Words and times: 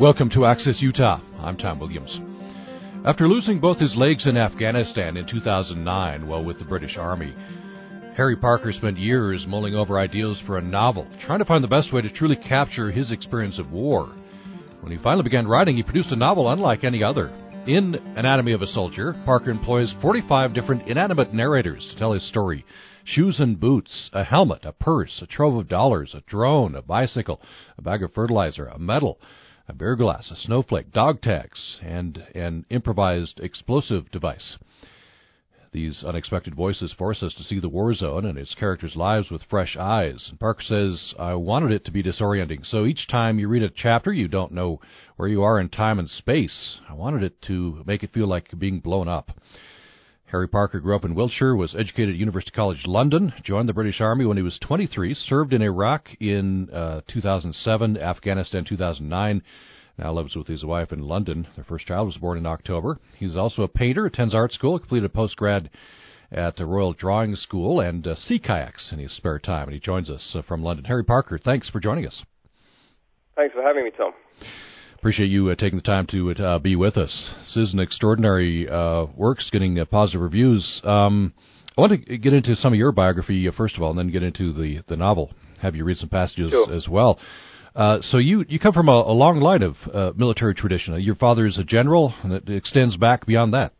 Welcome 0.00 0.30
to 0.30 0.44
Access 0.44 0.80
Utah. 0.80 1.20
I'm 1.40 1.56
Tom 1.56 1.80
Williams. 1.80 2.20
After 3.04 3.26
losing 3.26 3.58
both 3.58 3.80
his 3.80 3.96
legs 3.96 4.28
in 4.28 4.36
Afghanistan 4.36 5.16
in 5.16 5.26
2009 5.26 6.28
while 6.28 6.44
with 6.44 6.60
the 6.60 6.64
British 6.64 6.96
Army, 6.96 7.34
Harry 8.16 8.36
Parker 8.36 8.72
spent 8.72 8.96
years 8.96 9.44
mulling 9.48 9.74
over 9.74 9.98
ideas 9.98 10.40
for 10.46 10.56
a 10.56 10.62
novel, 10.62 11.08
trying 11.26 11.40
to 11.40 11.44
find 11.44 11.64
the 11.64 11.68
best 11.68 11.92
way 11.92 12.00
to 12.00 12.12
truly 12.12 12.36
capture 12.36 12.92
his 12.92 13.10
experience 13.10 13.58
of 13.58 13.72
war. 13.72 14.06
When 14.82 14.92
he 14.92 14.98
finally 15.02 15.24
began 15.24 15.48
writing, 15.48 15.74
he 15.74 15.82
produced 15.82 16.12
a 16.12 16.16
novel 16.16 16.48
unlike 16.48 16.84
any 16.84 17.02
other. 17.02 17.30
In 17.66 17.96
Anatomy 18.16 18.52
of 18.52 18.62
a 18.62 18.68
Soldier, 18.68 19.20
Parker 19.24 19.50
employs 19.50 19.92
45 20.00 20.54
different 20.54 20.86
inanimate 20.86 21.34
narrators 21.34 21.84
to 21.90 21.98
tell 21.98 22.12
his 22.12 22.26
story 22.28 22.64
shoes 23.04 23.40
and 23.40 23.58
boots, 23.58 24.10
a 24.12 24.22
helmet, 24.22 24.64
a 24.64 24.72
purse, 24.72 25.18
a 25.22 25.26
trove 25.26 25.56
of 25.56 25.66
dollars, 25.66 26.14
a 26.14 26.20
drone, 26.20 26.76
a 26.76 26.82
bicycle, 26.82 27.40
a 27.76 27.82
bag 27.82 28.04
of 28.04 28.12
fertilizer, 28.14 28.66
a 28.66 28.78
medal, 28.78 29.18
a 29.68 29.74
beer 29.74 29.94
glass, 29.96 30.30
a 30.30 30.36
snowflake, 30.36 30.90
dog 30.92 31.20
tags, 31.20 31.78
and 31.82 32.26
an 32.34 32.64
improvised 32.70 33.38
explosive 33.40 34.10
device. 34.10 34.56
These 35.70 36.02
unexpected 36.02 36.54
voices 36.54 36.94
force 36.94 37.22
us 37.22 37.34
to 37.34 37.44
see 37.44 37.60
the 37.60 37.68
war 37.68 37.92
zone 37.92 38.24
and 38.24 38.38
its 38.38 38.54
characters' 38.54 38.96
lives 38.96 39.30
with 39.30 39.42
fresh 39.50 39.76
eyes. 39.76 40.32
Parker 40.40 40.62
says, 40.62 41.14
I 41.18 41.34
wanted 41.34 41.72
it 41.72 41.84
to 41.84 41.90
be 41.90 42.02
disorienting. 42.02 42.64
So 42.64 42.86
each 42.86 43.06
time 43.06 43.38
you 43.38 43.48
read 43.48 43.62
a 43.62 43.68
chapter, 43.68 44.10
you 44.10 44.28
don't 44.28 44.52
know 44.52 44.80
where 45.16 45.28
you 45.28 45.42
are 45.42 45.60
in 45.60 45.68
time 45.68 45.98
and 45.98 46.08
space. 46.08 46.78
I 46.88 46.94
wanted 46.94 47.22
it 47.22 47.42
to 47.42 47.82
make 47.86 48.02
it 48.02 48.12
feel 48.12 48.26
like 48.26 48.58
being 48.58 48.80
blown 48.80 49.08
up. 49.08 49.32
Harry 50.30 50.46
Parker 50.48 50.78
grew 50.78 50.94
up 50.94 51.04
in 51.04 51.14
Wiltshire, 51.14 51.56
was 51.56 51.74
educated 51.74 52.10
at 52.10 52.18
University 52.18 52.50
College 52.50 52.82
London, 52.84 53.32
joined 53.44 53.68
the 53.68 53.72
British 53.72 54.00
Army 54.00 54.26
when 54.26 54.36
he 54.36 54.42
was 54.42 54.58
23, 54.58 55.14
served 55.14 55.54
in 55.54 55.62
Iraq 55.62 56.08
in 56.20 56.68
uh, 56.70 57.00
2007, 57.08 57.96
Afghanistan 57.96 58.64
2009, 58.68 59.42
now 59.96 60.12
lives 60.12 60.36
with 60.36 60.46
his 60.46 60.64
wife 60.64 60.92
in 60.92 61.00
London. 61.00 61.46
Their 61.56 61.64
first 61.64 61.86
child 61.86 62.06
was 62.06 62.18
born 62.18 62.36
in 62.36 62.44
October. 62.44 62.98
He's 63.16 63.36
also 63.36 63.62
a 63.62 63.68
painter, 63.68 64.04
attends 64.04 64.34
art 64.34 64.52
school, 64.52 64.78
completed 64.78 65.10
a 65.10 65.16
postgrad 65.16 65.70
at 66.30 66.56
the 66.56 66.66
Royal 66.66 66.92
Drawing 66.92 67.34
School, 67.34 67.80
and 67.80 68.06
uh, 68.06 68.14
sea 68.14 68.38
kayaks 68.38 68.90
in 68.92 68.98
his 68.98 69.16
spare 69.16 69.38
time. 69.38 69.64
And 69.64 69.72
he 69.72 69.80
joins 69.80 70.10
us 70.10 70.34
uh, 70.34 70.42
from 70.42 70.62
London. 70.62 70.84
Harry 70.84 71.04
Parker, 71.04 71.38
thanks 71.42 71.70
for 71.70 71.80
joining 71.80 72.06
us. 72.06 72.22
Thanks 73.34 73.54
for 73.54 73.62
having 73.62 73.84
me, 73.84 73.90
Tom. 73.96 74.12
Appreciate 74.98 75.30
you 75.30 75.48
uh, 75.48 75.54
taking 75.54 75.78
the 75.78 75.82
time 75.82 76.08
to 76.08 76.32
uh, 76.32 76.58
be 76.58 76.74
with 76.74 76.96
us. 76.96 77.30
This 77.54 77.68
is 77.68 77.72
an 77.72 77.78
extraordinary 77.78 78.68
uh, 78.68 79.06
works, 79.16 79.48
getting 79.52 79.78
uh, 79.78 79.84
positive 79.84 80.20
reviews. 80.20 80.80
Um, 80.82 81.32
I 81.76 81.80
want 81.80 82.04
to 82.04 82.18
get 82.18 82.32
into 82.32 82.56
some 82.56 82.72
of 82.72 82.80
your 82.80 82.90
biography 82.90 83.46
uh, 83.46 83.52
first 83.56 83.76
of 83.76 83.82
all, 83.84 83.90
and 83.90 83.98
then 84.00 84.10
get 84.10 84.24
into 84.24 84.52
the 84.52 84.82
the 84.88 84.96
novel. 84.96 85.30
Have 85.62 85.76
you 85.76 85.84
read 85.84 85.98
some 85.98 86.08
passages 86.08 86.50
sure. 86.50 86.74
as 86.74 86.88
well? 86.88 87.20
Uh, 87.76 87.98
so 88.00 88.18
you 88.18 88.44
you 88.48 88.58
come 88.58 88.72
from 88.72 88.88
a, 88.88 88.92
a 89.06 89.14
long 89.14 89.38
line 89.38 89.62
of 89.62 89.76
military 90.16 90.56
tradition. 90.56 91.00
Your 91.00 91.14
father 91.14 91.46
is 91.46 91.58
a 91.58 91.64
general, 91.64 92.12
and 92.24 92.32
it 92.32 92.48
extends 92.48 92.96
back 92.96 93.24
beyond 93.24 93.54
that. 93.54 93.74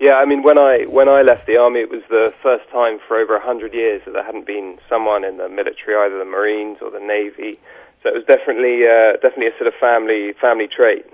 Yeah, 0.00 0.14
I 0.14 0.26
mean, 0.26 0.42
when 0.42 0.58
I 0.58 0.86
when 0.88 1.08
I 1.08 1.22
left 1.22 1.46
the 1.46 1.56
army, 1.56 1.80
it 1.80 1.90
was 1.90 2.02
the 2.08 2.30
first 2.42 2.68
time 2.72 2.98
for 3.06 3.16
over 3.16 3.36
a 3.36 3.44
hundred 3.44 3.74
years 3.74 4.02
that 4.06 4.12
there 4.12 4.24
hadn't 4.24 4.46
been 4.46 4.78
someone 4.88 5.24
in 5.24 5.36
the 5.36 5.48
military, 5.48 5.94
either 5.94 6.18
the 6.18 6.24
Marines 6.24 6.78
or 6.82 6.90
the 6.90 6.98
Navy, 6.98 7.60
so 8.02 8.10
it 8.10 8.14
was 8.14 8.24
definitely 8.26 8.86
uh, 8.86 9.18
definitely 9.22 9.48
a 9.48 9.56
sort 9.58 9.68
of 9.68 9.74
family 9.80 10.32
family 10.40 10.68
trait. 10.68 11.04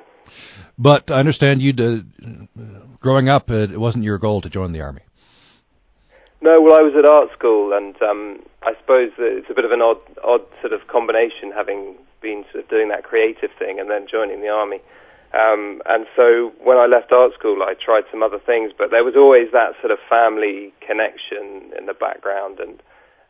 But 0.78 1.10
I 1.10 1.20
understand 1.20 1.62
you 1.62 1.72
uh, 1.72 2.86
growing 3.00 3.28
up, 3.28 3.50
it 3.50 3.78
wasn't 3.78 4.04
your 4.04 4.18
goal 4.18 4.40
to 4.42 4.50
join 4.50 4.72
the 4.72 4.80
army. 4.80 5.02
No, 6.40 6.60
well, 6.60 6.76
I 6.76 6.82
was 6.82 6.92
at 6.92 7.08
art 7.08 7.32
school, 7.32 7.72
and 7.72 7.96
um, 8.02 8.42
I 8.62 8.76
suppose 8.80 9.12
it's 9.16 9.48
a 9.48 9.54
bit 9.54 9.64
of 9.64 9.72
an 9.72 9.80
odd 9.80 10.00
odd 10.22 10.44
sort 10.60 10.72
of 10.72 10.86
combination, 10.88 11.52
having 11.54 11.96
been 12.20 12.44
sort 12.52 12.64
of 12.64 12.70
doing 12.70 12.88
that 12.88 13.04
creative 13.04 13.50
thing 13.58 13.80
and 13.80 13.88
then 13.88 14.06
joining 14.10 14.40
the 14.40 14.48
army. 14.48 14.80
Um, 15.32 15.82
and 15.86 16.06
so 16.14 16.52
when 16.62 16.76
I 16.76 16.86
left 16.86 17.10
art 17.10 17.32
school, 17.34 17.62
I 17.62 17.74
tried 17.74 18.04
some 18.10 18.22
other 18.22 18.38
things, 18.38 18.72
but 18.76 18.90
there 18.90 19.02
was 19.02 19.16
always 19.16 19.50
that 19.52 19.74
sort 19.80 19.90
of 19.90 19.98
family 20.08 20.72
connection 20.84 21.72
in 21.76 21.86
the 21.86 21.94
background, 21.94 22.60
and 22.60 22.82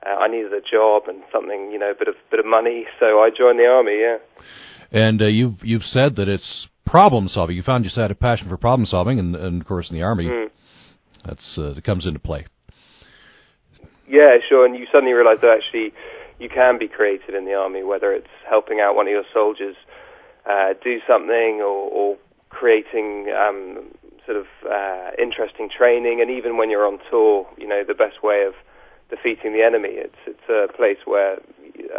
uh, 0.06 0.16
I 0.16 0.28
needed 0.28 0.53
a 0.53 0.60
job 0.60 1.04
and 1.09 1.22
something, 1.32 1.70
you 1.72 1.78
know, 1.78 1.91
a 1.91 1.94
bit 1.94 2.09
of 2.09 2.15
bit 2.31 2.41
of 2.41 2.47
money, 2.47 2.87
so 3.00 3.20
I 3.20 3.31
joined 3.37 3.59
the 3.59 3.66
army. 3.66 4.00
Yeah. 4.00 4.19
And 4.91 5.22
uh, 5.22 5.26
you've 5.26 5.62
you've 5.62 5.84
said 5.84 6.16
that 6.16 6.28
it's 6.28 6.69
problem 6.87 7.28
solving. 7.28 7.56
You 7.56 7.62
found 7.62 7.84
you 7.84 7.91
had 7.94 8.10
a 8.10 8.15
passion 8.15 8.48
for 8.48 8.56
problem 8.56 8.87
solving, 8.87 9.19
and, 9.19 9.34
and 9.34 9.60
of 9.60 9.66
course 9.66 9.91
in 9.91 9.97
the 9.97 10.03
army, 10.03 10.26
mm. 10.26 10.50
that's 11.25 11.59
uh, 11.59 11.72
that 11.75 11.84
comes 11.84 12.06
into 12.06 12.20
play. 12.20 12.47
Yeah, 14.09 14.38
sure. 14.48 14.66
And 14.66 14.76
you 14.76 14.87
suddenly 14.92 15.12
realise 15.12 15.41
that 15.41 15.50
actually 15.50 15.92
you 16.38 16.48
can 16.48 16.78
be 16.78 16.88
creative 16.88 17.34
in 17.34 17.47
the 17.47 17.54
army, 17.54 17.82
whether 17.82 18.12
it's 18.12 18.28
helping 18.48 18.81
out 18.81 18.94
one 18.94 19.06
of 19.06 19.12
your 19.12 19.25
soldiers 19.32 19.76
uh, 20.47 20.75
do 20.82 21.00
something 21.09 21.60
or, 21.60 21.88
or 21.91 22.16
creating 22.50 23.32
um, 23.36 23.91
sort 24.26 24.36
of 24.36 24.47
uh, 24.71 25.10
interesting 25.19 25.69
training, 25.76 26.21
and 26.21 26.31
even 26.31 26.56
when 26.56 26.71
you're 26.71 26.86
on 26.86 26.98
tour, 27.10 27.47
you 27.56 27.66
know, 27.66 27.82
the 27.86 27.94
best 27.94 28.22
way 28.22 28.44
of 28.47 28.54
defeating 29.14 29.52
the 29.52 29.62
enemy. 29.62 29.91
It's 29.92 30.22
it's 30.26 30.48
a 30.48 30.72
place 30.75 30.98
where 31.04 31.38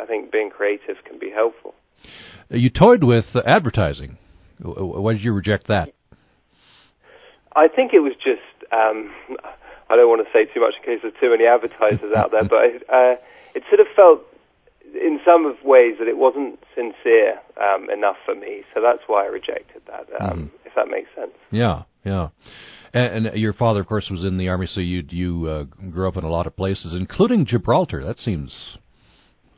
I 0.01 0.05
think 0.05 0.31
being 0.31 0.49
creative 0.49 0.97
can 1.07 1.19
be 1.19 1.31
helpful. 1.31 1.73
You 2.49 2.69
toyed 2.69 3.03
with 3.03 3.25
advertising. 3.45 4.17
Why 4.61 5.13
did 5.13 5.23
you 5.23 5.33
reject 5.33 5.67
that? 5.67 5.89
I 7.55 7.67
think 7.67 7.93
it 7.93 7.99
was 7.99 8.13
just 8.15 8.71
um, 8.71 9.13
I 9.89 9.95
don't 9.95 10.09
want 10.09 10.25
to 10.25 10.31
say 10.33 10.51
too 10.51 10.61
much 10.61 10.75
in 10.79 10.83
case 10.83 10.99
there's 11.01 11.13
too 11.19 11.29
many 11.29 11.45
advertisers 11.45 12.13
out 12.15 12.31
there, 12.31 12.43
but 12.43 12.57
uh, 12.91 13.15
it 13.53 13.63
sort 13.69 13.79
of 13.79 13.87
felt 13.95 14.21
in 14.93 15.19
some 15.25 15.45
of 15.45 15.55
ways 15.63 15.95
that 15.99 16.07
it 16.07 16.17
wasn't 16.17 16.59
sincere 16.73 17.39
um, 17.61 17.89
enough 17.89 18.17
for 18.25 18.35
me. 18.35 18.63
So 18.73 18.81
that's 18.81 19.03
why 19.07 19.25
I 19.25 19.27
rejected 19.27 19.81
that. 19.87 20.07
Um, 20.19 20.51
mm. 20.51 20.65
If 20.65 20.73
that 20.75 20.87
makes 20.87 21.09
sense. 21.15 21.33
Yeah, 21.51 21.83
yeah. 22.03 22.29
And, 22.95 23.27
and, 23.27 23.37
your 23.37 23.51
father, 23.51 23.81
of 23.81 23.87
course, 23.87 24.07
was 24.09 24.23
in 24.23 24.37
the 24.37 24.47
army, 24.47 24.67
so 24.67 24.79
you 24.79 25.03
you 25.09 25.47
uh, 25.47 25.63
grew 25.91 26.07
up 26.07 26.15
in 26.15 26.23
a 26.23 26.29
lot 26.29 26.47
of 26.47 26.55
places, 26.55 26.93
including 26.97 27.45
Gibraltar. 27.45 28.01
That 28.01 28.19
seems 28.19 28.77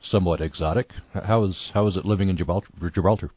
somewhat 0.01 0.41
exotic. 0.41 0.89
How 1.13 1.43
is 1.43 1.69
how 1.71 1.85
is 1.85 1.95
it 1.95 2.03
living 2.03 2.29
in 2.29 2.37
Gibraltar? 2.37 2.67
Gibraltar? 2.91 3.29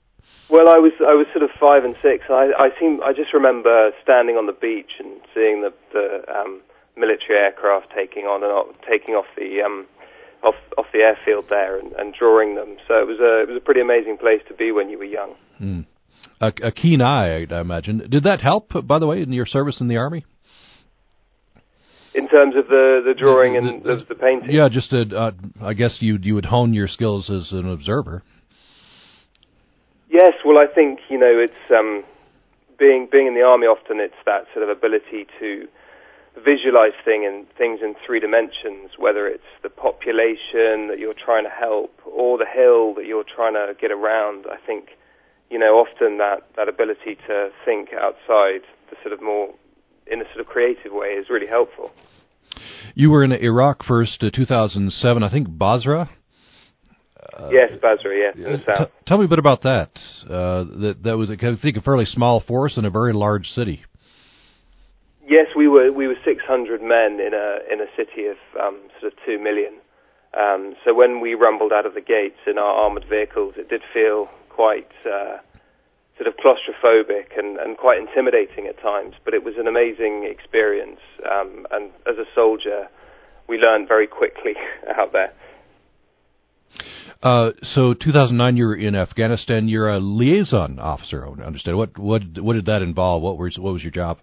Well, 0.48 0.70
I 0.70 0.78
was 0.78 0.92
I 1.00 1.12
was 1.12 1.26
sort 1.34 1.44
of 1.44 1.50
five 1.60 1.84
and 1.84 1.94
six. 2.00 2.24
I 2.30 2.48
I 2.58 2.70
seem 2.80 3.02
I 3.04 3.12
just 3.12 3.34
remember 3.34 3.90
standing 4.02 4.36
on 4.36 4.46
the 4.46 4.56
beach 4.56 4.92
and 4.98 5.20
seeing 5.34 5.60
the 5.60 5.72
the 5.92 6.24
um, 6.32 6.62
military 6.96 7.38
aircraft 7.38 7.92
taking 7.94 8.24
on 8.24 8.42
and 8.42 8.52
off, 8.52 8.74
taking 8.88 9.14
off 9.16 9.26
the 9.36 9.60
um, 9.60 9.86
off 10.42 10.56
off 10.78 10.86
the 10.94 11.00
airfield 11.00 11.44
there 11.50 11.78
and, 11.78 11.92
and 11.92 12.14
drawing 12.14 12.54
them. 12.54 12.78
So 12.88 12.94
it 12.94 13.06
was 13.06 13.20
a 13.20 13.42
it 13.42 13.48
was 13.48 13.58
a 13.58 13.64
pretty 13.64 13.82
amazing 13.82 14.16
place 14.16 14.40
to 14.48 14.54
be 14.54 14.72
when 14.72 14.88
you 14.88 14.96
were 14.96 15.04
young. 15.04 15.34
Mm 15.60 15.84
a, 16.40 16.52
a 16.62 16.72
keen 16.72 17.00
eye, 17.00 17.46
I 17.50 17.60
imagine. 17.60 18.08
Did 18.08 18.24
that 18.24 18.40
help, 18.40 18.72
by 18.86 18.98
the 18.98 19.06
way, 19.06 19.22
in 19.22 19.32
your 19.32 19.46
service 19.46 19.80
in 19.80 19.88
the 19.88 19.96
army? 19.96 20.24
In 22.14 22.28
terms 22.28 22.56
of 22.56 22.66
the 22.66 23.02
the 23.06 23.14
drawing 23.14 23.56
and 23.56 23.84
the, 23.84 24.04
the, 24.08 24.14
painting. 24.16 24.50
Yeah, 24.50 24.68
just 24.68 24.90
to, 24.90 25.02
uh, 25.16 25.30
I 25.62 25.74
guess 25.74 25.98
you 26.00 26.18
you 26.20 26.34
would 26.34 26.46
hone 26.46 26.74
your 26.74 26.88
skills 26.88 27.30
as 27.30 27.52
an 27.52 27.70
observer. 27.70 28.24
Yes, 30.08 30.32
well, 30.44 30.58
I 30.60 30.66
think 30.66 30.98
you 31.08 31.18
know 31.18 31.38
it's 31.38 31.70
um, 31.70 32.02
being 32.78 33.08
being 33.10 33.28
in 33.28 33.34
the 33.34 33.42
army. 33.42 33.66
Often 33.68 34.00
it's 34.00 34.18
that 34.26 34.46
sort 34.52 34.68
of 34.68 34.76
ability 34.76 35.26
to 35.38 35.68
visualize 36.44 36.92
thing 37.04 37.24
in, 37.24 37.46
things 37.56 37.80
in 37.82 37.94
three 38.06 38.20
dimensions, 38.20 38.92
whether 38.98 39.26
it's 39.26 39.50
the 39.62 39.68
population 39.68 40.88
that 40.88 40.96
you're 40.98 41.14
trying 41.14 41.44
to 41.44 41.50
help 41.50 41.92
or 42.04 42.38
the 42.38 42.46
hill 42.46 42.94
that 42.94 43.06
you're 43.06 43.24
trying 43.24 43.54
to 43.54 43.74
get 43.80 43.90
around. 43.90 44.46
I 44.50 44.56
think 44.66 44.90
you 45.50 45.58
know, 45.58 45.84
often 45.84 46.18
that, 46.18 46.42
that 46.56 46.68
ability 46.68 47.18
to 47.26 47.50
think 47.64 47.90
outside 47.92 48.62
the 48.88 48.96
sort 49.02 49.12
of 49.12 49.20
more 49.20 49.48
in 50.06 50.20
a 50.20 50.24
sort 50.32 50.40
of 50.40 50.46
creative 50.46 50.92
way 50.92 51.08
is 51.08 51.28
really 51.28 51.46
helpful. 51.46 51.90
You 52.94 53.10
were 53.10 53.24
in 53.24 53.32
Iraq 53.32 53.84
first, 53.84 54.22
uh, 54.22 54.30
2007, 54.30 55.22
I 55.22 55.30
think 55.30 55.46
Basra. 55.50 56.10
Uh, 57.32 57.48
yes, 57.50 57.70
Basra. 57.80 58.16
Yes, 58.16 58.36
in. 58.36 58.58
T- 58.60 58.92
tell 59.06 59.18
me 59.18 59.24
a 59.24 59.28
bit 59.28 59.38
about 59.38 59.62
that. 59.62 59.90
Uh, 60.24 60.64
that 60.80 61.00
that 61.04 61.16
was, 61.16 61.30
I 61.30 61.36
think, 61.36 61.76
a 61.76 61.80
fairly 61.80 62.04
small 62.04 62.40
force 62.40 62.76
in 62.76 62.84
a 62.84 62.90
very 62.90 63.12
large 63.12 63.46
city. 63.46 63.84
Yes, 65.28 65.46
we 65.56 65.68
were 65.68 65.92
we 65.92 66.08
were 66.08 66.16
600 66.24 66.82
men 66.82 67.20
in 67.20 67.32
a 67.32 67.72
in 67.72 67.80
a 67.80 67.86
city 67.96 68.26
of 68.26 68.36
um, 68.60 68.80
sort 69.00 69.12
of 69.12 69.18
two 69.24 69.38
million. 69.38 69.74
Um, 70.36 70.74
so 70.84 70.94
when 70.94 71.20
we 71.20 71.34
rumbled 71.34 71.72
out 71.72 71.86
of 71.86 71.94
the 71.94 72.00
gates 72.00 72.38
in 72.46 72.58
our 72.58 72.72
armored 72.72 73.04
vehicles, 73.08 73.54
it 73.56 73.68
did 73.68 73.82
feel 73.92 74.28
quite 74.48 74.90
uh, 75.06 75.38
sort 76.20 76.28
of 76.28 76.34
claustrophobic 76.36 77.38
and, 77.38 77.56
and 77.58 77.78
quite 77.78 77.98
intimidating 77.98 78.66
at 78.66 78.80
times. 78.82 79.14
But 79.24 79.32
it 79.32 79.42
was 79.42 79.54
an 79.58 79.66
amazing 79.66 80.28
experience, 80.30 81.00
um, 81.24 81.66
and 81.70 81.90
as 82.06 82.18
a 82.18 82.24
soldier, 82.34 82.88
we 83.48 83.56
learned 83.56 83.88
very 83.88 84.06
quickly 84.06 84.52
out 84.98 85.12
there. 85.12 85.32
Uh, 87.22 87.50
so 87.62 87.94
2009, 87.94 88.56
you're 88.56 88.76
in 88.76 88.94
Afghanistan. 88.94 89.68
You're 89.68 89.88
a 89.88 89.98
liaison 89.98 90.78
officer. 90.78 91.26
I 91.26 91.44
understand. 91.44 91.76
What 91.76 91.98
what 91.98 92.22
what 92.38 92.54
did 92.54 92.66
that 92.66 92.82
involve? 92.82 93.22
What 93.22 93.38
was 93.38 93.58
what 93.58 93.72
was 93.72 93.82
your 93.82 93.90
job? 93.90 94.18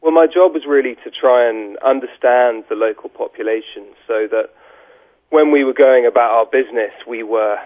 Well, 0.00 0.12
my 0.12 0.26
job 0.26 0.52
was 0.52 0.62
really 0.68 0.96
to 1.02 1.10
try 1.10 1.48
and 1.48 1.78
understand 1.78 2.64
the 2.68 2.76
local 2.76 3.08
population, 3.08 3.94
so 4.06 4.26
that 4.30 4.50
when 5.30 5.50
we 5.50 5.64
were 5.64 5.74
going 5.74 6.06
about 6.06 6.30
our 6.30 6.46
business, 6.46 6.92
we 7.08 7.22
were 7.22 7.56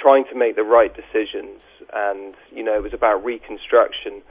trying 0.00 0.24
to 0.30 0.34
make 0.34 0.56
the 0.56 0.64
right 0.64 0.92
decisions, 0.94 1.60
and 1.92 2.34
you 2.52 2.62
know, 2.62 2.74
it 2.74 2.82
was 2.82 2.94
about 2.94 3.24
reconstruction. 3.24 4.22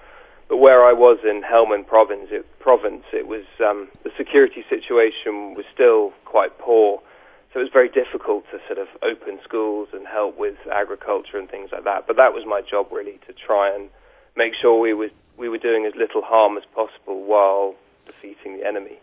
But 0.50 0.58
where 0.58 0.84
I 0.84 0.94
was 0.94 1.20
in 1.24 1.42
Helmand 1.42 1.88
province, 1.88 2.28
it, 2.30 2.46
province, 2.60 3.04
it 3.14 3.28
was 3.28 3.46
um, 3.64 3.90
the 4.04 4.12
security 4.18 4.64
situation 4.70 5.56
was 5.56 5.66
still 5.74 6.12
quite 6.26 6.60
poor, 6.60 7.02
so 7.52 7.60
it 7.60 7.64
was 7.64 7.72
very 7.72 7.90
difficult 7.90 8.44
to 8.52 8.60
sort 8.68 8.78
of 8.78 8.88
open 9.02 9.40
schools 9.44 9.90
and 9.94 10.06
help 10.06 10.38
with 10.38 10.56
agriculture 10.72 11.38
and 11.38 11.50
things 11.50 11.70
like 11.72 11.86
that. 11.86 12.06
But 12.08 12.18
that 12.18 12.34
was 12.34 12.44
my 12.46 12.62
job 12.62 12.88
really 12.92 13.20
to 13.28 13.34
try 13.34 13.74
and 13.74 13.90
make 14.36 14.54
sure 14.60 14.80
we 14.80 14.94
was 14.94 15.12
we 15.38 15.50
were 15.50 15.58
doing 15.58 15.86
as 15.86 15.94
little 15.96 16.22
harm 16.22 16.58
as 16.58 16.64
possible 16.76 17.24
while 17.24 17.76
defeating 18.06 18.58
the 18.58 18.68
enemy. 18.68 19.00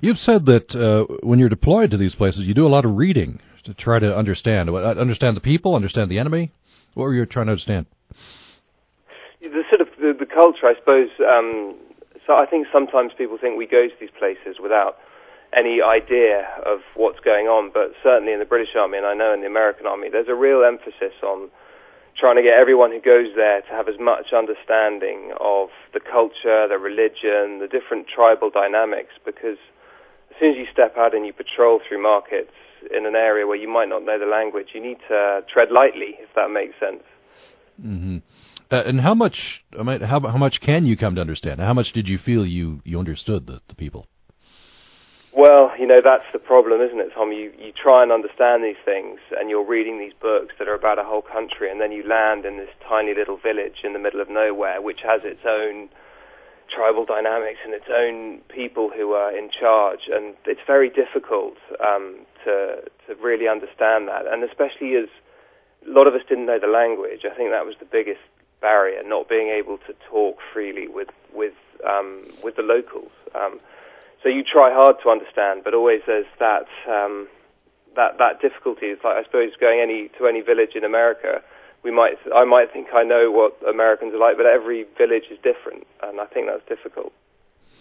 You've 0.00 0.18
said 0.18 0.46
that 0.46 0.74
uh, 0.74 1.12
when 1.22 1.38
you're 1.38 1.48
deployed 1.48 1.90
to 1.90 1.98
these 1.98 2.14
places, 2.14 2.42
you 2.44 2.54
do 2.54 2.66
a 2.66 2.68
lot 2.70 2.84
of 2.84 2.96
reading 2.96 3.40
to 3.64 3.74
try 3.74 3.98
to 3.98 4.16
understand 4.16 4.68
uh, 4.70 4.74
understand 4.74 5.36
the 5.36 5.40
people, 5.40 5.74
understand 5.74 6.10
the 6.10 6.18
enemy. 6.18 6.52
What 6.94 7.04
were 7.04 7.14
you 7.14 7.26
trying 7.26 7.46
to 7.46 7.52
understand? 7.52 7.86
The 9.40 9.64
sort 9.68 9.80
of 9.80 9.88
the, 9.98 10.12
the 10.18 10.26
culture, 10.26 10.66
I 10.66 10.74
suppose. 10.78 11.08
Um, 11.20 11.76
so 12.26 12.34
I 12.34 12.46
think 12.46 12.66
sometimes 12.72 13.12
people 13.16 13.38
think 13.40 13.56
we 13.56 13.66
go 13.66 13.88
to 13.88 13.94
these 14.00 14.12
places 14.18 14.60
without 14.60 14.98
any 15.56 15.82
idea 15.82 16.46
of 16.64 16.80
what's 16.94 17.18
going 17.20 17.46
on, 17.46 17.70
but 17.72 17.90
certainly 18.02 18.32
in 18.32 18.38
the 18.38 18.46
British 18.46 18.76
Army, 18.78 18.98
and 18.98 19.06
I 19.06 19.14
know 19.14 19.34
in 19.34 19.40
the 19.40 19.50
American 19.50 19.86
Army, 19.86 20.08
there's 20.10 20.28
a 20.28 20.34
real 20.34 20.62
emphasis 20.62 21.16
on 21.22 21.50
trying 22.14 22.36
to 22.36 22.42
get 22.42 22.54
everyone 22.54 22.92
who 22.92 23.00
goes 23.00 23.34
there 23.34 23.62
to 23.62 23.70
have 23.70 23.88
as 23.88 23.98
much 23.98 24.30
understanding 24.30 25.32
of 25.40 25.70
the 25.92 25.98
culture, 25.98 26.68
the 26.68 26.78
religion, 26.78 27.58
the 27.58 27.66
different 27.70 28.06
tribal 28.06 28.50
dynamics, 28.50 29.14
because 29.24 29.58
as 30.30 30.36
soon 30.38 30.52
as 30.52 30.58
you 30.58 30.66
step 30.70 30.94
out 30.96 31.14
and 31.14 31.26
you 31.26 31.32
patrol 31.32 31.80
through 31.82 32.02
markets 32.02 32.54
in 32.96 33.06
an 33.06 33.14
area 33.14 33.46
where 33.46 33.56
you 33.56 33.68
might 33.68 33.88
not 33.88 34.04
know 34.04 34.18
the 34.18 34.26
language, 34.26 34.68
you 34.74 34.82
need 34.82 34.98
to 35.08 35.40
tread 35.52 35.68
lightly, 35.70 36.16
if 36.18 36.28
that 36.34 36.50
makes 36.50 36.74
sense. 36.78 37.02
Mm-hmm. 37.80 38.18
Uh, 38.70 38.82
and 38.84 39.00
how 39.00 39.14
much? 39.14 39.36
I 39.78 39.82
mean, 39.82 40.00
how 40.00 40.20
how 40.20 40.36
much 40.36 40.60
can 40.60 40.86
you 40.86 40.96
come 40.96 41.16
to 41.16 41.20
understand? 41.20 41.60
How 41.60 41.74
much 41.74 41.92
did 41.92 42.06
you 42.08 42.18
feel 42.18 42.46
you 42.46 42.80
you 42.84 42.98
understood 42.98 43.46
the, 43.46 43.60
the 43.68 43.74
people? 43.74 44.06
Well, 45.32 45.70
you 45.78 45.86
know, 45.86 45.98
that's 46.02 46.26
the 46.32 46.40
problem, 46.40 46.80
isn't 46.80 46.98
it, 46.98 47.10
Tom? 47.14 47.30
You, 47.30 47.52
you 47.56 47.70
try 47.70 48.02
and 48.02 48.10
understand 48.10 48.64
these 48.64 48.82
things, 48.84 49.20
and 49.38 49.48
you're 49.48 49.64
reading 49.64 50.00
these 50.00 50.12
books 50.20 50.54
that 50.58 50.66
are 50.66 50.74
about 50.74 50.98
a 50.98 51.04
whole 51.04 51.22
country, 51.22 51.70
and 51.70 51.80
then 51.80 51.92
you 51.92 52.02
land 52.02 52.44
in 52.44 52.56
this 52.56 52.70
tiny 52.88 53.14
little 53.14 53.38
village 53.38 53.84
in 53.84 53.92
the 53.92 54.00
middle 54.00 54.20
of 54.20 54.28
nowhere, 54.28 54.82
which 54.82 55.00
has 55.06 55.20
its 55.22 55.42
own 55.46 55.88
tribal 56.70 57.04
dynamics 57.04 57.58
and 57.64 57.74
its 57.74 57.90
own 57.90 58.40
people 58.48 58.90
who 58.94 59.12
are 59.12 59.36
in 59.36 59.50
charge, 59.50 60.08
and 60.12 60.34
it's 60.46 60.60
very 60.66 60.88
difficult 60.88 61.56
um, 61.84 62.26
to 62.44 62.82
to 63.06 63.14
really 63.20 63.48
understand 63.48 64.08
that, 64.08 64.26
and 64.26 64.44
especially 64.44 64.94
as 64.96 65.08
a 65.86 65.90
lot 65.90 66.06
of 66.06 66.14
us 66.14 66.22
didn't 66.28 66.46
know 66.46 66.58
the 66.58 66.66
language. 66.70 67.24
I 67.24 67.34
think 67.34 67.50
that 67.50 67.66
was 67.66 67.74
the 67.78 67.86
biggest 67.86 68.20
barrier, 68.60 69.02
not 69.04 69.28
being 69.28 69.48
able 69.48 69.78
to 69.78 69.94
talk 70.08 70.38
freely 70.52 70.88
with 70.88 71.08
with 71.32 71.54
um, 71.86 72.24
with 72.42 72.56
the 72.56 72.62
locals. 72.62 73.12
Um, 73.34 73.60
so 74.22 74.28
you 74.28 74.42
try 74.44 74.72
hard 74.72 74.96
to 75.02 75.08
understand, 75.08 75.62
but 75.64 75.74
always 75.74 76.02
there's 76.06 76.26
that 76.38 76.68
um, 76.88 77.28
that 77.96 78.18
that 78.18 78.40
difficulty. 78.40 78.86
It's 78.86 79.02
like 79.04 79.16
I 79.16 79.24
suppose 79.24 79.52
going 79.60 79.80
any 79.80 80.10
to 80.18 80.26
any 80.26 80.40
village 80.40 80.74
in 80.74 80.84
America, 80.84 81.42
we 81.84 81.90
might 81.90 82.14
I 82.34 82.44
might 82.44 82.72
think 82.72 82.88
I 82.94 83.04
know 83.04 83.30
what 83.30 83.56
Americans 83.68 84.14
are 84.14 84.18
like, 84.18 84.36
but 84.36 84.46
every 84.46 84.84
village 84.98 85.24
is 85.30 85.38
different, 85.38 85.86
and 86.02 86.20
I 86.20 86.26
think 86.26 86.46
that's 86.46 86.66
difficult. 86.68 87.12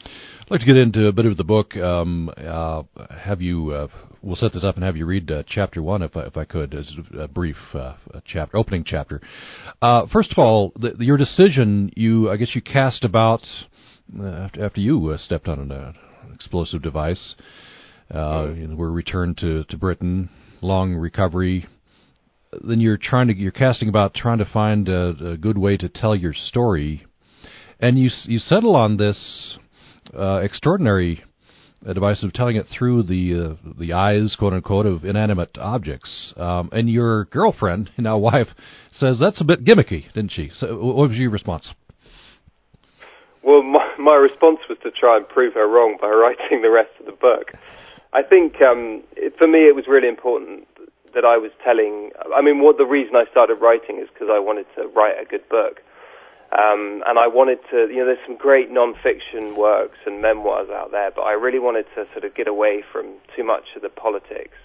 I'd 0.06 0.52
like 0.52 0.62
to 0.62 0.66
get 0.66 0.78
into 0.78 1.08
a 1.08 1.12
bit 1.12 1.26
of 1.28 1.38
the 1.38 1.44
book. 1.44 1.76
Um, 1.78 2.32
uh, 2.36 2.84
have 3.24 3.42
you? 3.42 3.72
Uh, 3.72 3.88
we'll 4.24 4.36
set 4.36 4.54
this 4.54 4.64
up 4.64 4.76
and 4.76 4.84
have 4.84 4.98
you 4.98 5.06
read 5.06 5.30
uh, 5.30 5.44
chapter 5.48 5.84
one, 5.84 6.02
if 6.02 6.18
I, 6.18 6.22
if 6.22 6.38
I 6.38 6.46
could, 6.46 6.74
as 6.74 6.92
a 7.18 7.28
brief 7.28 7.58
uh, 7.74 7.94
chapter, 8.26 8.58
opening 8.58 8.84
chapter. 8.84 9.22
Uh, 9.82 10.08
first 10.12 10.32
of 10.32 10.40
all, 10.40 10.72
the, 10.76 10.96
your 11.00 11.18
decision. 11.18 11.92
You, 11.96 12.32
I 12.32 12.38
guess, 12.38 12.56
you 12.56 12.62
cast 12.62 13.04
about 13.04 13.42
uh, 14.20 14.26
after, 14.26 14.66
after 14.66 14.82
you 14.82 15.16
stepped 15.18 15.48
on 15.48 15.72
an 15.72 15.96
explosive 16.34 16.82
device. 16.82 17.36
Uh, 18.14 18.48
you 18.56 18.66
know, 18.66 18.76
we're 18.76 18.92
returned 18.92 19.38
to, 19.38 19.66
to 19.66 19.78
Britain, 19.78 20.30
long 20.62 20.96
recovery. 20.96 21.68
Then 22.52 22.80
you're 22.80 22.98
trying 22.98 23.28
to 23.28 23.36
you're 23.36 23.52
casting 23.52 23.90
about 23.90 24.16
trying 24.16 24.40
to 24.40 24.46
find 24.46 24.90
a, 24.90 25.32
a 25.34 25.38
good 25.38 25.58
way 25.58 25.78
to 25.78 25.88
tell 25.88 26.16
your 26.16 26.34
story, 26.34 27.06
and 27.80 27.98
you 28.00 28.10
you 28.26 28.40
settle 28.40 28.76
on 28.76 28.98
this 28.98 29.58
uh, 30.18 30.38
extraordinary 30.38 31.24
device 31.94 32.24
of 32.24 32.34
telling 32.34 32.56
it 32.56 32.66
through 32.68 33.04
the 33.04 33.56
uh, 33.64 33.72
the 33.78 33.94
eyes, 33.94 34.36
quote 34.38 34.54
unquote, 34.54 34.86
of 34.86 35.06
inanimate 35.06 35.58
objects. 35.60 36.34
Um, 36.38 36.70
and 36.72 36.90
your 36.90 37.26
girlfriend, 37.26 37.92
now 37.98 38.18
wife, 38.18 38.48
says 38.98 39.20
that's 39.20 39.42
a 39.42 39.46
bit 39.46 39.64
gimmicky, 39.64 40.12
didn't 40.14 40.32
she? 40.32 40.52
So, 40.56 40.78
what 40.78 41.10
was 41.10 41.18
your 41.18 41.30
response? 41.30 41.72
Well, 43.44 43.64
my, 43.64 43.94
my 43.98 44.16
response 44.16 44.60
was 44.68 44.78
to 44.84 44.92
try 44.92 45.18
and 45.18 45.28
prove 45.28 45.54
her 45.54 45.68
wrong 45.68 45.98
by 46.02 46.08
writing 46.10 46.62
the 46.62 46.72
rest 46.72 46.92
of 47.00 47.06
the 47.06 47.14
book. 47.14 47.54
I 48.12 48.24
think 48.24 48.56
um, 48.62 49.04
it, 49.16 49.36
for 49.38 49.48
me 49.48 49.60
it 49.60 49.76
was 49.76 49.86
really 49.88 50.08
important 50.08 50.68
that 51.14 51.26
I 51.26 51.38
was 51.38 51.52
telling. 51.64 52.12
I 52.36 52.42
mean, 52.42 52.62
what 52.62 52.78
the 52.78 52.86
reason 52.86 53.16
I 53.16 53.26
started 53.30 53.56
writing 53.56 54.00
is 54.00 54.10
because 54.12 54.30
I 54.32 54.40
wanted 54.40 54.66
to 54.76 54.88
write 54.88 55.16
a 55.22 55.26
good 55.26 55.48
book, 55.50 55.82
um, 56.52 57.04
and 57.08 57.20
I 57.20 57.28
wanted 57.28 57.60
to. 57.72 57.88
You 57.90 57.98
know, 57.98 58.06
there's 58.06 58.26
some 58.26 58.38
great 58.38 58.72
non-fiction 58.72 59.56
works 59.56 59.98
and 60.06 60.22
memoirs 60.22 60.70
out 60.70 60.92
there, 60.92 61.12
but 61.12 61.24
I 61.24 61.34
really 61.34 61.60
wanted 61.60 61.86
to 61.96 62.06
sort 62.14 62.24
of 62.24 62.36
get 62.36 62.48
away 62.48 62.84
from 62.92 63.16
too 63.36 63.44
much 63.44 63.76
of 63.76 63.82
the 63.82 63.90
politics. 63.90 64.58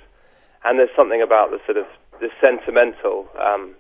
And 0.65 0.79
there's 0.79 0.95
something 0.97 1.21
about 1.21 1.51
the 1.51 1.59
sort 1.67 1.77
of 1.77 1.85
the 2.21 2.31
sentimental 2.41 3.29
um, 3.39 3.75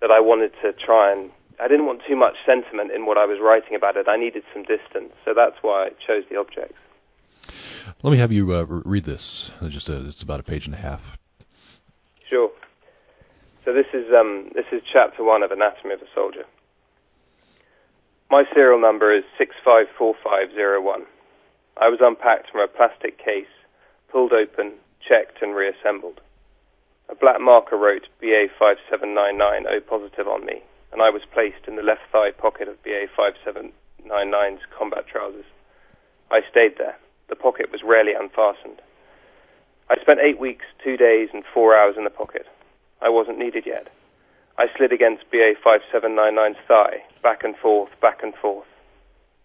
that 0.00 0.10
I 0.10 0.20
wanted 0.20 0.52
to 0.62 0.72
try 0.72 1.10
and 1.10 1.30
I 1.60 1.68
didn't 1.68 1.86
want 1.86 2.02
too 2.08 2.16
much 2.16 2.34
sentiment 2.46 2.90
in 2.90 3.06
what 3.06 3.18
I 3.18 3.26
was 3.26 3.38
writing 3.40 3.76
about 3.76 3.96
it. 3.96 4.08
I 4.08 4.16
needed 4.16 4.42
some 4.52 4.62
distance, 4.62 5.12
so 5.24 5.32
that's 5.34 5.56
why 5.62 5.86
I 5.86 5.88
chose 6.06 6.24
the 6.30 6.38
objects. 6.38 6.78
Let 8.02 8.10
me 8.10 8.18
have 8.18 8.32
you 8.32 8.52
uh, 8.52 8.64
read 8.64 9.04
this. 9.04 9.50
Just 9.68 9.88
a, 9.88 10.06
it's 10.06 10.22
about 10.22 10.40
a 10.40 10.42
page 10.42 10.66
and 10.66 10.74
a 10.74 10.78
half. 10.78 11.00
Sure. 12.32 12.48
So 13.62 13.74
this 13.74 13.92
is 13.92 14.08
um, 14.08 14.48
this 14.54 14.64
is 14.72 14.80
chapter 14.90 15.22
one 15.22 15.42
of 15.42 15.50
Anatomy 15.50 15.92
of 15.92 16.00
a 16.00 16.08
Soldier. 16.14 16.44
My 18.30 18.44
serial 18.54 18.80
number 18.80 19.14
is 19.14 19.22
six 19.36 19.54
five 19.62 19.84
four 19.98 20.14
five 20.24 20.48
zero 20.54 20.80
one. 20.80 21.04
I 21.76 21.90
was 21.90 22.00
unpacked 22.00 22.50
from 22.50 22.62
a 22.62 22.72
plastic 22.72 23.18
case, 23.18 23.52
pulled 24.10 24.32
open, 24.32 24.72
checked, 25.06 25.42
and 25.42 25.54
reassembled. 25.54 26.22
A 27.10 27.14
black 27.14 27.38
marker 27.38 27.76
wrote 27.76 28.08
BA 28.22 28.46
five 28.58 28.78
seven 28.88 29.14
nine 29.14 29.36
nine 29.36 29.66
O 29.68 29.78
positive 29.80 30.26
on 30.26 30.46
me 30.46 30.62
and 30.90 31.02
I 31.02 31.10
was 31.10 31.28
placed 31.34 31.68
in 31.68 31.76
the 31.76 31.82
left 31.82 32.08
thigh 32.10 32.30
pocket 32.30 32.66
of 32.66 32.82
BA 32.82 33.12
5799's 33.12 34.62
combat 34.72 35.04
trousers. 35.06 35.44
I 36.30 36.40
stayed 36.50 36.78
there. 36.78 36.96
The 37.28 37.36
pocket 37.36 37.70
was 37.70 37.82
rarely 37.84 38.12
unfastened. 38.18 38.80
I 39.92 40.00
spent 40.00 40.20
eight 40.24 40.40
weeks, 40.40 40.64
two 40.82 40.96
days, 40.96 41.28
and 41.34 41.44
four 41.52 41.76
hours 41.76 41.96
in 41.98 42.04
the 42.04 42.10
pocket. 42.10 42.46
I 43.02 43.10
wasn't 43.10 43.38
needed 43.38 43.64
yet. 43.66 43.88
I 44.56 44.64
slid 44.74 44.90
against 44.90 45.30
BA 45.30 45.52
5799's 45.62 46.56
thigh, 46.66 47.04
back 47.22 47.44
and 47.44 47.54
forth, 47.54 47.90
back 48.00 48.22
and 48.22 48.34
forth. 48.34 48.64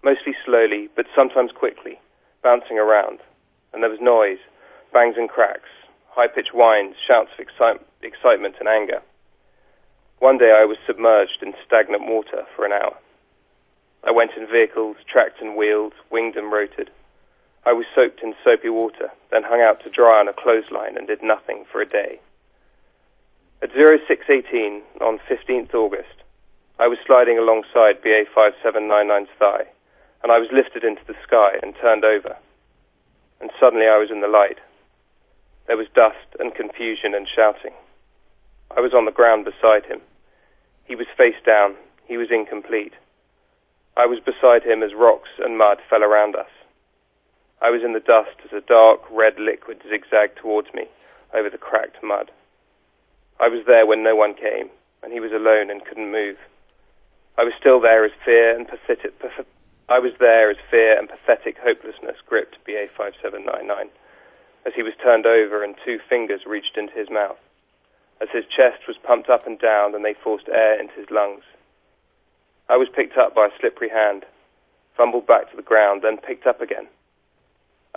Mostly 0.05 0.31
slowly, 0.45 0.87
but 0.95 1.05
sometimes 1.13 1.51
quickly, 1.51 1.99
bouncing 2.43 2.79
around. 2.79 3.19
And 3.73 3.83
there 3.83 3.89
was 3.89 3.99
noise, 3.99 4.39
bangs 4.93 5.15
and 5.17 5.27
cracks, 5.27 5.67
high 6.11 6.29
pitched 6.29 6.53
whines, 6.53 6.95
shouts 7.05 7.31
of 7.33 7.43
excite- 7.43 7.85
excitement 8.01 8.55
and 8.61 8.69
anger. 8.69 9.01
One 10.19 10.37
day 10.37 10.55
I 10.55 10.63
was 10.63 10.77
submerged 10.87 11.43
in 11.43 11.55
stagnant 11.67 12.07
water 12.07 12.47
for 12.55 12.63
an 12.63 12.71
hour. 12.71 12.95
I 14.05 14.11
went 14.11 14.31
in 14.37 14.47
vehicles, 14.47 14.95
tracked 15.11 15.41
and 15.41 15.57
wheeled, 15.57 15.93
winged 16.09 16.37
and 16.37 16.49
rotated. 16.53 16.89
I 17.67 17.73
was 17.73 17.85
soaked 17.93 18.23
in 18.23 18.33
soapy 18.45 18.69
water, 18.69 19.11
then 19.29 19.43
hung 19.43 19.59
out 19.59 19.83
to 19.83 19.89
dry 19.89 20.21
on 20.21 20.29
a 20.29 20.33
clothesline 20.33 20.95
and 20.95 21.05
did 21.05 21.21
nothing 21.21 21.65
for 21.69 21.81
a 21.81 21.85
day. 21.85 22.21
At 23.61 23.75
0618 23.75 24.83
on 25.01 25.19
15th 25.29 25.73
August, 25.73 26.23
I 26.79 26.87
was 26.87 26.97
sliding 27.05 27.37
alongside 27.37 28.01
BA 28.01 28.23
5799's 28.33 29.35
thigh, 29.37 29.67
and 30.23 30.31
I 30.31 30.39
was 30.39 30.47
lifted 30.53 30.85
into 30.85 31.03
the 31.05 31.19
sky 31.21 31.59
and 31.61 31.75
turned 31.75 32.05
over. 32.05 32.37
And 33.41 33.51
suddenly 33.59 33.87
I 33.87 33.97
was 33.97 34.11
in 34.11 34.21
the 34.21 34.29
light. 34.31 34.59
There 35.67 35.75
was 35.75 35.91
dust 35.93 36.39
and 36.39 36.55
confusion 36.55 37.13
and 37.13 37.27
shouting. 37.27 37.73
I 38.71 38.79
was 38.79 38.93
on 38.93 39.03
the 39.03 39.11
ground 39.11 39.43
beside 39.43 39.85
him. 39.85 39.99
He 40.85 40.95
was 40.95 41.07
face 41.17 41.41
down. 41.45 41.75
He 42.05 42.15
was 42.15 42.31
incomplete. 42.31 42.93
I 43.97 44.05
was 44.05 44.21
beside 44.21 44.63
him 44.63 44.83
as 44.83 44.95
rocks 44.95 45.31
and 45.43 45.57
mud 45.57 45.79
fell 45.89 46.01
around 46.01 46.37
us. 46.37 46.47
I 47.61 47.69
was 47.69 47.81
in 47.83 47.93
the 47.93 47.99
dust 47.99 48.37
as 48.45 48.53
a 48.53 48.61
dark 48.61 49.01
red 49.09 49.39
liquid 49.39 49.81
zigzagged 49.89 50.37
towards 50.37 50.73
me 50.73 50.85
over 51.33 51.49
the 51.49 51.57
cracked 51.57 52.03
mud. 52.03 52.31
I 53.39 53.47
was 53.47 53.65
there 53.65 53.85
when 53.85 54.03
no 54.03 54.15
one 54.15 54.33
came, 54.33 54.69
and 55.03 55.11
he 55.11 55.19
was 55.19 55.31
alone 55.31 55.69
and 55.69 55.85
couldn't 55.85 56.11
move. 56.11 56.37
I 57.37 57.43
was 57.43 57.53
still 57.59 57.79
there 57.79 58.05
as 58.05 58.11
fear 58.25 58.55
and 58.55 58.67
pathetic. 58.67 59.13
I 59.89 59.99
was 59.99 60.13
there 60.19 60.49
as 60.49 60.57
fear 60.69 60.97
and 60.97 61.07
pathetic 61.07 61.57
hopelessness 61.57 62.17
gripped 62.25 62.57
BA 62.65 62.87
5799 62.97 63.89
as 64.65 64.73
he 64.75 64.83
was 64.83 64.93
turned 65.01 65.25
over 65.25 65.63
and 65.63 65.75
two 65.85 65.97
fingers 66.09 66.41
reached 66.45 66.77
into 66.77 66.93
his 66.93 67.09
mouth. 67.09 67.37
as 68.19 68.29
his 68.33 68.45
chest 68.45 68.87
was 68.87 68.97
pumped 68.97 69.29
up 69.29 69.45
and 69.45 69.59
down 69.59 69.93
and 69.93 70.03
they 70.03 70.13
forced 70.13 70.49
air 70.49 70.79
into 70.79 70.93
his 70.95 71.09
lungs. 71.11 71.43
I 72.67 72.75
was 72.75 72.89
picked 72.89 73.15
up 73.15 73.35
by 73.35 73.45
a 73.45 73.59
slippery 73.59 73.89
hand, 73.89 74.25
fumbled 74.95 75.27
back 75.27 75.49
to 75.51 75.55
the 75.55 75.61
ground, 75.61 76.01
then 76.01 76.17
picked 76.17 76.47
up 76.47 76.59
again. 76.59 76.87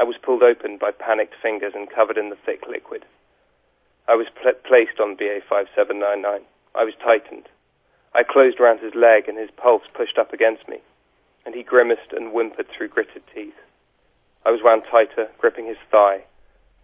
I 0.01 0.03
was 0.03 0.17
pulled 0.17 0.43
open 0.43 0.79
by 0.79 0.93
panicked 0.93 1.35
fingers 1.43 1.75
and 1.77 1.91
covered 1.91 2.17
in 2.17 2.31
the 2.31 2.41
thick 2.47 2.65
liquid. 2.67 3.05
I 4.09 4.15
was 4.15 4.29
pl- 4.33 4.57
placed 4.65 4.99
on 4.99 5.15
BA 5.15 5.45
5799. 5.47 6.41
I 6.75 6.85
was 6.85 6.95
tightened. 7.05 7.51
I 8.15 8.23
closed 8.25 8.59
round 8.59 8.81
his 8.81 8.95
leg 8.95 9.29
and 9.29 9.37
his 9.37 9.51
pulse 9.51 9.85
pushed 9.93 10.17
up 10.17 10.33
against 10.33 10.67
me, 10.71 10.79
and 11.45 11.55
he 11.55 11.63
grimaced 11.63 12.17
and 12.17 12.33
whimpered 12.33 12.69
through 12.73 12.89
gritted 12.89 13.25
teeth. 13.35 13.61
I 14.47 14.51
was 14.51 14.63
wound 14.65 14.85
tighter, 14.91 15.29
gripping 15.37 15.67
his 15.67 15.77
thigh, 15.93 16.25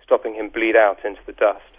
stopping 0.04 0.35
him 0.35 0.50
bleed 0.50 0.76
out 0.76 1.02
into 1.02 1.25
the 1.25 1.32
dust. 1.32 1.73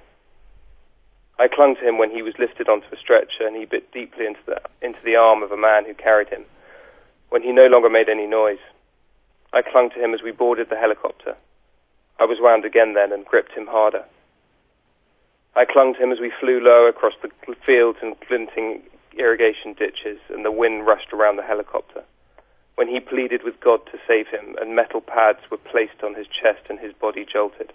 I 1.37 1.47
clung 1.47 1.75
to 1.75 1.87
him 1.87 1.99
when 1.99 2.09
he 2.09 2.23
was 2.23 2.39
lifted 2.39 2.67
onto 2.67 2.87
a 2.91 2.97
stretcher 2.97 3.45
and 3.45 3.55
he 3.55 3.65
bit 3.65 3.91
deeply 3.91 4.25
into 4.25 4.41
the, 4.47 4.59
into 4.81 5.03
the 5.05 5.17
arm 5.17 5.43
of 5.43 5.51
a 5.51 5.57
man 5.57 5.85
who 5.85 5.93
carried 5.93 6.29
him, 6.29 6.45
when 7.29 7.43
he 7.43 7.51
no 7.51 7.67
longer 7.69 7.91
made 7.91 8.09
any 8.09 8.25
noise. 8.25 8.65
I 9.53 9.61
clung 9.61 9.89
to 9.91 10.03
him 10.03 10.13
as 10.13 10.21
we 10.21 10.31
boarded 10.31 10.69
the 10.69 10.77
helicopter. 10.77 11.35
I 12.19 12.25
was 12.25 12.39
wound 12.41 12.65
again 12.65 12.93
then 12.93 13.11
and 13.11 13.25
gripped 13.25 13.53
him 13.53 13.67
harder. 13.67 14.03
I 15.55 15.65
clung 15.65 15.93
to 15.93 16.03
him 16.03 16.11
as 16.11 16.19
we 16.19 16.31
flew 16.39 16.59
low 16.59 16.85
across 16.87 17.13
the 17.21 17.29
fields 17.65 17.99
and 18.01 18.15
glinting 18.27 18.83
irrigation 19.17 19.73
ditches, 19.73 20.19
and 20.29 20.45
the 20.45 20.51
wind 20.51 20.85
rushed 20.85 21.11
around 21.13 21.37
the 21.37 21.43
helicopter. 21.43 22.03
When 22.75 22.87
he 22.87 22.99
pleaded 22.99 23.41
with 23.43 23.59
God 23.59 23.83
to 23.87 23.99
save 24.07 24.27
him, 24.27 24.55
and 24.61 24.75
metal 24.75 25.01
pads 25.01 25.39
were 25.49 25.57
placed 25.57 26.03
on 26.03 26.13
his 26.13 26.27
chest 26.27 26.69
and 26.69 26.79
his 26.79 26.93
body 26.93 27.25
jolted. 27.25 27.73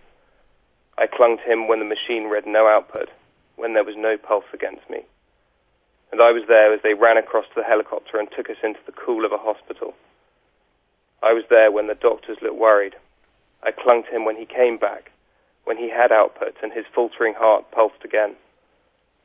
I 0.96 1.08
clung 1.08 1.38
to 1.38 1.52
him 1.52 1.66
when 1.66 1.80
the 1.80 1.84
machine 1.84 2.30
read 2.30 2.46
no 2.46 2.68
output, 2.68 3.08
when 3.56 3.74
there 3.74 3.84
was 3.84 3.96
no 3.96 4.16
pulse 4.16 4.44
against 4.52 4.88
me. 4.88 5.00
And 6.12 6.20
I 6.20 6.30
was 6.30 6.44
there 6.46 6.72
as 6.72 6.80
they 6.82 6.94
ran 6.94 7.16
across 7.16 7.46
to 7.46 7.54
the 7.56 7.66
helicopter 7.66 8.18
and 8.18 8.28
took 8.30 8.50
us 8.50 8.62
into 8.62 8.80
the 8.86 8.92
cool 8.92 9.24
of 9.24 9.32
a 9.32 9.38
hospital. 9.38 9.94
I 11.22 11.32
was 11.32 11.44
there 11.48 11.70
when 11.70 11.86
the 11.86 11.94
doctors 11.94 12.38
looked 12.42 12.58
worried. 12.58 12.96
I 13.62 13.70
clung 13.70 14.02
to 14.02 14.10
him 14.10 14.24
when 14.24 14.36
he 14.36 14.44
came 14.44 14.76
back, 14.76 15.12
when 15.64 15.76
he 15.76 15.88
had 15.88 16.10
output 16.10 16.56
and 16.62 16.72
his 16.72 16.84
faltering 16.92 17.34
heart 17.34 17.70
pulsed 17.70 18.04
again. 18.04 18.34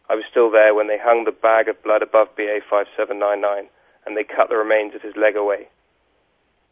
I 0.10 0.16
was 0.16 0.24
still 0.30 0.52
there 0.52 0.76
when 0.76 0.88
they 0.88 1.00
hung 1.02 1.26
the 1.26 1.32
bag 1.32 1.68
of 1.68 1.82
blood 1.84 2.02
above 2.02 2.36
BA 2.38 2.62
5799 2.70 3.68
and 4.06 4.16
they 4.16 4.24
cut 4.24 4.50
the 4.50 4.56
remains 4.56 4.96
of 4.96 5.02
his 5.02 5.18
leg 5.18 5.36
away. 5.36 5.68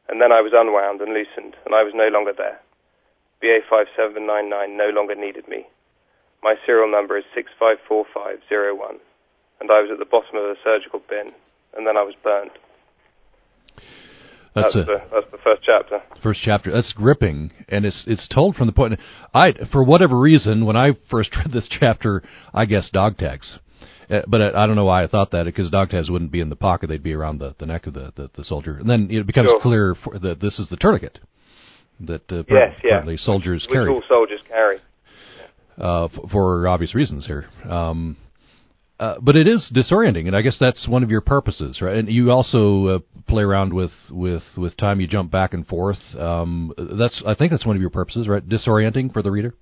And 0.07 0.21
then 0.21 0.31
I 0.31 0.39
was 0.41 0.53
unwound 0.53 1.01
and 1.01 1.11
loosened, 1.11 1.57
and 1.65 1.73
I 1.73 1.83
was 1.83 1.93
no 1.93 2.07
longer 2.07 2.31
there. 2.31 2.61
BA 3.41 3.59
5799 3.67 4.77
no 4.77 4.89
longer 4.89 5.15
needed 5.15 5.47
me. 5.47 5.65
My 6.43 6.55
serial 6.65 6.89
number 6.89 7.17
is 7.17 7.25
654501, 7.33 9.01
and 9.59 9.71
I 9.71 9.81
was 9.81 9.89
at 9.91 9.99
the 9.99 10.05
bottom 10.05 10.37
of 10.37 10.45
a 10.45 10.55
surgical 10.63 11.01
bin, 11.09 11.33
and 11.75 11.87
then 11.87 11.97
I 11.97 12.03
was 12.03 12.15
burned. 12.23 12.51
That's, 14.55 14.73
that's, 14.73 14.87
the, 14.87 15.01
that's 15.11 15.31
the 15.31 15.37
first 15.43 15.63
chapter. 15.63 16.01
First 16.23 16.39
chapter. 16.43 16.71
That's 16.71 16.93
gripping, 16.93 17.51
and 17.67 17.85
it's 17.85 18.05
it's 18.07 18.27
told 18.33 18.55
from 18.55 18.67
the 18.67 18.73
point. 18.73 18.97
I, 19.33 19.51
for 19.71 19.83
whatever 19.83 20.17
reason, 20.17 20.65
when 20.65 20.77
I 20.77 20.91
first 21.11 21.35
read 21.35 21.51
this 21.51 21.67
chapter, 21.69 22.23
I 22.53 22.65
guessed 22.65 22.93
dog 22.93 23.17
tags, 23.17 23.59
uh, 24.09 24.21
but 24.27 24.41
I, 24.41 24.63
I 24.63 24.65
don't 24.67 24.77
know 24.77 24.85
why 24.85 25.03
I 25.03 25.07
thought 25.07 25.31
that 25.31 25.43
because 25.43 25.69
dog 25.69 25.89
tags 25.89 26.09
wouldn't 26.09 26.31
be 26.31 26.39
in 26.39 26.49
the 26.49 26.55
pocket; 26.55 26.87
they'd 26.87 27.03
be 27.03 27.13
around 27.13 27.39
the, 27.39 27.53
the 27.59 27.65
neck 27.65 27.85
of 27.85 27.93
the, 27.93 28.13
the, 28.15 28.29
the 28.33 28.43
soldier. 28.45 28.77
And 28.77 28.89
then 28.89 29.09
it 29.11 29.27
becomes 29.27 29.49
sure. 29.49 29.61
clear 29.61 29.95
for, 30.01 30.17
that 30.19 30.39
this 30.39 30.57
is 30.57 30.69
the 30.69 30.77
tourniquet 30.77 31.19
that 31.99 32.31
uh, 32.31 32.43
yes, 32.49 32.75
apparently 32.79 33.13
yeah. 33.13 33.25
soldiers 33.25 33.65
Which 33.69 33.75
carry. 33.75 33.89
all 33.89 34.03
soldiers 34.07 34.39
carry. 34.47 34.77
Uh, 35.77 36.05
f- 36.05 36.11
for 36.31 36.67
obvious 36.67 36.95
reasons 36.95 37.25
here. 37.25 37.45
Um, 37.69 38.15
uh, 38.99 39.15
but 39.21 39.35
it 39.35 39.47
is 39.47 39.71
disorienting, 39.75 40.27
and 40.27 40.35
I 40.35 40.41
guess 40.41 40.57
that's 40.59 40.87
one 40.87 41.03
of 41.03 41.09
your 41.09 41.21
purposes, 41.21 41.81
right? 41.81 41.97
And 41.97 42.09
you 42.09 42.31
also 42.31 42.87
uh, 42.87 42.99
play 43.27 43.43
around 43.43 43.73
with, 43.73 43.91
with, 44.09 44.43
with 44.55 44.77
time. 44.77 45.01
You 45.01 45.07
jump 45.07 45.31
back 45.31 45.53
and 45.53 45.67
forth. 45.67 45.99
Um, 46.17 46.73
that's 46.77 47.21
I 47.27 47.35
think 47.35 47.51
that's 47.51 47.65
one 47.65 47.75
of 47.75 47.81
your 47.81 47.89
purposes, 47.89 48.27
right? 48.27 48.47
Disorienting 48.47 49.11
for 49.11 49.21
the 49.21 49.31
reader. 49.31 49.53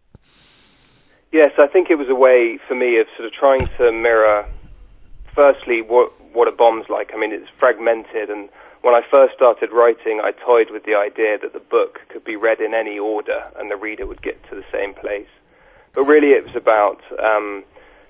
Yes, 1.31 1.49
I 1.57 1.65
think 1.65 1.89
it 1.89 1.95
was 1.95 2.07
a 2.09 2.15
way 2.15 2.59
for 2.67 2.75
me 2.75 2.99
of 2.99 3.07
sort 3.17 3.25
of 3.25 3.33
trying 3.33 3.67
to 3.79 3.91
mirror, 3.91 4.45
firstly, 5.33 5.81
what 5.81 6.13
what 6.31 6.47
a 6.47 6.51
bomb's 6.51 6.85
like. 6.89 7.09
I 7.13 7.19
mean, 7.19 7.33
it's 7.33 7.49
fragmented, 7.59 8.29
and 8.29 8.49
when 8.81 8.93
I 8.93 9.01
first 9.09 9.33
started 9.33 9.71
writing, 9.71 10.21
I 10.21 10.31
toyed 10.31 10.69
with 10.69 10.83
the 10.83 10.93
idea 10.93 11.37
that 11.41 11.53
the 11.53 11.59
book 11.59 11.99
could 12.09 12.23
be 12.23 12.35
read 12.35 12.59
in 12.59 12.75
any 12.75 12.99
order, 12.99 13.49
and 13.57 13.71
the 13.71 13.77
reader 13.77 14.05
would 14.05 14.21
get 14.21 14.43
to 14.49 14.55
the 14.55 14.65
same 14.71 14.93
place. 14.93 15.29
But 15.95 16.03
really, 16.03 16.29
it 16.29 16.45
was 16.45 16.55
about 16.55 17.01
um, 17.17 17.63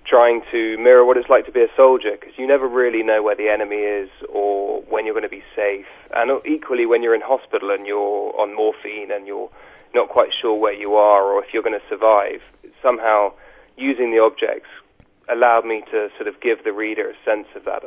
trying 0.05 0.41
to 0.51 0.77
mirror 0.77 1.05
what 1.05 1.17
it's 1.17 1.29
like 1.29 1.45
to 1.45 1.51
be 1.51 1.61
a 1.61 1.71
soldier 1.75 2.11
because 2.19 2.33
you 2.37 2.47
never 2.47 2.67
really 2.67 3.03
know 3.03 3.23
where 3.23 3.35
the 3.35 3.49
enemy 3.49 3.77
is 3.77 4.09
or 4.29 4.81
when 4.89 5.05
you're 5.05 5.13
going 5.13 5.23
to 5.23 5.29
be 5.29 5.43
safe. 5.55 5.85
And 6.13 6.31
equally, 6.45 6.85
when 6.85 7.03
you're 7.03 7.15
in 7.15 7.21
hospital 7.21 7.71
and 7.71 7.87
you're 7.87 8.33
on 8.39 8.55
morphine 8.55 9.11
and 9.11 9.25
you're 9.25 9.49
not 9.93 10.09
quite 10.09 10.29
sure 10.41 10.59
where 10.59 10.73
you 10.73 10.95
are 10.95 11.23
or 11.23 11.43
if 11.43 11.53
you're 11.53 11.63
going 11.63 11.79
to 11.79 11.87
survive, 11.89 12.41
somehow 12.81 13.33
using 13.77 14.11
the 14.11 14.19
objects 14.19 14.69
allowed 15.31 15.65
me 15.65 15.83
to 15.91 16.09
sort 16.17 16.27
of 16.27 16.39
give 16.41 16.63
the 16.63 16.73
reader 16.73 17.09
a 17.09 17.13
sense 17.25 17.47
of 17.55 17.63
that. 17.65 17.83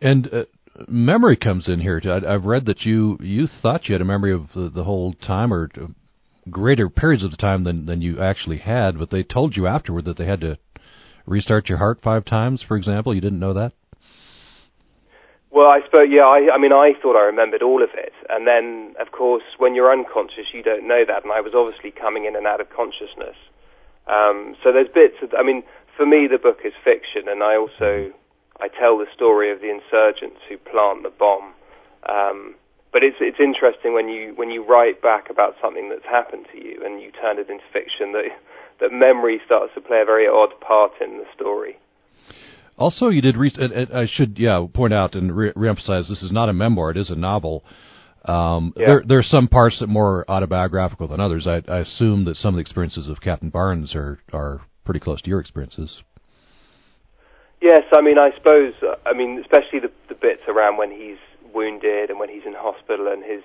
And 0.00 0.32
uh, 0.32 0.44
memory 0.88 1.36
comes 1.36 1.68
in 1.68 1.80
here. 1.80 2.00
I, 2.04 2.32
have 2.32 2.44
read 2.44 2.66
that 2.66 2.82
you 2.82 3.18
you 3.20 3.46
thought 3.62 3.88
you 3.88 3.94
had 3.94 4.02
a 4.02 4.06
memory 4.06 4.32
of 4.32 4.48
the, 4.54 4.70
the 4.74 4.84
whole 4.84 5.12
time, 5.12 5.52
or 5.52 5.68
greater 6.50 6.88
periods 6.88 7.24
of 7.24 7.30
the 7.30 7.36
time 7.36 7.64
than 7.64 7.86
than 7.86 8.02
you 8.02 8.20
actually 8.20 8.58
had, 8.58 8.98
but 8.98 9.10
they 9.10 9.22
told 9.22 9.56
you 9.56 9.66
afterward 9.66 10.04
that 10.04 10.16
they 10.16 10.26
had 10.26 10.40
to 10.40 10.58
restart 11.26 11.68
your 11.68 11.78
heart 11.78 12.00
five 12.02 12.24
times, 12.24 12.62
for 12.66 12.76
example. 12.76 13.14
You 13.14 13.20
didn't 13.20 13.40
know 13.40 13.54
that? 13.54 13.72
Well, 15.54 15.68
I 15.68 15.78
suppose, 15.86 16.08
yeah, 16.10 16.26
I, 16.26 16.50
I 16.52 16.58
mean, 16.58 16.72
I 16.72 16.98
thought 17.00 17.14
I 17.14 17.26
remembered 17.26 17.62
all 17.62 17.80
of 17.80 17.90
it. 17.94 18.12
And 18.28 18.44
then, 18.44 18.96
of 19.00 19.12
course, 19.12 19.44
when 19.56 19.76
you're 19.76 19.92
unconscious, 19.92 20.50
you 20.52 20.64
don't 20.64 20.88
know 20.88 21.04
that. 21.06 21.22
And 21.22 21.30
I 21.30 21.40
was 21.40 21.54
obviously 21.54 21.92
coming 21.92 22.24
in 22.24 22.34
and 22.34 22.44
out 22.44 22.60
of 22.60 22.66
consciousness. 22.74 23.38
Um, 24.10 24.56
so 24.64 24.72
there's 24.72 24.90
bits 24.92 25.14
of, 25.22 25.30
I 25.38 25.44
mean, 25.44 25.62
for 25.96 26.06
me, 26.06 26.26
the 26.26 26.42
book 26.42 26.58
is 26.64 26.72
fiction. 26.82 27.30
And 27.30 27.40
I 27.44 27.54
also, 27.54 28.10
I 28.58 28.66
tell 28.66 28.98
the 28.98 29.06
story 29.14 29.52
of 29.52 29.60
the 29.60 29.70
insurgents 29.70 30.42
who 30.48 30.58
plant 30.58 31.04
the 31.04 31.14
bomb. 31.14 31.54
Um, 32.10 32.56
but 32.94 33.02
it's 33.02 33.16
it's 33.20 33.40
interesting 33.40 33.92
when 33.92 34.08
you 34.08 34.32
when 34.36 34.50
you 34.50 34.64
write 34.64 35.02
back 35.02 35.28
about 35.28 35.56
something 35.60 35.90
that's 35.90 36.06
happened 36.08 36.46
to 36.52 36.58
you 36.64 36.80
and 36.82 37.02
you 37.02 37.10
turn 37.10 37.38
it 37.38 37.50
into 37.50 37.64
fiction 37.72 38.12
that 38.12 38.22
that 38.80 38.92
memory 38.92 39.40
starts 39.44 39.74
to 39.74 39.80
play 39.80 40.00
a 40.00 40.04
very 40.04 40.26
odd 40.26 40.58
part 40.60 40.92
in 41.02 41.18
the 41.18 41.24
story. 41.34 41.76
Also, 42.78 43.08
you 43.08 43.20
did. 43.20 43.36
Re- 43.36 43.52
I 43.92 44.06
should 44.06 44.38
yeah 44.38 44.64
point 44.72 44.94
out 44.94 45.14
and 45.14 45.36
re- 45.36 45.52
reemphasize 45.52 46.08
this 46.08 46.22
is 46.22 46.30
not 46.30 46.48
a 46.48 46.52
memoir; 46.52 46.92
it 46.92 46.96
is 46.96 47.10
a 47.10 47.16
novel. 47.16 47.64
Um, 48.24 48.72
yeah. 48.76 48.86
There 48.86 49.02
there 49.06 49.18
are 49.18 49.24
some 49.24 49.48
parts 49.48 49.80
that 49.80 49.86
are 49.86 49.92
more 49.92 50.24
autobiographical 50.30 51.08
than 51.08 51.20
others. 51.20 51.48
I, 51.48 51.62
I 51.68 51.80
assume 51.80 52.24
that 52.26 52.36
some 52.36 52.54
of 52.54 52.56
the 52.56 52.62
experiences 52.62 53.08
of 53.08 53.20
Captain 53.20 53.50
Barnes 53.50 53.94
are 53.96 54.20
are 54.32 54.62
pretty 54.84 55.00
close 55.00 55.20
to 55.22 55.30
your 55.30 55.40
experiences. 55.40 56.02
Yes, 57.60 57.82
I 57.96 58.02
mean, 58.02 58.18
I 58.18 58.30
suppose, 58.36 58.74
I 59.06 59.14
mean, 59.14 59.40
especially 59.40 59.80
the, 59.80 59.90
the 60.10 60.14
bits 60.14 60.42
around 60.48 60.76
when 60.76 60.90
he's 60.90 61.16
wounded 61.54 62.10
and 62.10 62.18
when 62.18 62.28
he's 62.28 62.44
in 62.44 62.54
hospital 62.54 63.06
and 63.08 63.24
his 63.24 63.42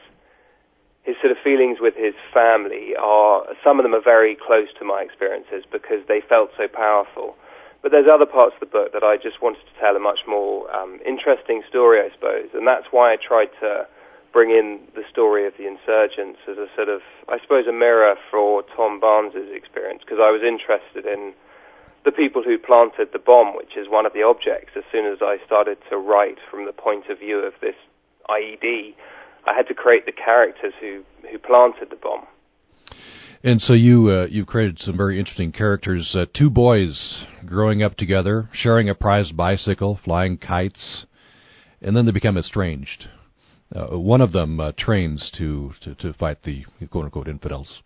his 1.04 1.16
sort 1.22 1.32
of 1.32 1.38
feelings 1.44 1.80
with 1.80 1.96
his 1.96 2.14
family 2.34 2.94
are 3.00 3.46
some 3.64 3.80
of 3.80 3.84
them 3.84 3.96
are 3.96 4.04
very 4.04 4.36
close 4.36 4.68
to 4.78 4.86
my 4.86 5.02
experiences 5.02 5.64
because 5.72 6.06
they 6.08 6.22
felt 6.22 6.52
so 6.58 6.68
powerful. 6.68 7.36
But 7.82 7.92
there's 7.92 8.12
other 8.12 8.26
parts 8.26 8.56
of 8.56 8.60
the 8.60 8.72
book 8.72 8.92
that 8.92 9.04
I 9.04 9.16
just 9.16 9.42
wanted 9.42 9.64
to 9.64 9.80
tell 9.80 9.96
a 9.96 10.00
much 10.00 10.28
more 10.28 10.70
um, 10.76 11.00
interesting 11.08 11.64
story, 11.70 12.04
I 12.04 12.12
suppose, 12.14 12.52
and 12.54 12.68
that's 12.68 12.92
why 12.92 13.14
I 13.14 13.16
tried 13.16 13.50
to 13.62 13.88
bring 14.34 14.52
in 14.52 14.80
the 14.94 15.04
story 15.10 15.48
of 15.48 15.54
the 15.58 15.66
insurgents 15.66 16.40
as 16.48 16.58
a 16.58 16.68
sort 16.76 16.90
of, 16.90 17.02
I 17.28 17.40
suppose, 17.40 17.66
a 17.66 17.74
mirror 17.74 18.16
for 18.30 18.64
Tom 18.76 19.00
Barnes's 19.00 19.50
experience 19.50 20.02
because 20.04 20.20
I 20.22 20.30
was 20.30 20.44
interested 20.44 21.08
in 21.08 21.34
the 22.06 22.12
people 22.12 22.44
who 22.44 22.58
planted 22.58 23.10
the 23.12 23.20
bomb, 23.20 23.56
which 23.56 23.76
is 23.76 23.90
one 23.90 24.06
of 24.06 24.14
the 24.14 24.24
objects. 24.24 24.72
As 24.76 24.84
soon 24.92 25.06
as 25.06 25.20
I 25.22 25.38
started 25.46 25.78
to 25.90 25.98
write 25.98 26.38
from 26.52 26.66
the 26.66 26.74
point 26.74 27.10
of 27.10 27.20
view 27.20 27.40
of 27.40 27.54
this 27.62 27.76
IED, 28.30 28.94
I 29.46 29.54
had 29.56 29.68
to 29.68 29.74
create 29.74 30.06
the 30.06 30.12
characters 30.12 30.74
who 30.80 31.04
who 31.32 31.38
planted 31.40 31.90
the 31.90 31.96
bomb. 31.96 32.26
And 33.44 33.62
so 33.62 33.74
you 33.74 34.10
uh, 34.10 34.28
you 34.30 34.46
created 34.46 34.80
some 34.80 34.98
very 34.98 35.18
interesting 35.20 35.52
characters. 35.52 36.14
Uh, 36.14 36.26
two 36.34 36.50
boys 36.50 37.24
growing 37.46 37.82
up 37.82 37.96
together, 37.96 38.50
sharing 38.54 38.90
a 38.90 38.96
prized 38.96 39.38
bicycle, 39.38 40.00
flying 40.04 40.38
kites, 40.38 41.06
and 41.82 41.96
then 41.96 42.06
they 42.06 42.12
become 42.12 42.38
estranged. 42.38 43.08
Uh, 43.74 43.98
one 43.98 44.20
of 44.20 44.32
them 44.32 44.60
uh, 44.60 44.72
trains 44.78 45.32
to, 45.38 45.72
to, 45.82 45.94
to 45.96 46.12
fight 46.14 46.42
the 46.44 46.66
quote 46.90 47.06
unquote 47.06 47.28
infidels. 47.28 47.82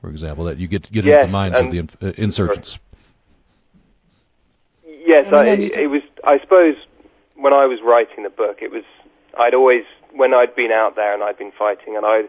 For 0.00 0.10
example, 0.10 0.44
that 0.44 0.58
you 0.58 0.68
get 0.68 0.82
get 0.92 1.04
yes, 1.04 1.16
into 1.16 1.26
the 1.26 1.32
minds 1.32 1.56
of 1.58 1.70
the 1.72 1.78
in, 1.78 1.90
uh, 2.02 2.12
insurgents. 2.18 2.78
Yes, 4.84 5.26
I, 5.32 5.44
it 5.46 5.90
was. 5.90 6.02
I 6.24 6.38
suppose 6.40 6.76
when 7.44 7.52
I 7.52 7.68
was 7.68 7.78
writing 7.84 8.24
the 8.24 8.32
book, 8.32 8.64
it 8.64 8.72
was 8.72 8.88
I'd 9.36 9.52
always 9.52 9.84
when 10.16 10.32
I'd 10.32 10.56
been 10.56 10.72
out 10.72 10.96
there 10.96 11.12
and 11.12 11.22
I'd 11.22 11.36
been 11.36 11.52
fighting, 11.52 11.92
and 11.96 12.06
I, 12.06 12.24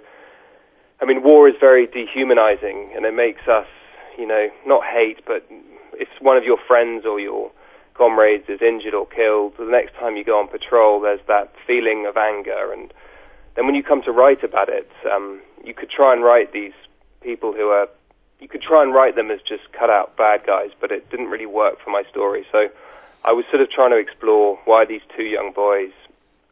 I 1.00 1.06
mean, 1.06 1.24
war 1.24 1.48
is 1.48 1.56
very 1.60 1.88
dehumanizing, 1.88 2.92
and 2.96 3.06
it 3.06 3.16
makes 3.16 3.48
us 3.48 3.68
you 4.18 4.28
know, 4.28 4.50
not 4.66 4.84
hate, 4.86 5.20
but 5.26 5.46
if 5.94 6.08
one 6.22 6.38
of 6.38 6.44
your 6.44 6.58
friends 6.68 7.06
or 7.06 7.20
your 7.20 7.52
comrades 7.94 8.46
is 8.50 8.62
injured 8.62 8.94
or 8.94 9.06
killed, 9.06 9.54
the 9.58 9.66
next 9.66 9.94
time 9.96 10.16
you 10.16 10.24
go 10.24 10.40
on 10.40 10.48
patrol, 10.48 11.00
there's 11.02 11.20
that 11.28 11.54
feeling 11.66 12.06
of 12.08 12.18
anger. 12.18 12.72
And 12.72 12.94
then 13.56 13.66
when 13.66 13.76
you 13.76 13.84
come 13.84 14.02
to 14.04 14.12
write 14.12 14.44
about 14.44 14.70
it, 14.70 14.90
um, 15.12 15.42
you 15.64 15.74
could 15.74 15.90
try 15.90 16.14
and 16.14 16.24
write 16.24 16.54
these 16.54 16.74
people 17.22 17.54
who 17.54 17.70
are, 17.70 17.88
you 18.40 18.48
could 18.48 18.62
try 18.62 18.84
and 18.84 18.94
write 18.94 19.16
them 19.16 19.32
as 19.32 19.40
just 19.48 19.64
cut 19.78 19.90
out 19.90 20.18
bad 20.18 20.46
guys, 20.46 20.72
but 20.80 20.92
it 20.92 21.10
didn't 21.10 21.28
really 21.28 21.46
work 21.46 21.76
for 21.84 21.90
my 21.90 22.04
story. 22.10 22.46
So 22.52 22.68
I 23.26 23.34
was 23.34 23.44
sort 23.50 23.62
of 23.62 23.72
trying 23.72 23.90
to 23.90 23.98
explore 23.98 24.60
why 24.66 24.86
these 24.86 25.02
two 25.18 25.26
young 25.26 25.52
boys, 25.52 25.90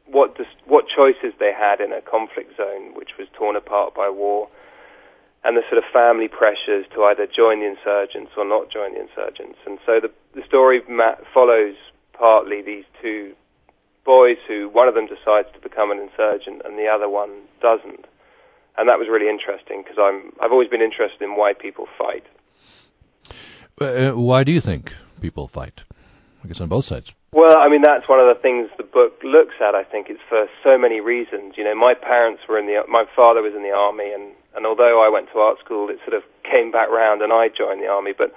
what 0.07 0.35
dis- 0.35 0.57
what 0.65 0.85
choices 0.89 1.37
they 1.39 1.53
had 1.53 1.79
in 1.79 1.93
a 1.93 2.01
conflict 2.01 2.57
zone 2.57 2.97
which 2.97 3.13
was 3.17 3.27
torn 3.37 3.55
apart 3.55 3.93
by 3.93 4.09
war 4.09 4.49
and 5.43 5.55
the 5.55 5.61
sort 5.69 5.77
of 5.77 5.83
family 5.93 6.27
pressures 6.27 6.85
to 6.95 7.03
either 7.03 7.27
join 7.27 7.59
the 7.59 7.67
insurgents 7.67 8.31
or 8.35 8.47
not 8.47 8.71
join 8.71 8.95
the 8.95 9.01
insurgents. 9.01 9.59
And 9.67 9.77
so 9.85 9.99
the, 9.99 10.09
the 10.33 10.41
story 10.47 10.81
follows 11.33 11.75
partly 12.13 12.61
these 12.61 12.85
two 13.01 13.35
boys 14.05 14.37
who 14.47 14.69
one 14.69 14.87
of 14.87 14.95
them 14.95 15.05
decides 15.05 15.49
to 15.53 15.59
become 15.61 15.91
an 15.91 15.99
insurgent 15.99 16.61
and 16.65 16.79
the 16.79 16.87
other 16.87 17.09
one 17.09 17.43
doesn't. 17.61 18.05
And 18.77 18.89
that 18.89 18.97
was 18.97 19.07
really 19.11 19.29
interesting 19.29 19.83
because 19.83 19.97
I'm 20.01 20.33
I've 20.41 20.51
always 20.51 20.69
been 20.69 20.81
interested 20.81 21.21
in 21.21 21.35
why 21.35 21.53
people 21.53 21.85
fight. 21.97 22.25
Uh, 23.79 24.17
why 24.17 24.43
do 24.43 24.51
you 24.51 24.61
think 24.61 24.91
people 25.21 25.47
fight? 25.47 25.81
I 26.43 26.47
guess 26.47 26.59
on 26.59 26.67
both 26.67 26.85
sides. 26.85 27.11
Well, 27.31 27.57
I 27.57 27.69
mean 27.69 27.81
that's 27.81 28.07
one 28.09 28.19
of 28.19 28.27
the 28.27 28.39
things 28.39 28.69
the 28.77 28.83
book 28.83 29.23
looks 29.23 29.55
at. 29.63 29.75
I 29.75 29.83
think 29.83 30.07
it's 30.09 30.23
for 30.27 30.47
so 30.63 30.77
many 30.77 30.99
reasons. 30.99 31.55
You 31.55 31.63
know, 31.63 31.75
my 31.75 31.93
parents 31.93 32.43
were 32.47 32.59
in 32.59 32.67
the 32.67 32.83
my 32.89 33.05
father 33.15 33.41
was 33.41 33.53
in 33.55 33.63
the 33.63 33.71
army 33.71 34.11
and 34.11 34.35
and 34.55 34.65
although 34.65 35.01
I 35.01 35.09
went 35.09 35.31
to 35.33 35.39
art 35.39 35.57
school, 35.63 35.89
it 35.89 35.97
sort 36.05 36.13
of 36.13 36.23
came 36.43 36.71
back 36.71 36.89
round 36.89 37.21
and 37.21 37.31
I 37.31 37.47
joined 37.47 37.81
the 37.81 37.87
army. 37.87 38.13
But 38.15 38.35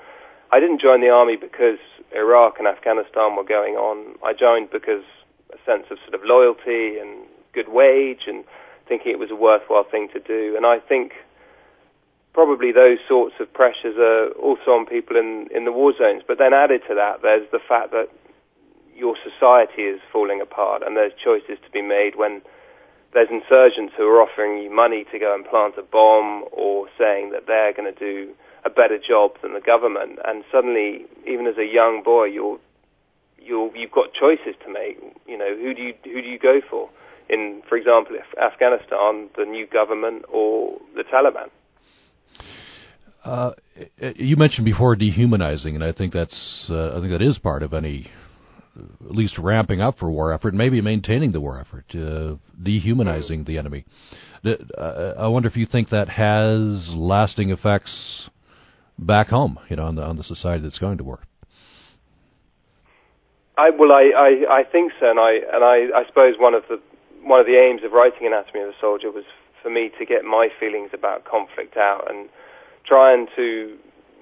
I 0.53 0.61
didn't 0.61 0.81
join 0.81 1.01
the 1.01 1.11
army 1.11 1.37
because 1.37 1.83
Iraq 2.15 2.59
and 2.59 2.69
Afghanistan 2.69 3.37
were 3.37 3.45
going 3.45 3.75
on. 3.75 4.15
I 4.25 4.33
joined 4.33 4.71
because 4.71 5.05
a 5.53 5.59
sense 5.67 5.87
of 5.91 5.99
sort 6.07 6.15
of 6.15 6.23
loyalty 6.25 6.99
and 6.99 7.27
good 7.53 7.69
wage 7.69 8.25
and 8.27 8.45
thinking 8.89 9.11
it 9.13 9.19
was 9.19 9.31
a 9.31 9.37
worthwhile 9.37 9.85
thing 9.85 10.09
to 10.15 10.21
do. 10.21 10.55
And 10.57 10.65
I 10.65 10.79
think 10.79 11.13
probably 12.37 12.71
those 12.71 12.99
sorts 13.09 13.35
of 13.41 13.51
pressures 13.51 13.97
are 13.97 14.29
also 14.37 14.77
on 14.77 14.85
people 14.85 15.17
in, 15.17 15.49
in 15.57 15.65
the 15.65 15.73
war 15.73 15.97
zones. 15.97 16.21
But 16.29 16.37
then 16.37 16.53
added 16.53 16.83
to 16.87 16.95
that, 16.95 17.23
there's 17.23 17.49
the 17.51 17.59
fact 17.59 17.93
that 17.93 18.13
your 18.95 19.17
society 19.25 19.89
is 19.89 20.05
falling 20.13 20.43
apart 20.43 20.83
and 20.85 20.95
there's 20.95 21.17
choices 21.17 21.57
to 21.65 21.71
be 21.73 21.81
made 21.81 22.13
when 22.15 22.43
there's 23.15 23.33
insurgents 23.33 23.95
who 23.97 24.05
are 24.05 24.21
offering 24.21 24.63
you 24.63 24.69
money 24.69 25.07
to 25.11 25.19
go 25.19 25.35
and 25.35 25.49
plant 25.49 25.81
a 25.81 25.83
bomb 25.83 26.45
or 26.53 26.89
saying 27.01 27.33
that 27.33 27.47
they're 27.47 27.73
going 27.73 27.89
to 27.89 27.99
do 27.99 28.35
a 28.67 28.71
better 28.71 29.01
job 29.01 29.33
than 29.41 29.55
the 29.55 29.65
government. 29.65 30.19
And 30.29 30.45
suddenly, 30.53 31.09
even 31.27 31.47
as 31.47 31.57
a 31.57 31.65
young 31.65 32.03
boy, 32.05 32.27
you're 32.27 32.61
you're 33.41 33.75
you've 33.75 33.97
got 33.97 34.13
choices 34.13 34.61
to 34.61 34.69
make. 34.71 35.01
You 35.27 35.39
know, 35.39 35.57
who 35.57 35.73
do 35.73 35.81
you 35.81 35.95
who 36.05 36.21
do 36.21 36.29
you 36.29 36.39
go 36.39 36.61
for? 36.69 36.91
In, 37.31 37.63
for 37.67 37.79
example, 37.79 38.15
if 38.15 38.29
Afghanistan, 38.37 39.31
the 39.41 39.47
new 39.47 39.67
government 39.67 40.27
or 40.29 40.77
the 40.95 41.03
Taliban. 41.03 41.49
Uh, 43.27 43.51
you 44.15 44.37
mentioned 44.37 44.65
before 44.65 44.95
dehumanizing, 44.95 45.75
and 45.75 45.83
I 45.83 45.91
think 45.91 46.13
that's 46.13 46.69
uh, 46.71 46.97
I 46.97 47.01
think 47.01 47.11
that 47.11 47.23
is 47.23 47.39
part 47.39 47.65
of 47.65 47.75
any 47.75 48.09
at 48.77 49.11
least 49.11 49.37
ramping 49.39 49.81
up 49.81 49.99
for 49.99 50.09
war 50.11 50.33
effort, 50.33 50.55
maybe 50.55 50.81
maintaining 50.81 51.33
the 51.33 51.41
war 51.41 51.59
effort, 51.59 51.87
uh, 51.95 52.37
dehumanizing 52.63 53.43
the 53.45 53.59
enemy. 53.59 53.85
Uh, 54.45 55.15
I 55.19 55.27
wonder 55.27 55.49
if 55.49 55.57
you 55.57 55.67
think 55.67 55.89
that 55.89 56.09
has 56.09 56.93
lasting 56.95 57.51
effects 57.51 58.29
back 58.97 59.29
home, 59.29 59.59
you 59.69 59.75
know, 59.75 59.87
on 59.87 59.97
the 59.97 60.05
on 60.05 60.17
the 60.17 60.25
society 60.25 60.63
that's 60.63 60.79
going 60.79 60.99
to 60.99 61.05
war. 61.05 61.19
I 63.59 63.71
well, 63.71 63.93
I, 63.93 64.13
I, 64.17 64.59
I 64.61 64.63
think 64.71 64.93
so, 65.01 65.11
and 65.11 65.19
I 65.19 65.33
and 65.53 65.65
I, 65.65 65.99
I 65.99 66.07
suppose 66.07 66.37
one 66.39 66.55
of 66.55 66.63
the 66.69 66.81
one 67.25 67.41
of 67.41 67.47
the 67.47 67.59
aims 67.59 67.83
of 67.85 67.91
writing 67.91 68.25
Anatomy 68.29 68.61
of 68.61 68.69
a 68.69 68.79
Soldier 68.81 69.11
was 69.11 69.25
for 69.65 69.71
me 69.71 69.91
to 69.99 70.07
get 70.07 70.23
my 70.23 70.49
feelings 70.61 70.91
about 70.95 71.25
conflict 71.25 71.77
out 71.77 72.09
and 72.09 72.29
trying 72.87 73.27
to 73.37 73.77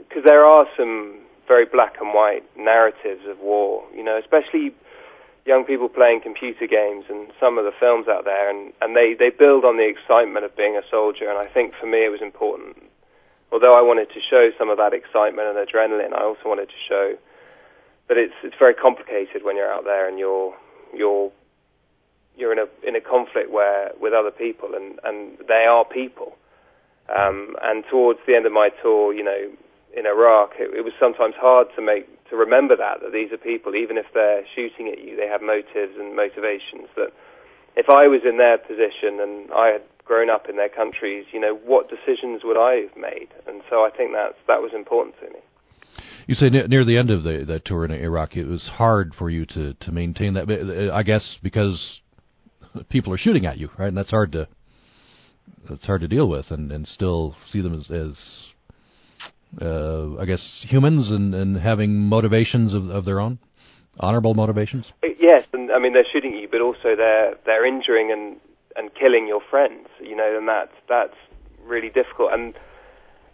because 0.08 0.24
there 0.24 0.44
are 0.44 0.66
some 0.76 1.18
very 1.46 1.64
black 1.66 1.96
and 2.00 2.14
white 2.14 2.44
narratives 2.56 3.22
of 3.28 3.38
war, 3.40 3.84
you 3.94 4.02
know, 4.02 4.18
especially 4.18 4.72
young 5.46 5.64
people 5.64 5.88
playing 5.88 6.20
computer 6.22 6.66
games 6.66 7.04
and 7.08 7.28
some 7.38 7.58
of 7.58 7.64
the 7.64 7.72
films 7.78 8.08
out 8.08 8.24
there, 8.24 8.48
and, 8.48 8.72
and 8.80 8.96
they, 8.96 9.14
they 9.18 9.28
build 9.28 9.64
on 9.64 9.76
the 9.76 9.86
excitement 9.86 10.44
of 10.44 10.56
being 10.56 10.76
a 10.76 10.82
soldier. 10.90 11.28
And 11.28 11.38
I 11.38 11.46
think 11.52 11.74
for 11.78 11.86
me 11.86 12.06
it 12.06 12.10
was 12.10 12.22
important. 12.22 12.80
Although 13.52 13.72
I 13.72 13.82
wanted 13.82 14.08
to 14.10 14.20
show 14.20 14.50
some 14.58 14.70
of 14.70 14.78
that 14.78 14.92
excitement 14.92 15.48
and 15.48 15.56
adrenaline, 15.56 16.16
I 16.16 16.24
also 16.24 16.48
wanted 16.48 16.68
to 16.68 16.80
show 16.88 17.14
that 18.08 18.16
it's 18.18 18.34
it's 18.42 18.56
very 18.58 18.74
complicated 18.74 19.44
when 19.44 19.56
you're 19.56 19.70
out 19.70 19.84
there 19.84 20.08
and 20.08 20.18
you're 20.18 20.54
you're 20.92 21.30
you're 22.36 22.52
in 22.52 22.58
a 22.58 22.66
in 22.86 22.96
a 22.96 23.00
conflict 23.00 23.50
where 23.50 23.92
with 24.00 24.12
other 24.12 24.32
people 24.32 24.74
and 24.74 24.98
and 25.04 25.38
they 25.46 25.66
are 25.68 25.84
people. 25.84 26.36
Um, 27.08 27.56
and 27.62 27.84
towards 27.90 28.20
the 28.26 28.34
end 28.34 28.46
of 28.46 28.52
my 28.52 28.70
tour, 28.82 29.12
you 29.12 29.24
know, 29.24 29.52
in 29.96 30.06
Iraq, 30.06 30.52
it, 30.58 30.72
it 30.74 30.84
was 30.84 30.92
sometimes 30.98 31.34
hard 31.36 31.68
to 31.76 31.82
make 31.82 32.08
to 32.30 32.36
remember 32.36 32.76
that 32.76 33.00
that 33.02 33.12
these 33.12 33.30
are 33.32 33.36
people, 33.36 33.74
even 33.76 33.98
if 33.98 34.06
they're 34.14 34.42
shooting 34.54 34.88
at 34.88 35.04
you, 35.04 35.14
they 35.16 35.28
have 35.28 35.42
motives 35.42 35.94
and 35.98 36.16
motivations. 36.16 36.88
That 36.96 37.12
if 37.76 37.90
I 37.90 38.08
was 38.08 38.22
in 38.24 38.38
their 38.38 38.58
position 38.58 39.20
and 39.20 39.52
I 39.52 39.68
had 39.68 39.82
grown 40.04 40.30
up 40.30 40.48
in 40.48 40.56
their 40.56 40.68
countries, 40.68 41.26
you 41.32 41.40
know, 41.40 41.54
what 41.54 41.88
decisions 41.88 42.42
would 42.44 42.56
I 42.56 42.88
have 42.88 42.96
made? 42.96 43.28
And 43.46 43.62
so 43.70 43.84
I 43.84 43.90
think 43.94 44.12
that 44.12 44.36
that 44.46 44.60
was 44.60 44.72
important 44.74 45.16
to 45.20 45.26
me. 45.30 45.40
You 46.26 46.34
say 46.34 46.48
near, 46.48 46.66
near 46.66 46.84
the 46.84 46.96
end 46.96 47.10
of 47.10 47.22
the, 47.22 47.44
the 47.46 47.60
tour 47.60 47.84
in 47.84 47.90
Iraq, 47.90 48.36
it 48.36 48.46
was 48.46 48.68
hard 48.74 49.14
for 49.14 49.28
you 49.28 49.44
to, 49.46 49.74
to 49.74 49.92
maintain 49.92 50.34
that. 50.34 50.90
I 50.92 51.02
guess 51.02 51.38
because 51.42 52.00
people 52.88 53.12
are 53.12 53.18
shooting 53.18 53.46
at 53.46 53.58
you, 53.58 53.70
right? 53.78 53.88
And 53.88 53.96
that's 53.96 54.10
hard 54.10 54.32
to 54.32 54.48
that's 55.68 55.84
hard 55.84 56.00
to 56.02 56.08
deal 56.08 56.28
with, 56.28 56.50
and, 56.50 56.70
and 56.70 56.86
still 56.86 57.36
see 57.50 57.60
them 57.60 57.74
as, 57.74 57.90
as 57.90 58.18
uh, 59.60 60.16
I 60.18 60.24
guess, 60.24 60.64
humans 60.68 61.10
and, 61.10 61.34
and 61.34 61.56
having 61.56 61.96
motivations 61.96 62.74
of, 62.74 62.90
of 62.90 63.04
their 63.04 63.20
own, 63.20 63.38
honorable 64.00 64.34
motivations? 64.34 64.92
Uh, 65.02 65.08
yes, 65.18 65.46
and 65.52 65.70
I 65.70 65.78
mean 65.78 65.92
they're 65.92 66.06
shooting 66.10 66.34
you, 66.34 66.48
but 66.50 66.60
also 66.60 66.96
they're 66.96 67.34
they're 67.46 67.66
injuring 67.66 68.10
and 68.12 68.36
and 68.76 68.94
killing 68.94 69.26
your 69.26 69.40
friends. 69.50 69.88
You 70.02 70.16
know, 70.16 70.36
and 70.36 70.48
that's 70.48 70.74
that's 70.88 71.16
really 71.64 71.90
difficult. 71.90 72.32
And 72.32 72.54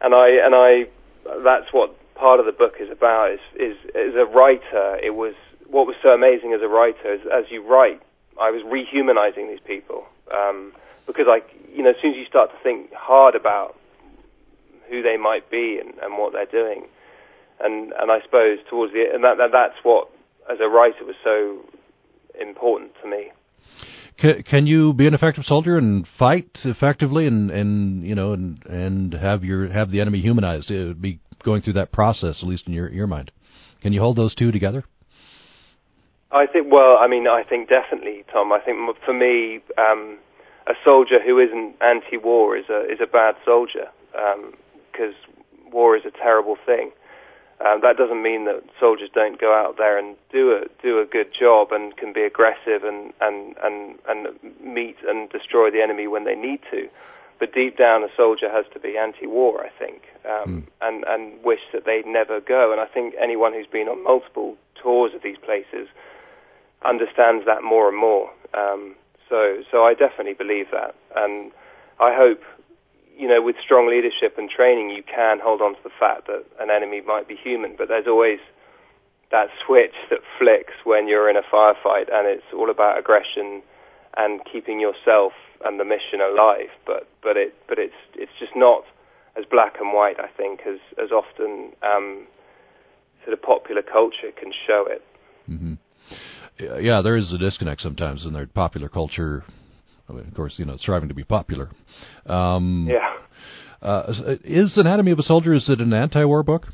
and 0.00 0.14
I 0.14 0.28
and 0.44 0.54
I 0.54 0.84
that's 1.42 1.72
what 1.72 1.96
part 2.14 2.40
of 2.40 2.46
the 2.46 2.52
book 2.52 2.74
is 2.80 2.90
about. 2.90 3.32
Is 3.32 3.40
is 3.56 3.76
as 3.94 4.14
a 4.14 4.26
writer, 4.26 4.98
it 5.02 5.14
was 5.14 5.34
what 5.68 5.86
was 5.86 5.96
so 6.02 6.10
amazing 6.10 6.52
as 6.52 6.60
a 6.62 6.68
writer 6.68 7.14
is 7.14 7.20
as 7.32 7.44
you 7.50 7.66
write, 7.66 8.02
I 8.40 8.50
was 8.50 8.62
rehumanizing 8.62 9.48
these 9.48 9.64
people 9.64 10.04
um, 10.32 10.72
because 11.06 11.26
I, 11.28 11.40
you 11.74 11.82
know, 11.82 11.90
as 11.90 11.96
soon 12.00 12.12
as 12.12 12.16
you 12.16 12.26
start 12.26 12.50
to 12.50 12.56
think 12.62 12.92
hard 12.92 13.34
about 13.34 13.76
who 14.88 15.02
they 15.02 15.16
might 15.16 15.50
be 15.50 15.80
and, 15.80 15.94
and 16.02 16.18
what 16.18 16.32
they're 16.32 16.46
doing. 16.46 16.86
And 17.60 17.92
and 17.92 18.10
I 18.10 18.20
suppose 18.22 18.58
towards 18.68 18.92
the 18.92 19.04
and 19.12 19.22
that, 19.24 19.36
that 19.38 19.50
that's 19.52 19.76
what 19.82 20.08
as 20.50 20.58
a 20.60 20.68
writer 20.68 21.04
was 21.04 21.16
so 21.22 21.64
important 22.40 22.92
to 23.02 23.08
me. 23.08 23.30
Can, 24.18 24.42
can 24.42 24.66
you 24.66 24.92
be 24.92 25.06
an 25.06 25.14
effective 25.14 25.44
soldier 25.44 25.78
and 25.78 26.06
fight 26.18 26.50
effectively 26.64 27.26
and, 27.26 27.50
and 27.50 28.06
you 28.06 28.14
know 28.14 28.32
and 28.32 28.64
and 28.66 29.12
have 29.14 29.44
your 29.44 29.68
have 29.68 29.90
the 29.90 30.00
enemy 30.00 30.20
humanized? 30.20 30.70
It 30.70 30.86
would 30.86 31.02
be 31.02 31.20
going 31.44 31.62
through 31.62 31.74
that 31.74 31.92
process, 31.92 32.42
at 32.42 32.48
least 32.48 32.66
in 32.66 32.72
your 32.72 32.90
your 32.90 33.06
mind. 33.06 33.30
Can 33.82 33.92
you 33.92 34.00
hold 34.00 34.16
those 34.16 34.34
two 34.34 34.52
together? 34.52 34.84
I 36.32 36.46
think. 36.46 36.66
Well, 36.70 36.98
I 36.98 37.06
mean, 37.06 37.26
I 37.26 37.42
think 37.42 37.68
definitely, 37.68 38.24
Tom. 38.32 38.52
I 38.52 38.60
think 38.60 38.78
for 39.04 39.12
me, 39.12 39.60
um, 39.78 40.18
a 40.66 40.74
soldier 40.86 41.18
who 41.24 41.38
isn't 41.38 41.74
anti-war 41.80 42.56
is 42.56 42.68
a 42.68 42.90
is 42.90 43.00
a 43.00 43.06
bad 43.06 43.34
soldier. 43.44 43.88
Um, 44.16 44.54
because 45.00 45.14
war 45.72 45.96
is 45.96 46.04
a 46.04 46.10
terrible 46.10 46.56
thing. 46.66 46.90
Um, 47.64 47.80
that 47.82 47.98
doesn't 47.98 48.22
mean 48.22 48.46
that 48.46 48.62
soldiers 48.78 49.10
don't 49.14 49.38
go 49.38 49.52
out 49.52 49.76
there 49.76 49.98
and 49.98 50.16
do 50.32 50.52
a 50.52 50.64
do 50.82 50.98
a 50.98 51.04
good 51.04 51.28
job 51.38 51.72
and 51.72 51.94
can 51.96 52.12
be 52.12 52.22
aggressive 52.22 52.84
and 52.84 53.12
and 53.20 53.54
and 53.62 53.98
and 54.08 54.28
meet 54.62 54.96
and 55.06 55.28
destroy 55.28 55.70
the 55.70 55.82
enemy 55.82 56.06
when 56.06 56.24
they 56.24 56.34
need 56.34 56.60
to. 56.70 56.88
But 57.38 57.54
deep 57.54 57.76
down, 57.76 58.02
a 58.02 58.08
soldier 58.16 58.50
has 58.50 58.66
to 58.74 58.80
be 58.80 58.98
anti-war, 58.98 59.64
I 59.64 59.70
think, 59.78 60.02
um, 60.24 60.62
mm. 60.62 60.66
and 60.80 61.04
and 61.04 61.42
wish 61.44 61.60
that 61.72 61.84
they'd 61.84 62.06
never 62.06 62.40
go. 62.40 62.72
And 62.72 62.80
I 62.80 62.86
think 62.86 63.14
anyone 63.20 63.52
who's 63.52 63.66
been 63.66 63.88
on 63.88 64.02
multiple 64.04 64.56
tours 64.74 65.12
of 65.14 65.22
these 65.22 65.38
places 65.38 65.88
understands 66.84 67.44
that 67.46 67.62
more 67.62 67.88
and 67.88 67.98
more. 67.98 68.30
Um, 68.54 68.96
so 69.28 69.62
so 69.70 69.84
I 69.84 69.94
definitely 69.94 70.34
believe 70.34 70.66
that, 70.72 70.94
and 71.14 71.52
I 72.00 72.14
hope 72.14 72.42
you 73.20 73.28
know, 73.28 73.42
with 73.42 73.56
strong 73.62 73.86
leadership 73.86 74.38
and 74.38 74.48
training, 74.48 74.88
you 74.88 75.02
can 75.02 75.40
hold 75.44 75.60
on 75.60 75.74
to 75.74 75.82
the 75.84 75.92
fact 76.00 76.26
that 76.26 76.42
an 76.58 76.70
enemy 76.70 77.02
might 77.02 77.28
be 77.28 77.36
human, 77.36 77.74
but 77.76 77.86
there's 77.88 78.06
always 78.06 78.38
that 79.30 79.48
switch 79.64 79.94
that 80.08 80.20
flicks 80.38 80.72
when 80.84 81.06
you're 81.06 81.28
in 81.28 81.36
a 81.36 81.42
firefight, 81.42 82.08
and 82.10 82.26
it's 82.26 82.48
all 82.54 82.70
about 82.70 82.98
aggression 82.98 83.62
and 84.16 84.40
keeping 84.50 84.80
yourself 84.80 85.34
and 85.64 85.78
the 85.78 85.84
mission 85.84 86.20
alive. 86.22 86.72
But 86.86 87.06
but 87.22 87.36
it 87.36 87.54
but 87.68 87.78
it's 87.78 88.00
it's 88.14 88.32
just 88.38 88.56
not 88.56 88.84
as 89.36 89.44
black 89.44 89.76
and 89.78 89.92
white. 89.92 90.18
I 90.18 90.28
think 90.28 90.62
as 90.66 90.78
as 90.96 91.10
often 91.12 91.72
um, 91.82 92.26
sort 93.22 93.34
of 93.34 93.42
popular 93.42 93.82
culture 93.82 94.32
can 94.34 94.50
show 94.66 94.86
it. 94.88 95.04
Mm-hmm. 95.48 95.74
Yeah, 96.60 97.00
there 97.02 97.16
is 97.16 97.32
a 97.32 97.38
disconnect 97.38 97.80
sometimes 97.80 98.24
in 98.24 98.32
their 98.32 98.46
popular 98.46 98.88
culture. 98.88 99.44
I 100.08 100.12
mean, 100.12 100.26
of 100.26 100.34
course, 100.34 100.54
you 100.58 100.64
know, 100.64 100.76
striving 100.76 101.08
to 101.08 101.14
be 101.14 101.24
popular. 101.24 101.70
Um, 102.26 102.88
yeah. 102.90 103.16
Uh, 103.82 104.36
is 104.44 104.76
Anatomy 104.76 105.12
of 105.12 105.18
a 105.18 105.22
Soldier 105.22 105.54
is 105.54 105.68
it 105.70 105.80
an 105.80 105.92
anti-war 105.92 106.42
book? 106.42 106.66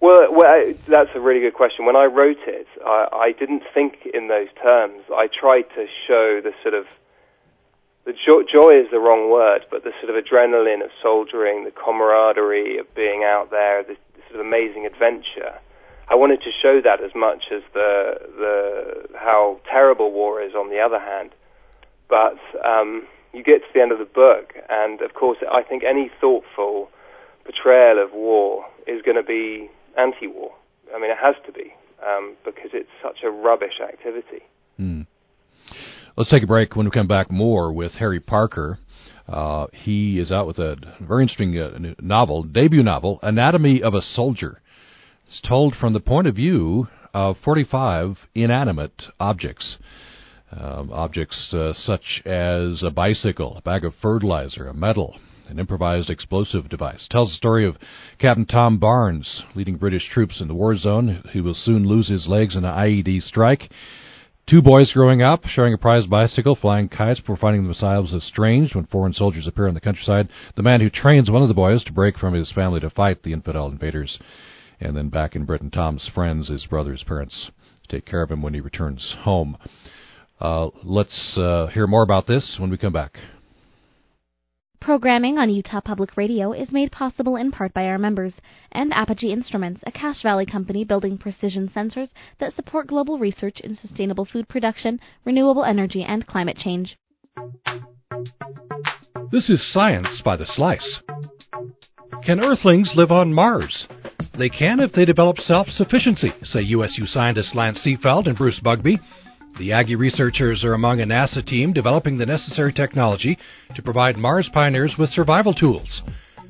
Well, 0.00 0.34
well 0.34 0.50
I, 0.50 0.74
that's 0.86 1.10
a 1.14 1.20
really 1.20 1.40
good 1.40 1.54
question. 1.54 1.86
When 1.86 1.96
I 1.96 2.04
wrote 2.04 2.44
it, 2.46 2.66
I, 2.84 3.06
I 3.12 3.32
didn't 3.32 3.62
think 3.72 4.06
in 4.12 4.28
those 4.28 4.48
terms. 4.62 5.02
I 5.10 5.28
tried 5.28 5.62
to 5.76 5.86
show 6.06 6.40
the 6.42 6.52
sort 6.62 6.74
of 6.74 6.84
the 8.04 8.12
joy, 8.12 8.42
joy 8.44 8.76
is 8.76 8.90
the 8.90 9.00
wrong 9.00 9.30
word, 9.32 9.64
but 9.70 9.82
the 9.82 9.92
sort 10.02 10.14
of 10.14 10.22
adrenaline 10.22 10.84
of 10.84 10.90
soldiering, 11.02 11.64
the 11.64 11.72
camaraderie 11.72 12.76
of 12.76 12.94
being 12.94 13.24
out 13.24 13.48
there, 13.50 13.82
the, 13.82 13.96
the 14.14 14.20
sort 14.28 14.40
of 14.40 14.46
amazing 14.46 14.84
adventure. 14.84 15.56
I 16.08 16.14
wanted 16.14 16.40
to 16.42 16.50
show 16.50 16.80
that 16.82 17.02
as 17.02 17.12
much 17.14 17.44
as 17.54 17.62
the 17.72 18.14
the 18.36 19.18
how 19.18 19.60
terrible 19.70 20.12
war 20.12 20.42
is 20.42 20.54
on 20.54 20.70
the 20.70 20.80
other 20.80 20.98
hand. 20.98 21.30
But 22.08 22.38
um, 22.64 23.06
you 23.32 23.42
get 23.42 23.60
to 23.60 23.68
the 23.74 23.80
end 23.80 23.92
of 23.92 23.98
the 23.98 24.04
book, 24.04 24.54
and 24.68 25.00
of 25.00 25.14
course, 25.14 25.38
I 25.50 25.62
think 25.62 25.82
any 25.82 26.10
thoughtful 26.20 26.90
portrayal 27.44 28.02
of 28.02 28.12
war 28.12 28.66
is 28.86 29.02
going 29.02 29.16
to 29.16 29.22
be 29.22 29.70
anti-war. 29.98 30.52
I 30.94 31.00
mean, 31.00 31.10
it 31.10 31.18
has 31.20 31.34
to 31.46 31.52
be 31.52 31.72
um, 32.06 32.36
because 32.44 32.70
it's 32.72 32.90
such 33.02 33.18
a 33.24 33.30
rubbish 33.30 33.80
activity. 33.82 34.44
Mm. 34.78 35.06
Let's 36.16 36.30
take 36.30 36.42
a 36.42 36.46
break. 36.46 36.76
When 36.76 36.86
we 36.86 36.90
come 36.90 37.08
back, 37.08 37.30
more 37.30 37.72
with 37.72 37.92
Harry 37.92 38.20
Parker. 38.20 38.78
Uh, 39.26 39.66
he 39.72 40.18
is 40.18 40.30
out 40.30 40.46
with 40.46 40.58
a 40.58 40.76
very 41.00 41.22
interesting 41.22 41.58
uh, 41.58 41.94
novel, 42.00 42.42
debut 42.42 42.82
novel, 42.82 43.18
Anatomy 43.22 43.82
of 43.82 43.94
a 43.94 44.02
Soldier. 44.02 44.60
It's 45.26 45.40
told 45.40 45.74
from 45.74 45.94
the 45.94 46.00
point 46.00 46.26
of 46.26 46.36
view 46.36 46.88
of 47.14 47.38
45 47.42 48.18
inanimate 48.34 49.04
objects. 49.18 49.78
Um, 50.52 50.92
objects 50.92 51.52
uh, 51.52 51.72
such 51.72 52.22
as 52.26 52.82
a 52.82 52.90
bicycle, 52.90 53.56
a 53.56 53.62
bag 53.62 53.84
of 53.84 53.94
fertilizer, 54.00 54.68
a 54.68 54.74
medal, 54.74 55.16
an 55.48 55.58
improvised 55.58 56.10
explosive 56.10 56.68
device. 56.68 57.08
Tells 57.10 57.30
the 57.30 57.36
story 57.36 57.66
of 57.66 57.78
Captain 58.18 58.44
Tom 58.44 58.78
Barnes 58.78 59.42
leading 59.54 59.76
British 59.76 60.08
troops 60.10 60.40
in 60.40 60.46
the 60.46 60.54
war 60.54 60.76
zone. 60.76 61.24
He 61.32 61.40
will 61.40 61.54
soon 61.54 61.88
lose 61.88 62.08
his 62.08 62.28
legs 62.28 62.54
in 62.54 62.64
an 62.64 62.74
IED 62.74 63.22
strike. 63.22 63.70
Two 64.46 64.60
boys 64.60 64.92
growing 64.92 65.22
up, 65.22 65.46
sharing 65.46 65.72
a 65.72 65.78
prized 65.78 66.10
bicycle, 66.10 66.54
flying 66.54 66.88
kites 66.90 67.20
before 67.20 67.38
finding 67.38 67.64
themselves 67.64 68.12
estranged 68.12 68.74
when 68.74 68.84
foreign 68.86 69.14
soldiers 69.14 69.46
appear 69.46 69.68
on 69.68 69.74
the 69.74 69.80
countryside. 69.80 70.28
The 70.54 70.62
man 70.62 70.82
who 70.82 70.90
trains 70.90 71.30
one 71.30 71.42
of 71.42 71.48
the 71.48 71.54
boys 71.54 71.82
to 71.84 71.92
break 71.92 72.18
from 72.18 72.34
his 72.34 72.52
family 72.52 72.78
to 72.80 72.90
fight 72.90 73.22
the 73.22 73.32
infidel 73.32 73.68
invaders. 73.68 74.18
And 74.84 74.94
then 74.94 75.08
back 75.08 75.34
in 75.34 75.46
Britain, 75.46 75.70
Tom's 75.70 76.10
friends, 76.14 76.48
his 76.48 76.66
brother's 76.66 77.02
parents, 77.02 77.50
take 77.88 78.04
care 78.04 78.20
of 78.22 78.30
him 78.30 78.42
when 78.42 78.52
he 78.52 78.60
returns 78.60 79.16
home. 79.20 79.56
Uh, 80.38 80.68
let's 80.82 81.38
uh, 81.38 81.68
hear 81.68 81.86
more 81.86 82.02
about 82.02 82.26
this 82.26 82.56
when 82.58 82.70
we 82.70 82.76
come 82.76 82.92
back. 82.92 83.16
Programming 84.82 85.38
on 85.38 85.48
Utah 85.48 85.80
Public 85.80 86.18
Radio 86.18 86.52
is 86.52 86.70
made 86.70 86.92
possible 86.92 87.36
in 87.36 87.50
part 87.50 87.72
by 87.72 87.86
our 87.86 87.96
members 87.96 88.34
and 88.72 88.92
Apogee 88.92 89.32
Instruments, 89.32 89.80
a 89.86 89.90
Cache 89.90 90.22
Valley 90.22 90.44
company 90.44 90.84
building 90.84 91.16
precision 91.16 91.70
sensors 91.74 92.10
that 92.38 92.54
support 92.54 92.86
global 92.86 93.18
research 93.18 93.60
in 93.60 93.78
sustainable 93.78 94.26
food 94.30 94.46
production, 94.48 95.00
renewable 95.24 95.64
energy, 95.64 96.02
and 96.02 96.26
climate 96.26 96.58
change. 96.58 96.98
This 99.32 99.48
is 99.48 99.72
Science 99.72 100.20
by 100.22 100.36
the 100.36 100.46
Slice. 100.46 101.00
Can 102.22 102.38
Earthlings 102.40 102.90
live 102.94 103.10
on 103.10 103.32
Mars? 103.32 103.86
They 104.36 104.48
can 104.48 104.80
if 104.80 104.92
they 104.92 105.04
develop 105.04 105.38
self 105.38 105.68
sufficiency, 105.76 106.32
say 106.42 106.62
USU 106.62 107.06
scientists 107.06 107.54
Lance 107.54 107.78
Seefeldt 107.84 108.26
and 108.26 108.36
Bruce 108.36 108.58
Bugbee. 108.58 108.98
The 109.58 109.72
Aggie 109.72 109.94
researchers 109.94 110.64
are 110.64 110.74
among 110.74 111.00
a 111.00 111.04
NASA 111.04 111.46
team 111.46 111.72
developing 111.72 112.18
the 112.18 112.26
necessary 112.26 112.72
technology 112.72 113.38
to 113.76 113.82
provide 113.82 114.16
Mars 114.16 114.50
pioneers 114.52 114.96
with 114.98 115.10
survival 115.10 115.54
tools. 115.54 116.02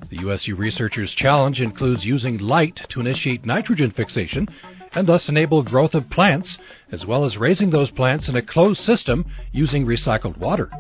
The 0.09 0.21
USU 0.21 0.57
researchers' 0.57 1.15
challenge 1.15 1.61
includes 1.61 2.07
using 2.07 2.39
light 2.39 2.81
to 2.89 3.01
initiate 3.01 3.45
nitrogen 3.45 3.91
fixation 3.91 4.49
and 4.93 5.07
thus 5.07 5.29
enable 5.29 5.63
growth 5.63 5.93
of 5.93 6.09
plants, 6.09 6.57
as 6.91 7.05
well 7.05 7.27
as 7.27 7.37
raising 7.37 7.69
those 7.69 7.91
plants 7.91 8.31
in 8.31 8.37
a 8.37 8.43
closed 8.43 8.81
system 8.81 9.27
using 9.53 9.85
recycled 9.85 10.39
water. 10.39 10.71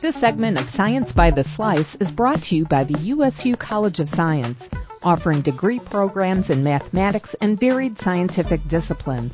This 0.00 0.14
segment 0.20 0.58
of 0.58 0.70
Science 0.76 1.10
by 1.12 1.32
the 1.32 1.44
Slice 1.56 1.96
is 2.00 2.12
brought 2.12 2.40
to 2.44 2.54
you 2.54 2.64
by 2.66 2.84
the 2.84 2.96
USU 3.00 3.56
College 3.56 3.98
of 3.98 4.08
Science 4.10 4.56
offering 5.02 5.42
degree 5.42 5.80
programs 5.90 6.50
in 6.50 6.62
mathematics 6.62 7.30
and 7.40 7.58
varied 7.58 7.96
scientific 8.00 8.60
disciplines. 8.68 9.32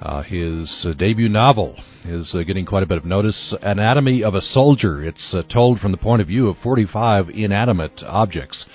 Uh, 0.03 0.25
his 0.25 0.85
uh, 0.85 0.95
debut 0.95 1.29
novel 1.29 1.77
is 2.05 2.35
uh, 2.35 2.43
getting 2.43 2.67
quite 2.67 2.83
a 2.83 2.87
bit 2.87 2.99
of 2.99 3.05
notice. 3.05 3.55
Anatomy 3.63 4.25
of 4.25 4.35
a 4.35 4.41
Soldier. 4.41 5.05
It's 5.05 5.33
uh, 5.33 5.43
told 5.45 5.79
from 5.79 5.93
the 5.93 5.97
point 5.97 6.21
of 6.21 6.27
view 6.27 6.49
of 6.49 6.57
45 6.59 7.29
inanimate 7.29 8.03
objects, 8.05 8.67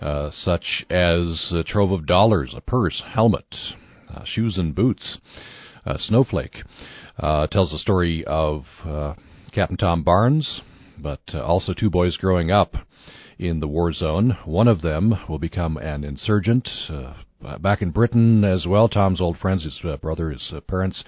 uh, 0.00 0.30
such 0.32 0.84
as 0.88 1.52
a 1.52 1.64
trove 1.64 1.90
of 1.90 2.06
dollars, 2.06 2.54
a 2.56 2.60
purse, 2.60 3.02
helmet, 3.04 3.52
uh, 4.08 4.22
shoes 4.24 4.56
and 4.56 4.72
boots, 4.72 5.18
snowflake. 5.98 6.62
tells 7.18 7.72
the 7.72 7.78
story 7.80 8.24
of 8.28 8.64
Captain 9.52 9.76
Tom 9.76 10.04
Barnes, 10.04 10.60
but 10.96 11.34
also 11.34 11.74
two 11.74 11.90
boys 11.90 12.16
growing 12.16 12.52
up 12.52 12.76
in 13.40 13.58
the 13.58 13.66
war 13.66 13.90
zone. 13.90 14.36
One 14.44 14.68
of 14.68 14.82
them 14.82 15.14
will 15.28 15.38
become 15.38 15.78
an 15.78 16.04
insurgent, 16.04 16.68
uh, 16.90 17.14
back 17.58 17.80
in 17.80 17.90
Britain 17.90 18.44
as 18.44 18.66
well. 18.66 18.86
Tom's 18.86 19.20
old 19.20 19.38
friends, 19.38 19.64
his 19.64 19.80
uh, 19.82 19.96
brother, 19.96 20.30
his 20.30 20.52
uh, 20.54 20.60
parents, 20.60 21.02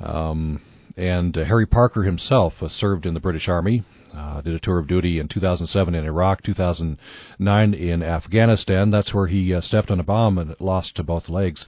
um, 0.00 0.60
and 0.96 1.36
uh, 1.38 1.44
Harry 1.44 1.66
Parker 1.66 2.02
himself 2.02 2.54
uh, 2.60 2.68
served 2.68 3.06
in 3.06 3.14
the 3.14 3.20
British 3.20 3.48
Army. 3.48 3.84
Uh, 4.12 4.40
did 4.42 4.54
a 4.54 4.60
tour 4.60 4.78
of 4.78 4.88
duty 4.88 5.18
in 5.18 5.28
2007 5.28 5.94
in 5.94 6.04
Iraq, 6.04 6.42
2009 6.42 7.74
in 7.74 8.02
Afghanistan. 8.02 8.90
That's 8.90 9.14
where 9.14 9.26
he 9.26 9.56
stepped 9.62 9.90
on 9.90 9.98
a 9.98 10.04
bomb 10.04 10.38
and 10.38 10.54
lost 10.60 11.00
both 11.04 11.28
legs. 11.28 11.66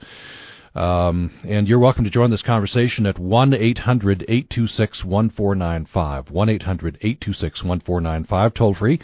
Um, 0.75 1.31
and 1.47 1.67
you're 1.67 1.79
welcome 1.79 2.03
to 2.03 2.09
join 2.09 2.29
this 2.29 2.43
conversation 2.43 3.05
at 3.05 3.19
1 3.19 3.53
800 3.53 4.23
826 4.27 5.03
1495. 5.03 6.29
1 6.29 6.49
800 6.49 6.97
826 7.01 7.63
1495, 7.63 8.53
toll 8.53 8.75
free. 8.75 9.01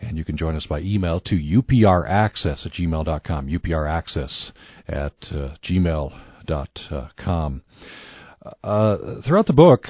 And 0.00 0.16
you 0.16 0.24
can 0.24 0.36
join 0.36 0.56
us 0.56 0.66
by 0.66 0.80
email 0.80 1.20
to 1.20 1.34
upraccess 1.34 2.66
at 2.66 2.72
gmail.com, 2.72 3.48
upraccess 3.48 4.50
at 4.88 5.12
uh, 5.30 5.54
gmail.com. 5.62 7.62
Uh, 8.64 8.96
throughout 9.26 9.46
the 9.46 9.52
book, 9.52 9.84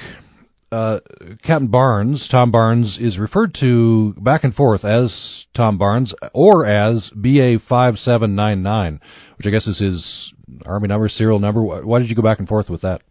uh, 0.71 0.99
Captain 1.43 1.67
Barnes, 1.67 2.27
Tom 2.29 2.51
Barnes, 2.51 2.97
is 2.99 3.17
referred 3.17 3.55
to 3.59 4.13
back 4.17 4.43
and 4.43 4.53
forth 4.53 4.85
as 4.85 5.45
Tom 5.55 5.77
Barnes 5.77 6.13
or 6.33 6.65
as 6.65 7.09
BA 7.15 7.57
5799, 7.67 8.99
which 9.37 9.47
I 9.47 9.49
guess 9.49 9.67
is 9.67 9.79
his 9.79 10.33
Army 10.65 10.87
number, 10.87 11.09
serial 11.09 11.39
number. 11.39 11.63
Why 11.63 11.99
did 11.99 12.09
you 12.09 12.15
go 12.15 12.21
back 12.21 12.39
and 12.39 12.47
forth 12.47 12.69
with 12.69 12.81
that? 12.81 13.01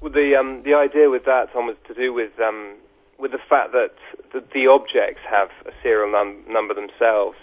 Well, 0.00 0.12
the 0.12 0.34
um, 0.38 0.62
the 0.64 0.74
idea 0.74 1.10
with 1.10 1.24
that, 1.26 1.52
Tom, 1.52 1.66
was 1.66 1.76
to 1.88 1.94
do 1.94 2.12
with 2.12 2.32
um, 2.40 2.76
with 3.22 3.30
the 3.30 3.38
fact 3.38 3.70
that 3.70 3.94
the, 4.34 4.42
the 4.52 4.66
objects 4.66 5.22
have 5.30 5.48
a 5.64 5.70
serial 5.80 6.10
num- 6.10 6.42
number 6.50 6.74
themselves. 6.74 7.38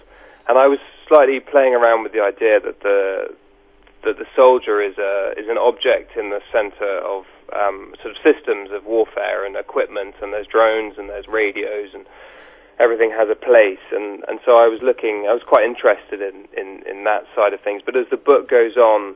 And 0.49 0.59
I 0.59 0.67
was 0.67 0.79
slightly 1.07 1.39
playing 1.39 1.73
around 1.73 2.03
with 2.03 2.11
the 2.11 2.19
idea 2.19 2.59
that 2.59 2.81
the 2.83 3.33
that 4.03 4.17
the 4.17 4.27
soldier 4.35 4.81
is 4.81 4.97
a 4.97 5.33
is 5.39 5.47
an 5.47 5.57
object 5.57 6.15
in 6.19 6.29
the 6.29 6.41
center 6.51 6.99
of 6.99 7.23
um, 7.55 7.95
sort 8.03 8.11
of 8.15 8.17
systems 8.19 8.71
of 8.71 8.85
warfare 8.85 9.45
and 9.45 9.55
equipment, 9.55 10.15
and 10.21 10.33
there's 10.33 10.47
drones 10.47 10.97
and 10.97 11.09
there's 11.09 11.27
radios 11.27 11.91
and 11.93 12.05
everything 12.79 13.11
has 13.11 13.29
a 13.29 13.35
place. 13.35 13.83
And 13.91 14.23
and 14.27 14.39
so 14.43 14.59
I 14.59 14.67
was 14.67 14.81
looking, 14.83 15.27
I 15.29 15.33
was 15.33 15.43
quite 15.47 15.63
interested 15.63 16.19
in 16.19 16.47
in, 16.59 16.83
in 16.83 17.03
that 17.05 17.23
side 17.35 17.53
of 17.53 17.61
things. 17.61 17.81
But 17.85 17.95
as 17.95 18.07
the 18.11 18.17
book 18.17 18.49
goes 18.49 18.75
on, 18.75 19.15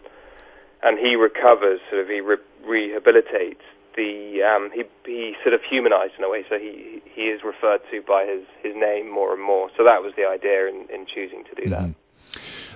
and 0.82 0.99
he 0.99 1.15
recovers, 1.15 1.80
sort 1.89 2.02
of 2.04 2.08
he 2.08 2.21
re- 2.21 2.47
rehabilitates, 2.63 3.67
the 3.95 4.41
um, 4.43 4.69
he 4.73 4.84
he 5.06 5.34
sort 5.43 5.53
of 5.53 5.62
humanized 5.69 6.13
in 6.17 6.23
a 6.23 6.29
way, 6.29 6.43
so 6.49 6.58
he 6.58 7.01
he 7.13 7.23
is 7.23 7.41
referred 7.43 7.82
to 7.91 8.01
by 8.08 8.25
his 8.25 8.45
his 8.63 8.73
name 8.75 9.12
more 9.12 9.34
and 9.34 9.43
more. 9.43 9.69
So 9.77 9.84
that 9.84 10.01
was 10.01 10.13
the 10.15 10.25
idea 10.25 10.67
in, 10.67 10.88
in 10.93 11.06
choosing 11.06 11.43
to 11.45 11.56
do 11.56 11.69
mm-hmm. 11.69 11.91
that. 11.91 11.95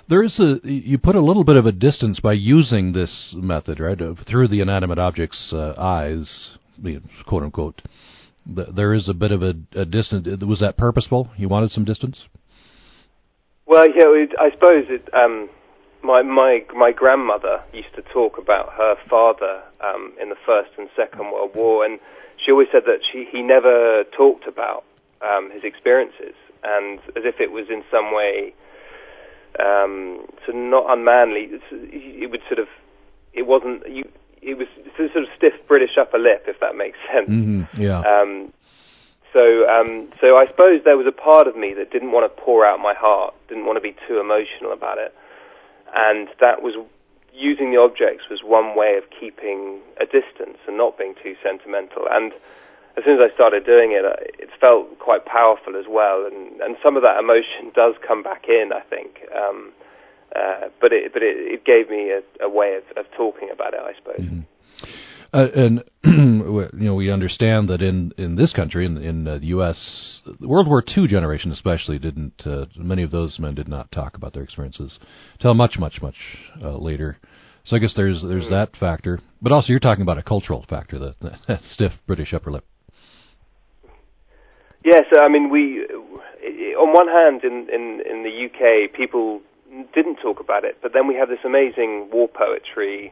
There 0.10 0.24
is 0.24 0.40
a 0.40 0.60
you 0.64 0.98
put 0.98 1.16
a 1.16 1.22
little 1.22 1.44
bit 1.44 1.58
of 1.58 1.66
a 1.66 1.72
distance 1.72 2.20
by 2.20 2.34
using 2.34 2.94
this 2.94 3.34
method, 3.36 3.80
right? 3.80 3.98
Through 4.30 4.48
the 4.48 4.62
inanimate 4.62 5.00
object's 5.00 5.52
uh, 5.54 5.74
eyes, 5.78 6.58
quote 7.26 7.44
unquote. 7.44 7.82
There 8.46 8.94
is 8.94 9.10
a 9.10 9.14
bit 9.14 9.32
of 9.32 9.44
a, 9.44 9.56
a 9.76 9.84
distance. 9.84 10.26
Was 10.42 10.62
that 10.62 10.78
purposeful? 10.78 11.32
You 11.36 11.50
wanted 11.50 11.72
some 11.72 11.84
distance? 11.84 12.22
Well, 13.66 13.86
yeah, 13.90 14.06
it, 14.08 14.30
I 14.40 14.52
suppose 14.52 14.86
it. 14.88 15.10
Um, 15.14 15.50
my 16.04 16.22
my 16.22 16.64
my 16.76 16.92
grandmother 16.92 17.62
used 17.74 17.94
to 17.96 18.02
talk 18.02 18.38
about 18.38 18.74
her 18.74 18.96
father 19.10 19.62
um, 19.82 20.14
in 20.22 20.30
the 20.30 20.38
First 20.46 20.72
and 20.78 20.90
Second 20.96 21.32
World 21.32 21.56
War, 21.56 21.86
and 21.86 22.00
she 22.44 22.52
always 22.52 22.68
said 22.72 22.84
that 22.86 23.00
she 23.12 23.28
he 23.32 23.42
never 23.42 24.04
talked 24.16 24.48
about 24.48 24.84
um, 25.22 25.52
his 25.52 25.64
experiences, 25.64 26.36
and 26.64 27.00
as 27.16 27.24
if 27.26 27.40
it 27.40 27.52
was 27.52 27.70
in 27.70 27.84
some 27.92 28.14
way 28.14 28.54
um, 29.60 30.26
so 30.46 30.52
not 30.52 30.86
unmanly. 30.90 31.50
It 31.72 32.30
would 32.30 32.42
sort 32.48 32.60
of, 32.60 32.68
it 33.34 33.48
wasn't 33.48 33.88
you. 33.90 34.08
It 34.42 34.58
was 34.58 34.68
sort 34.96 35.24
of 35.24 35.30
stiff 35.36 35.54
British 35.68 35.98
upper 36.00 36.20
lip, 36.20 36.46
if 36.48 36.60
that 36.60 36.76
makes 36.76 36.98
sense. 37.12 37.30
Mm-hmm, 37.30 37.82
yeah. 37.82 38.00
Um, 38.00 38.54
so, 39.34 39.68
um, 39.68 40.10
so 40.22 40.38
I 40.38 40.48
suppose 40.48 40.82
there 40.86 40.98
was 40.98 41.08
a 41.08 41.12
part 41.12 41.48
of 41.48 41.58
me 41.58 41.74
that 41.74 41.92
didn't 41.92 42.12
want 42.12 42.32
to 42.32 42.42
pour 42.42 42.66
out 42.66 42.80
my 42.80 42.94
heart, 42.94 43.34
didn't 43.50 43.66
want 43.66 43.78
to 43.78 43.82
be 43.82 43.96
too 44.08 44.20
emotional 44.20 44.72
about 44.72 45.00
it, 45.00 45.14
and 45.96 46.28
that 46.40 46.62
was 46.62 46.76
using 47.34 47.72
the 47.72 47.78
objects 47.78 48.26
was 48.30 48.42
one 48.44 48.76
way 48.76 48.98
of 48.98 49.04
keeping 49.14 49.80
a 50.02 50.06
distance 50.06 50.58
and 50.68 50.76
not 50.76 50.98
being 50.98 51.14
too 51.22 51.36
sentimental. 51.44 52.08
And 52.10 52.34
as 52.98 53.04
soon 53.06 53.22
as 53.22 53.30
I 53.32 53.34
started 53.34 53.66
doing 53.66 53.92
it, 53.92 54.04
uh, 54.04 54.18
it 54.20 54.50
felt 54.60 54.98
quite 54.98 55.26
powerful 55.26 55.78
as 55.78 55.86
well, 55.88 56.26
and, 56.26 56.60
and 56.62 56.78
some 56.84 56.98
of 56.98 57.04
that 57.04 57.20
emotion 57.20 57.72
does 57.76 57.94
come 58.06 58.24
back 58.24 58.46
in, 58.50 58.72
I 58.74 58.82
think. 58.82 59.22
Um, 59.36 59.72
uh, 60.36 60.70
but 60.82 60.92
it, 60.92 61.14
but 61.14 61.24
it, 61.24 61.38
it 61.38 61.66
gave 61.66 61.90
me 61.90 62.12
a, 62.12 62.22
a 62.44 62.50
way 62.50 62.76
of, 62.76 62.84
of, 62.98 63.10
talking 63.16 63.50
about 63.50 63.74
it, 63.74 63.80
I 63.80 63.94
suppose. 63.96 64.20
Mm-hmm. 64.20 64.42
Uh, 65.34 65.48
and 65.56 65.84
you 66.06 66.70
know, 66.74 66.96
we 66.96 67.12
understand 67.12 67.70
that 67.70 67.82
in, 67.82 68.14
in 68.18 68.36
this 68.36 68.54
country, 68.54 68.86
in, 68.86 68.98
in 68.98 69.28
uh, 69.28 69.38
the 69.38 69.48
U.S., 69.48 70.22
World 70.40 70.68
War 70.68 70.84
II 70.96 71.08
generation 71.08 71.52
especially 71.52 72.00
didn't. 72.00 72.42
Uh, 72.46 72.66
many 72.78 73.04
of 73.04 73.12
those 73.12 73.38
men 73.40 73.56
did 73.56 73.68
not 73.68 73.92
talk 73.92 74.16
about 74.16 74.34
their 74.34 74.44
experiences 74.44 75.00
till 75.40 75.54
much, 75.54 75.78
much, 75.78 76.02
much 76.02 76.16
uh, 76.62 76.78
later. 76.78 77.18
So 77.66 77.76
I 77.76 77.80
guess 77.80 77.94
there's 77.98 78.24
there's 78.26 78.50
that 78.50 78.78
factor, 78.80 79.20
but 79.42 79.52
also 79.52 79.68
you're 79.70 79.80
talking 79.80 80.02
about 80.02 80.18
a 80.18 80.24
cultural 80.24 80.66
factor, 80.70 80.98
that 81.00 81.60
stiff 81.74 81.92
British 82.08 82.34
upper 82.34 82.50
lip. 82.50 82.64
Yes, 84.86 85.04
I 85.20 85.28
mean 85.28 85.50
we. 85.50 85.86
On 86.80 86.94
one 86.94 87.08
hand, 87.08 87.44
in, 87.44 87.68
in 87.74 88.02
in 88.10 88.24
the 88.24 88.46
UK, 88.46 88.94
people 88.96 89.42
didn't 89.94 90.16
talk 90.24 90.40
about 90.40 90.64
it, 90.64 90.78
but 90.82 90.94
then 90.94 91.08
we 91.08 91.16
have 91.16 91.28
this 91.28 91.40
amazing 91.44 92.10
war 92.10 92.30
poetry 92.30 93.12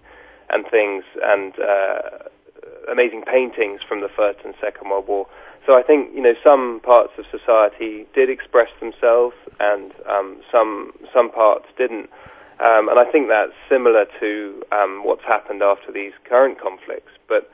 and 0.50 0.66
things, 0.70 1.04
and 1.24 1.54
uh, 1.60 2.92
amazing 2.92 3.24
paintings 3.24 3.82
from 3.88 4.02
the 4.02 4.10
First 4.10 4.40
and 4.46 4.54
Second 4.62 4.90
World 4.90 5.08
War. 5.08 5.28
So 5.66 5.74
I 5.74 5.82
think 5.82 6.14
you 6.14 6.22
know 6.22 6.34
some 6.44 6.80
parts 6.82 7.14
of 7.18 7.26
society 7.32 8.06
did 8.14 8.30
express 8.30 8.70
themselves, 8.80 9.36
and 9.60 9.92
um, 10.08 10.38
some 10.52 10.94
some 11.14 11.32
parts 11.32 11.66
didn't. 11.78 12.10
Um, 12.60 12.88
and 12.88 12.98
I 13.00 13.12
think 13.12 13.28
that's 13.28 13.52
similar 13.68 14.06
to 14.20 14.64
um, 14.72 15.02
what's 15.04 15.24
happened 15.24 15.62
after 15.62 15.92
these 15.92 16.14
current 16.24 16.62
conflicts. 16.62 17.12
But 17.28 17.52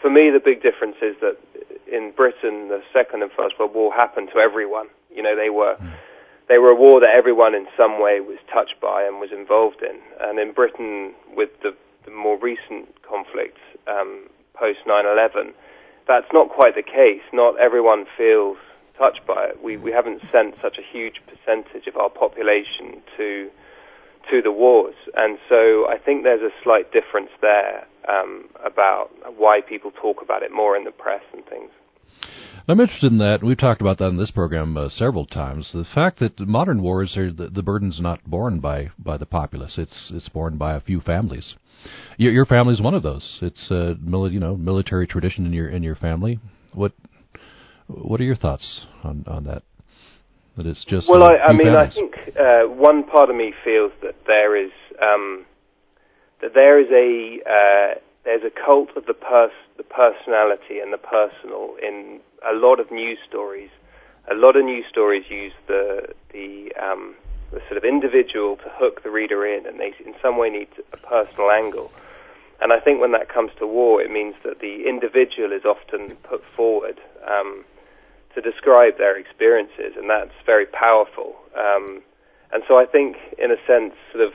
for 0.00 0.08
me, 0.08 0.30
the 0.30 0.38
big 0.38 0.62
difference 0.62 0.96
is 1.02 1.16
that 1.20 1.36
in 1.90 2.12
Britain, 2.14 2.68
the 2.68 2.82
Second 2.92 3.22
and 3.22 3.32
First 3.32 3.58
World 3.58 3.74
War 3.74 3.92
happened 3.92 4.30
to 4.32 4.38
everyone. 4.38 4.86
You 5.12 5.22
know, 5.22 5.34
they 5.34 5.50
were 5.50 5.76
mm. 5.80 5.92
they 6.48 6.58
were 6.58 6.70
a 6.70 6.76
war 6.76 7.00
that 7.00 7.10
everyone 7.10 7.54
in 7.54 7.66
some 7.76 8.00
way 8.00 8.20
was 8.20 8.38
touched 8.52 8.80
by 8.80 9.04
and 9.04 9.18
was 9.18 9.32
involved 9.32 9.82
in. 9.82 9.98
And 10.20 10.38
in 10.38 10.52
Britain, 10.52 11.14
with 11.34 11.50
the, 11.62 11.74
the 12.04 12.10
more 12.10 12.38
recent 12.38 12.88
conflicts 13.02 13.60
um, 13.86 14.28
post 14.54 14.80
9/11, 14.86 15.52
that's 16.06 16.26
not 16.32 16.48
quite 16.50 16.74
the 16.74 16.82
case. 16.82 17.22
Not 17.32 17.58
everyone 17.58 18.06
feels 18.16 18.58
touched 18.98 19.26
by 19.26 19.46
it. 19.46 19.62
We 19.62 19.76
we 19.76 19.92
haven't 19.92 20.22
sent 20.30 20.54
such 20.62 20.76
a 20.78 20.82
huge 20.82 21.20
percentage 21.26 21.86
of 21.86 21.96
our 21.96 22.10
population 22.10 23.02
to 23.16 23.50
to 24.30 24.42
the 24.42 24.52
wars, 24.52 24.94
and 25.16 25.38
so 25.48 25.88
I 25.88 25.96
think 25.98 26.24
there's 26.24 26.42
a 26.42 26.52
slight 26.62 26.92
difference 26.92 27.30
there 27.40 27.86
um, 28.08 28.48
about 28.64 29.10
why 29.36 29.60
people 29.60 29.90
talk 29.90 30.22
about 30.22 30.42
it 30.42 30.52
more 30.52 30.76
in 30.76 30.84
the 30.84 30.90
press 30.90 31.22
and 31.32 31.44
things. 31.46 31.70
I'm 32.68 32.80
interested 32.80 33.12
in 33.12 33.18
that. 33.18 33.42
We've 33.42 33.58
talked 33.58 33.80
about 33.80 33.98
that 33.98 34.08
in 34.08 34.16
this 34.16 34.30
program 34.30 34.76
uh, 34.76 34.88
several 34.88 35.26
times. 35.26 35.70
The 35.72 35.84
fact 35.94 36.18
that 36.20 36.38
modern 36.40 36.82
wars 36.82 37.16
are 37.16 37.32
the, 37.32 37.48
the 37.48 37.62
burden's 37.62 38.00
not 38.00 38.24
borne 38.24 38.60
by 38.60 38.90
by 38.98 39.16
the 39.16 39.26
populace; 39.26 39.74
it's 39.78 40.10
it's 40.14 40.28
borne 40.28 40.56
by 40.56 40.74
a 40.74 40.80
few 40.80 41.00
families. 41.00 41.54
Your, 42.16 42.32
your 42.32 42.46
family 42.46 42.74
is 42.74 42.80
one 42.80 42.94
of 42.94 43.02
those. 43.02 43.38
It's 43.42 43.70
a 43.70 43.96
mili- 44.02 44.32
you 44.32 44.40
know 44.40 44.56
military 44.56 45.06
tradition 45.06 45.46
in 45.46 45.52
your 45.52 45.68
in 45.68 45.82
your 45.82 45.96
family. 45.96 46.40
What 46.74 46.92
what 47.86 48.20
are 48.20 48.24
your 48.24 48.36
thoughts 48.36 48.86
on 49.02 49.24
on 49.26 49.44
that? 49.44 49.62
That 50.56 50.66
it's 50.66 50.84
just 50.84 51.08
well, 51.08 51.24
I, 51.24 51.36
I 51.36 51.52
mean, 51.52 51.68
families. 51.68 51.92
I 51.92 51.94
think 51.94 52.36
uh, 52.38 52.62
one 52.68 53.04
part 53.04 53.30
of 53.30 53.36
me 53.36 53.54
feels 53.64 53.92
that 54.02 54.16
there 54.26 54.56
is 54.56 54.72
um, 55.00 55.46
that 56.42 56.52
there 56.54 56.78
is 56.80 56.88
a 56.90 57.40
uh, 57.48 58.00
there's 58.24 58.42
a 58.44 58.50
cult 58.50 58.90
of 58.96 59.06
the 59.06 59.14
pers- 59.14 59.50
the 59.76 59.82
personality 59.82 60.80
and 60.82 60.92
the 60.92 60.98
personal 60.98 61.76
in 61.82 62.20
a 62.48 62.54
lot 62.54 62.80
of 62.80 62.90
news 62.90 63.18
stories. 63.28 63.70
A 64.30 64.34
lot 64.34 64.56
of 64.56 64.64
news 64.64 64.84
stories 64.88 65.24
use 65.28 65.52
the 65.66 66.14
the 66.32 66.72
um, 66.80 67.14
the 67.52 67.60
sort 67.68 67.76
of 67.76 67.84
individual 67.84 68.56
to 68.56 68.68
hook 68.74 69.02
the 69.02 69.10
reader 69.10 69.44
in, 69.46 69.66
and 69.66 69.80
they 69.80 69.92
in 70.04 70.14
some 70.22 70.38
way 70.38 70.50
need 70.50 70.68
a 70.92 70.96
personal 70.96 71.50
angle. 71.50 71.90
And 72.62 72.72
I 72.72 72.78
think 72.78 73.00
when 73.00 73.12
that 73.12 73.28
comes 73.28 73.50
to 73.58 73.66
war, 73.66 74.02
it 74.02 74.10
means 74.10 74.34
that 74.44 74.60
the 74.60 74.86
individual 74.86 75.52
is 75.52 75.64
often 75.64 76.16
put 76.16 76.42
forward 76.54 77.00
um, 77.26 77.64
to 78.34 78.40
describe 78.40 78.98
their 78.98 79.16
experiences, 79.18 79.96
and 79.96 80.08
that's 80.10 80.36
very 80.44 80.66
powerful. 80.66 81.36
Um, 81.58 82.02
and 82.52 82.62
so 82.68 82.78
I 82.78 82.84
think, 82.84 83.16
in 83.38 83.50
a 83.50 83.56
sense, 83.66 83.94
sort 84.12 84.26
of 84.26 84.32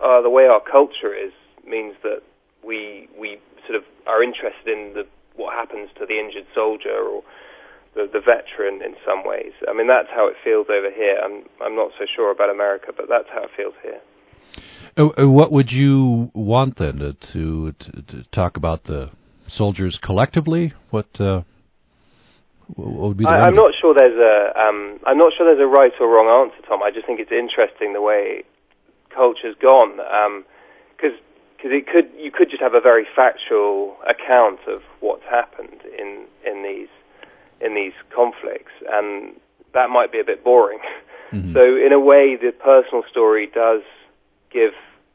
uh, 0.00 0.22
the 0.22 0.30
way 0.30 0.46
our 0.46 0.60
culture 0.60 1.12
is 1.12 1.32
means 1.66 1.94
that 2.02 2.22
we 2.62 3.08
we 3.18 3.38
sort 3.66 3.76
of 3.76 3.84
are 4.06 4.22
interested 4.22 4.68
in 4.68 4.94
the 4.94 5.06
what 5.36 5.54
happens 5.54 5.90
to 5.98 6.06
the 6.06 6.18
injured 6.18 6.46
soldier 6.54 6.94
or 6.94 7.22
the, 7.94 8.08
the 8.12 8.20
veteran 8.20 8.82
in 8.82 8.94
some 9.06 9.24
ways. 9.24 9.52
I 9.68 9.72
mean, 9.72 9.86
that's 9.86 10.08
how 10.14 10.28
it 10.28 10.34
feels 10.42 10.66
over 10.68 10.90
here. 10.90 11.18
I'm 11.22 11.44
I'm 11.62 11.76
not 11.76 11.90
so 11.98 12.04
sure 12.14 12.30
about 12.30 12.50
America, 12.50 12.92
but 12.96 13.06
that's 13.08 13.28
how 13.32 13.44
it 13.44 13.50
feels 13.56 13.74
here. 13.82 14.00
Uh, 14.96 15.22
uh 15.22 15.28
what 15.28 15.52
would 15.52 15.70
you 15.70 16.30
want 16.34 16.78
then 16.78 16.98
to, 16.98 17.72
to, 17.72 18.02
to 18.02 18.24
talk 18.32 18.56
about 18.56 18.84
the 18.84 19.10
soldiers 19.48 19.98
collectively? 20.02 20.72
What 20.90 21.08
uh, 21.20 21.42
what 22.74 23.08
would 23.08 23.18
be? 23.18 23.24
The 23.24 23.30
I, 23.30 23.48
am 23.48 23.54
not 23.54 23.72
sure 23.80 23.94
there's 23.96 24.18
a 24.18 24.58
um, 24.58 24.98
I'm 25.06 25.18
not 25.18 25.32
sure 25.36 25.46
there's 25.46 25.62
a 25.62 25.70
right 25.70 25.92
or 26.00 26.08
wrong 26.08 26.50
answer, 26.50 26.66
Tom. 26.66 26.82
I 26.82 26.90
just 26.90 27.06
think 27.06 27.20
it's 27.20 27.32
interesting 27.32 27.92
the 27.92 28.02
way 28.02 28.42
culture's 29.14 29.54
gone. 29.62 29.96
Because 30.96 31.14
um, 31.14 31.33
because 31.64 31.78
it 31.78 31.86
could 31.86 32.10
you 32.22 32.30
could 32.30 32.50
just 32.50 32.62
have 32.62 32.74
a 32.74 32.80
very 32.80 33.06
factual 33.16 33.96
account 34.06 34.60
of 34.68 34.82
what's 35.00 35.24
happened 35.24 35.80
in 35.98 36.26
in 36.44 36.62
these 36.62 36.92
in 37.60 37.74
these 37.74 37.94
conflicts, 38.14 38.72
and 38.92 39.32
that 39.72 39.88
might 39.88 40.12
be 40.12 40.20
a 40.20 40.24
bit 40.24 40.44
boring. 40.44 40.80
Mm-hmm. 41.32 41.54
So 41.54 41.62
in 41.62 41.92
a 41.92 41.98
way, 41.98 42.36
the 42.36 42.52
personal 42.52 43.02
story 43.10 43.48
does 43.52 43.80
give 44.52 44.72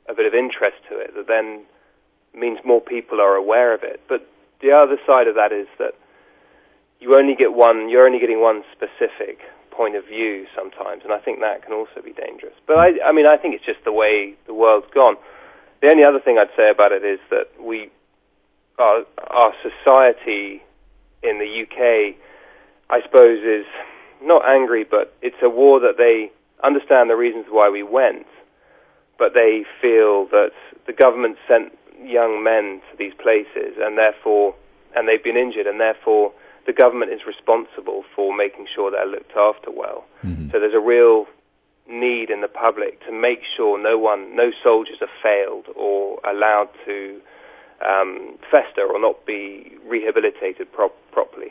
a 0.10 0.14
bit 0.16 0.26
of 0.26 0.34
interest 0.34 0.78
to 0.90 0.98
it 0.98 1.14
that 1.16 1.28
then 1.28 1.62
means 2.34 2.58
more 2.66 2.82
people 2.82 3.22
are 3.22 3.36
aware 3.36 3.74
of 3.76 3.84
it. 3.84 4.02
But 4.10 4.28
the 4.60 4.72
other 4.72 4.98
side 5.06 5.28
of 5.28 5.36
that 5.36 5.54
is 5.54 5.68
that 5.78 5.94
you 7.00 7.16
only 7.16 7.36
get 7.36 7.54
one. 7.54 7.90
You're 7.90 8.08
only 8.08 8.20
getting 8.20 8.42
one 8.42 8.64
specific 8.74 9.38
point 9.70 9.96
of 9.96 10.04
view 10.06 10.48
sometimes, 10.58 11.04
and 11.04 11.14
I 11.14 11.20
think 11.20 11.42
that 11.42 11.64
can 11.64 11.74
also 11.74 12.02
be 12.04 12.12
dangerous. 12.12 12.56
But 12.66 12.78
I, 12.80 12.88
I 13.06 13.12
mean, 13.14 13.28
I 13.28 13.38
think 13.38 13.54
it's 13.54 13.66
just 13.66 13.86
the 13.86 13.94
way 13.94 14.34
the 14.48 14.54
world's 14.54 14.92
gone. 14.92 15.16
The 15.82 15.90
only 15.92 16.04
other 16.04 16.20
thing 16.20 16.38
I'd 16.38 16.56
say 16.58 16.70
about 16.70 16.92
it 16.92 17.04
is 17.06 17.20
that 17.30 17.48
we, 17.62 17.90
our, 18.78 19.04
our 19.28 19.54
society 19.64 20.62
in 21.24 21.40
the 21.40 21.64
UK, 21.64 22.16
I 22.90 23.02
suppose, 23.04 23.40
is 23.44 23.66
not 24.22 24.44
angry, 24.48 24.84
but 24.84 25.16
it's 25.22 25.42
a 25.42 25.50
war 25.50 25.80
that 25.80 25.98
they 25.98 26.32
understand 26.64 27.10
the 27.10 27.16
reasons 27.16 27.46
why 27.50 27.70
we 27.70 27.84
went, 27.84 28.28
but 29.18 29.34
they 29.34 29.64
feel 29.82 30.26
that 30.28 30.52
the 30.86 30.94
government 30.94 31.38
sent 31.48 31.72
young 32.04 32.44
men 32.44 32.82
to 32.92 32.98
these 32.98 33.14
places, 33.14 33.78
and 33.80 33.98
therefore, 33.98 34.56
and 34.96 35.08
they've 35.08 35.24
been 35.24 35.38
injured, 35.38 35.68
and 35.68 35.80
therefore 35.80 36.34
the 36.66 36.74
government 36.74 37.12
is 37.12 37.22
responsible 37.26 38.04
for 38.16 38.36
making 38.36 38.68
sure 38.74 38.92
they're 38.92 39.08
looked 39.08 39.36
after 39.36 39.72
well. 39.72 40.06
Mm-hmm. 40.24 40.52
So 40.52 40.60
there's 40.60 40.74
a 40.74 40.80
real 40.80 41.26
need 41.90 42.30
in 42.30 42.42
the 42.42 42.48
public 42.48 43.00
to 43.06 43.12
make 43.12 43.40
sure 43.58 43.82
no 43.82 43.98
one, 43.98 44.36
no 44.36 44.52
soldiers 44.64 44.98
are 45.02 45.08
failed 45.22 45.66
or 45.76 46.20
allowed 46.24 46.70
to 46.86 47.20
um, 47.86 48.38
fester 48.52 48.86
or 48.86 49.00
not 49.00 49.26
be 49.26 49.78
rehabilitated 49.88 50.72
pro- 50.72 50.92
properly. 51.12 51.48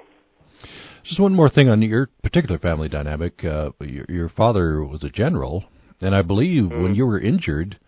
Just 1.04 1.20
one 1.20 1.34
more 1.34 1.48
thing 1.48 1.68
on 1.68 1.80
your 1.82 2.08
particular 2.22 2.58
family 2.58 2.88
dynamic. 2.88 3.44
Uh, 3.44 3.70
your, 3.80 4.04
your, 4.08 4.28
father 4.28 4.84
was 4.84 5.02
a 5.02 5.08
general, 5.08 5.64
And 6.00 6.14
I 6.14 6.22
believe 6.22 6.64
mm. 6.64 6.82
when 6.82 6.94
you 6.94 7.06
were 7.06 7.20
injured, 7.20 7.78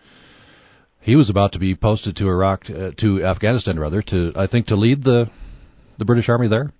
he 1.00 1.16
was 1.16 1.28
about 1.28 1.52
to 1.52 1.58
be 1.58 1.74
posted 1.74 2.16
to 2.16 2.28
Iraq, 2.28 2.64
uh, 2.70 2.90
to 2.98 3.24
Afghanistan 3.24 3.78
rather, 3.78 4.02
to 4.02 4.32
I 4.36 4.46
think 4.46 4.66
to 4.66 4.76
lead 4.76 5.04
the 5.04 5.30
the 5.98 6.04
British 6.04 6.28
Army 6.28 6.48
there. 6.48 6.72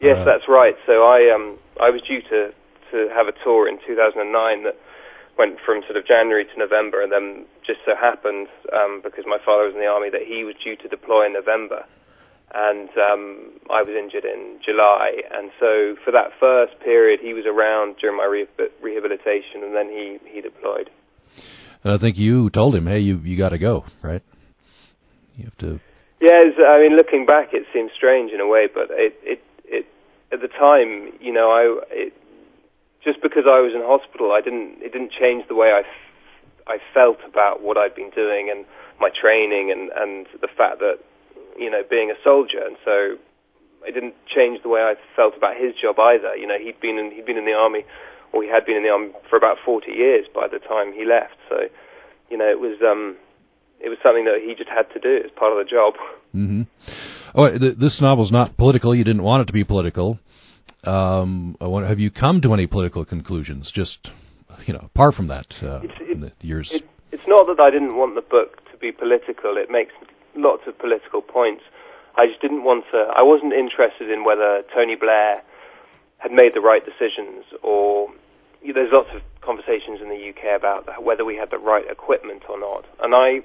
Yes, 0.00 0.18
uh, 0.18 0.24
that's 0.24 0.44
right. 0.48 0.74
So 0.86 0.92
I 0.92 1.32
um 1.34 1.58
I 1.80 1.90
was 1.90 2.00
due 2.02 2.20
to 2.30 2.50
to 2.94 3.10
have 3.10 3.26
a 3.26 3.34
tour 3.42 3.66
in 3.66 3.82
2009 3.82 4.22
that 4.62 4.78
went 5.36 5.58
from 5.66 5.82
sort 5.82 5.98
of 5.98 6.06
January 6.06 6.46
to 6.46 6.56
November, 6.58 7.02
and 7.02 7.10
then 7.10 7.44
just 7.66 7.80
so 7.84 7.92
happened 7.98 8.46
um, 8.70 9.02
because 9.02 9.26
my 9.26 9.38
father 9.42 9.66
was 9.66 9.74
in 9.74 9.82
the 9.82 9.90
army 9.90 10.10
that 10.10 10.22
he 10.22 10.46
was 10.46 10.54
due 10.62 10.76
to 10.78 10.86
deploy 10.86 11.26
in 11.26 11.32
November, 11.34 11.84
and 12.54 12.88
um, 12.94 13.50
I 13.66 13.82
was 13.82 13.90
injured 13.90 14.24
in 14.24 14.62
July, 14.64 15.18
and 15.34 15.50
so 15.58 15.96
for 16.04 16.12
that 16.12 16.30
first 16.38 16.78
period 16.80 17.18
he 17.20 17.34
was 17.34 17.44
around 17.46 17.96
during 17.98 18.16
my 18.16 18.26
re- 18.30 18.46
rehabilitation, 18.80 19.66
and 19.66 19.74
then 19.74 19.90
he 19.90 20.18
he 20.30 20.40
deployed. 20.40 20.88
And 21.82 21.92
I 21.92 21.98
think 21.98 22.16
you 22.16 22.48
told 22.50 22.74
him, 22.74 22.86
"Hey, 22.86 23.00
you 23.00 23.18
you 23.18 23.36
got 23.36 23.50
to 23.50 23.58
go, 23.58 23.84
right? 24.02 24.22
You 25.36 25.44
have 25.44 25.58
to." 25.58 25.80
Yes, 26.20 26.54
I 26.56 26.78
mean, 26.78 26.96
looking 26.96 27.26
back, 27.26 27.52
it 27.52 27.66
seems 27.74 27.90
strange 27.92 28.30
in 28.30 28.40
a 28.40 28.46
way, 28.46 28.68
but 28.72 28.86
it 28.90 29.18
it 29.22 29.42
it 29.64 29.86
at 30.32 30.40
the 30.40 30.48
time, 30.48 31.12
you 31.20 31.32
know, 31.32 31.50
I 31.50 31.82
it, 31.90 32.12
just 33.04 33.20
because 33.22 33.44
I 33.46 33.60
was 33.60 33.72
in 33.76 33.84
hospital, 33.84 34.32
I 34.32 34.40
didn't 34.40 34.80
it 34.80 34.92
didn't 34.92 35.12
change 35.12 35.46
the 35.48 35.54
way 35.54 35.70
I, 35.70 35.80
f- 35.80 36.08
I 36.66 36.76
felt 36.92 37.18
about 37.28 37.62
what 37.62 37.76
I'd 37.76 37.94
been 37.94 38.10
doing 38.10 38.48
and 38.50 38.64
my 39.00 39.10
training 39.12 39.70
and 39.70 39.92
and 39.94 40.26
the 40.40 40.48
fact 40.48 40.80
that 40.80 40.98
you 41.58 41.70
know 41.70 41.82
being 41.88 42.10
a 42.10 42.18
soldier, 42.24 42.64
and 42.64 42.76
so 42.84 43.20
it 43.86 43.92
didn't 43.92 44.14
change 44.26 44.62
the 44.62 44.68
way 44.68 44.80
I 44.80 44.94
felt 45.14 45.36
about 45.36 45.56
his 45.56 45.74
job 45.76 45.98
either. 45.98 46.34
You 46.36 46.46
know, 46.46 46.58
he'd 46.58 46.80
been 46.80 46.98
in, 46.98 47.12
he'd 47.12 47.26
been 47.26 47.36
in 47.36 47.44
the 47.44 47.52
army, 47.52 47.84
or 48.32 48.42
he 48.42 48.48
had 48.48 48.64
been 48.64 48.76
in 48.76 48.82
the 48.82 48.88
army 48.88 49.12
for 49.28 49.36
about 49.36 49.58
40 49.64 49.92
years 49.92 50.26
by 50.34 50.48
the 50.48 50.58
time 50.58 50.92
he 50.92 51.04
left. 51.04 51.36
So, 51.48 51.68
you 52.30 52.38
know, 52.38 52.48
it 52.48 52.60
was 52.60 52.80
um, 52.80 53.16
it 53.80 53.88
was 53.88 53.98
something 54.02 54.24
that 54.24 54.40
he 54.44 54.54
just 54.54 54.70
had 54.70 54.88
to 54.94 55.00
do 55.00 55.20
as 55.24 55.30
part 55.36 55.52
of 55.52 55.58
the 55.58 55.68
job. 55.68 55.94
Mm-hmm. 56.34 56.62
Oh, 57.34 57.58
th- 57.58 57.76
this 57.78 58.00
novel's 58.00 58.32
not 58.32 58.56
political. 58.56 58.94
You 58.94 59.04
didn't 59.04 59.22
want 59.22 59.42
it 59.42 59.46
to 59.46 59.52
be 59.52 59.64
political. 59.64 60.18
Um, 60.86 61.56
wonder, 61.60 61.88
have 61.88 62.00
you 62.00 62.10
come 62.10 62.40
to 62.42 62.52
any 62.52 62.66
political 62.66 63.04
conclusions? 63.04 63.72
Just 63.74 64.10
you 64.66 64.74
know, 64.74 64.80
apart 64.80 65.14
from 65.14 65.28
that, 65.28 65.46
uh, 65.62 65.80
it's, 65.82 65.94
it, 66.00 66.10
in 66.10 66.20
the 66.20 66.32
years. 66.40 66.70
It, 66.72 66.84
it's 67.12 67.26
not 67.26 67.46
that 67.46 67.62
I 67.62 67.70
didn't 67.70 67.96
want 67.96 68.14
the 68.14 68.22
book 68.22 68.58
to 68.70 68.78
be 68.78 68.92
political. 68.92 69.56
It 69.56 69.70
makes 69.70 69.92
lots 70.36 70.62
of 70.66 70.78
political 70.78 71.22
points. 71.22 71.62
I 72.16 72.26
just 72.26 72.40
didn't 72.40 72.64
want 72.64 72.84
to. 72.92 73.10
I 73.14 73.22
wasn't 73.22 73.52
interested 73.52 74.10
in 74.10 74.24
whether 74.24 74.62
Tony 74.74 74.94
Blair 74.94 75.42
had 76.18 76.32
made 76.32 76.54
the 76.54 76.60
right 76.60 76.82
decisions, 76.84 77.44
or 77.62 78.08
you 78.62 78.72
know, 78.72 78.80
there's 78.80 78.92
lots 78.92 79.10
of 79.14 79.22
conversations 79.42 80.00
in 80.00 80.08
the 80.08 80.30
UK 80.30 80.56
about 80.56 80.88
whether 81.02 81.24
we 81.24 81.36
had 81.36 81.50
the 81.50 81.58
right 81.58 81.84
equipment 81.90 82.42
or 82.48 82.58
not. 82.58 82.86
And 83.02 83.14
I, 83.14 83.44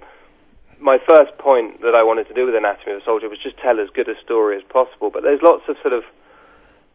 my 0.80 0.98
first 1.04 1.36
point 1.38 1.82
that 1.82 1.94
I 1.94 2.04
wanted 2.04 2.28
to 2.30 2.34
do 2.34 2.46
with 2.46 2.56
Anatomy 2.56 2.94
of 2.96 3.02
a 3.02 3.06
Soldier 3.06 3.28
was 3.28 3.40
just 3.42 3.58
tell 3.58 3.80
as 3.82 3.90
good 3.92 4.08
a 4.08 4.16
story 4.24 4.56
as 4.56 4.64
possible. 4.64 5.12
But 5.12 5.24
there's 5.24 5.42
lots 5.44 5.68
of 5.68 5.76
sort 5.82 5.94
of 5.94 6.04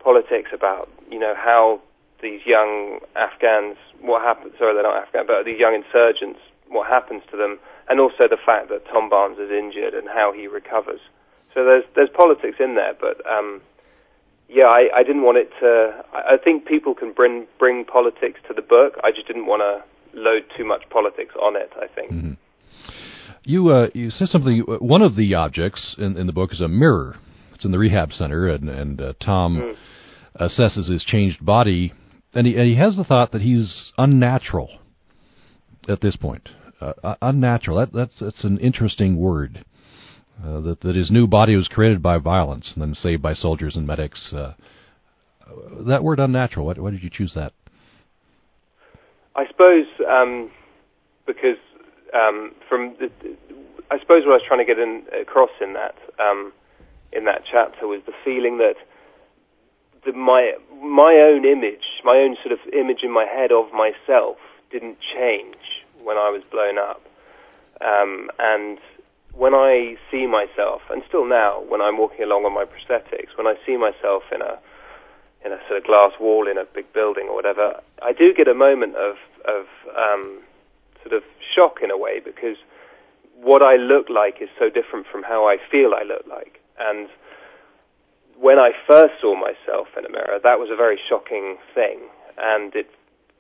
politics 0.05 0.51
about 0.53 0.89
you 1.11 1.19
know 1.19 1.35
how 1.35 1.81
these 2.21 2.41
young 2.45 3.01
Afghans 3.17 3.77
what 4.01 4.23
happens 4.23 4.53
sorry 4.59 4.75
they're 4.75 4.85
not 4.85 5.03
Afghan 5.03 5.27
but 5.27 5.45
these 5.45 5.59
young 5.59 5.75
insurgents 5.75 6.39
what 6.69 6.87
happens 6.87 7.23
to 7.31 7.37
them 7.37 7.59
and 7.89 7.99
also 7.99 8.29
the 8.29 8.39
fact 8.39 8.69
that 8.69 8.85
Tom 8.87 9.09
Barnes 9.09 9.39
is 9.39 9.51
injured 9.51 9.95
and 9.95 10.07
how 10.07 10.33
he 10.33 10.47
recovers 10.47 11.01
so 11.55 11.65
there's 11.65 11.85
there's 11.97 12.11
politics 12.15 12.57
in 12.61 12.75
there 12.77 12.93
but 13.01 13.25
um, 13.27 13.63
yeah 14.49 14.69
I, 14.69 14.89
I 14.95 15.03
didn't 15.03 15.23
want 15.23 15.39
it 15.39 15.51
to 15.61 16.05
I, 16.13 16.37
think 16.37 16.67
people 16.67 16.95
can 16.95 17.13
bring 17.13 17.47
bring 17.59 17.85
politics 17.85 18.41
to 18.49 18.55
the 18.55 18.63
book 18.63 19.01
I 19.03 19.11
just 19.11 19.27
didn't 19.27 19.47
want 19.47 19.63
to 19.65 19.83
load 20.19 20.45
too 20.57 20.65
much 20.65 20.85
politics 20.91 21.35
on 21.41 21.57
it 21.57 21.73
I 21.81 21.89
think 21.89 22.13
mm-hmm. 22.13 22.33
You 23.47 23.69
uh, 23.69 23.89
you 23.93 24.09
said 24.09 24.29
something. 24.29 24.61
One 24.79 25.03
of 25.03 25.17
the 25.17 25.35
objects 25.35 25.97
in, 25.99 26.17
in 26.17 26.27
the 26.27 26.33
book 26.33 26.51
is 26.51 26.63
a 26.63 26.69
mirror. 26.69 27.17
It's 27.53 27.63
in 27.63 27.73
the 27.73 27.79
rehab 27.79 28.11
center, 28.11 28.49
and 28.49 28.71
and 28.71 28.99
uh, 28.99 29.13
Tom 29.21 29.57
mm 29.57 29.77
assesses 30.41 30.91
his 30.91 31.05
changed 31.05 31.45
body, 31.45 31.93
and 32.35 32.47
he, 32.47 32.57
and 32.57 32.67
he 32.67 32.77
has 32.77 32.97
the 32.97 33.05
thought 33.05 33.33
that 33.33 33.43
he's 33.43 33.93
unnatural 33.97 34.79
at 35.89 36.01
this 36.01 36.17
point. 36.17 36.49
Uh, 36.81 36.93
uh, 37.03 37.15
unnatural. 37.23 37.79
That, 37.79 37.93
that's 37.93 38.19
that's 38.21 38.45
an 38.45 38.59
interesting 38.59 39.17
word. 39.17 39.65
Uh, 40.43 40.61
that 40.61 40.81
that 40.81 40.97
his 40.97 41.11
new 41.11 41.27
body 41.27 41.55
was 41.55 41.69
created 41.69 42.03
by 42.03 42.19
violence 42.19 42.73
and 42.75 42.83
then 42.83 42.95
saved 42.95 43.23
by 43.23 43.35
soldiers 43.35 43.77
and 43.77 43.87
medics. 43.87 44.33
Uh, 44.33 44.55
that 45.87 46.03
word 46.03 46.19
unnatural. 46.19 46.67
Why, 46.67 46.75
why 46.75 46.91
did 46.91 47.03
you 47.03 47.11
choose 47.11 47.35
that? 47.35 47.53
I 49.37 49.47
suppose 49.47 49.87
um, 50.09 50.51
because 51.27 51.59
um, 52.15 52.53
from 52.69 52.97
the, 52.99 53.11
I 53.91 53.99
suppose 54.01 54.25
what 54.25 54.33
I 54.33 54.37
was 54.37 54.43
trying 54.47 54.61
to 54.61 54.67
get 54.67 54.79
in, 54.79 55.05
across 55.21 55.51
in 55.61 55.75
that 55.75 55.95
um, 56.21 56.53
in 57.13 57.25
that 57.25 57.43
chapter 57.51 57.87
was 57.87 58.03
the 58.07 58.13
feeling 58.25 58.59
that 58.59 58.75
the, 60.05 60.13
my 60.13 60.55
my 60.83 61.15
own 61.15 61.45
image, 61.45 61.85
my 62.05 62.17
own 62.19 62.37
sort 62.43 62.53
of 62.53 62.61
image 62.73 63.03
in 63.03 63.13
my 63.13 63.25
head 63.25 63.53
of 63.53 63.73
myself 63.73 64.37
didn't 64.71 64.99
change 65.01 65.85
when 66.03 66.17
I 66.17 66.29
was 66.31 66.43
blown 66.51 66.79
up. 66.79 67.03
Um, 67.81 68.31
and 68.39 68.79
when 69.33 69.55
I 69.55 69.97
see 70.11 70.27
myself, 70.27 70.83
and 70.91 71.03
still 71.09 71.27
now, 71.27 71.63
when 71.69 71.81
I'm 71.81 71.99
walking 71.99 72.23
along 72.23 72.45
on 72.45 72.55
my 72.55 72.65
prosthetics, 72.65 73.37
when 73.37 73.47
I 73.47 73.55
see 73.67 73.77
myself 73.77 74.23
in 74.33 74.43
a 74.43 74.59
in 75.45 75.53
a 75.53 75.59
sort 75.69 75.79
of 75.79 75.85
glass 75.85 76.13
wall 76.19 76.49
in 76.49 76.57
a 76.57 76.65
big 76.65 76.91
building 76.93 77.29
or 77.29 77.35
whatever, 77.35 77.81
I 78.03 78.13
do 78.13 78.33
get 78.33 78.49
a 78.49 78.55
moment 78.55 78.97
of 78.97 79.17
of 79.45 79.67
um, 79.97 80.41
sort 81.03 81.15
of 81.15 81.23
shock 81.55 81.81
in 81.83 81.91
a 81.91 81.99
way 81.99 82.21
because 82.21 82.57
what 83.37 83.63
I 83.63 83.77
look 83.77 84.09
like 84.09 84.41
is 84.41 84.49
so 84.59 84.71
different 84.71 85.07
from 85.07 85.23
how 85.23 85.47
I 85.47 85.59
feel 85.71 85.93
I 85.95 86.05
look 86.05 86.25
like, 86.29 86.61
and 86.79 87.09
when 88.45 88.59
I 88.59 88.77
first 88.87 89.15
saw 89.23 89.33
myself 89.35 89.89
in 89.97 90.05
a 90.05 90.11
mirror, 90.13 90.37
that 90.43 90.61
was 90.61 90.69
a 90.71 90.77
very 90.77 91.01
shocking 91.09 91.57
thing, 91.75 91.99
and 92.37 92.77
it 92.77 92.91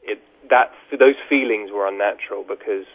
it 0.02 0.18
that 0.48 0.72
those 0.90 1.20
feelings 1.28 1.70
were 1.70 1.86
unnatural 1.86 2.42
because 2.48 2.88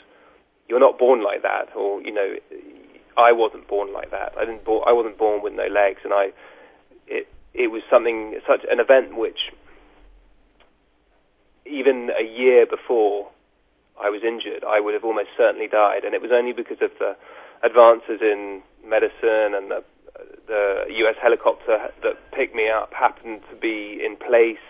you're 0.67 0.79
not 0.79 0.97
born 0.97 1.23
like 1.23 1.43
that, 1.43 1.69
or 1.75 2.01
you 2.01 2.11
know, 2.11 2.33
I 3.15 3.31
wasn't 3.31 3.67
born 3.67 3.93
like 3.93 4.09
that. 4.09 4.33
I 4.35 4.45
didn't. 4.45 4.65
Bo- 4.65 4.81
I 4.89 4.91
wasn't 4.91 5.19
born 5.19 5.43
with 5.43 5.53
no 5.53 5.67
legs, 5.69 6.01
and 6.03 6.11
I 6.11 6.33
it 7.05 7.27
it 7.53 7.67
was 7.69 7.83
something 7.91 8.39
such 8.47 8.65
an 8.65 8.79
event 8.79 9.15
which 9.15 9.53
even 11.67 12.09
a 12.09 12.25
year 12.25 12.65
before 12.65 13.29
I 14.01 14.09
was 14.09 14.23
injured, 14.25 14.63
I 14.65 14.79
would 14.79 14.95
have 14.95 15.05
almost 15.05 15.29
certainly 15.37 15.67
died, 15.67 16.05
and 16.05 16.15
it 16.15 16.23
was 16.23 16.31
only 16.33 16.53
because 16.53 16.81
of 16.81 16.89
the 16.97 17.13
advances 17.61 18.17
in 18.21 18.63
medicine 18.83 19.53
and 19.53 19.69
the 19.69 19.83
the 20.47 20.85
U.S. 21.05 21.15
helicopter 21.21 21.77
that 22.03 22.15
picked 22.35 22.55
me 22.55 22.69
up 22.69 22.93
happened 22.93 23.41
to 23.49 23.55
be 23.55 24.01
in 24.03 24.15
place, 24.17 24.63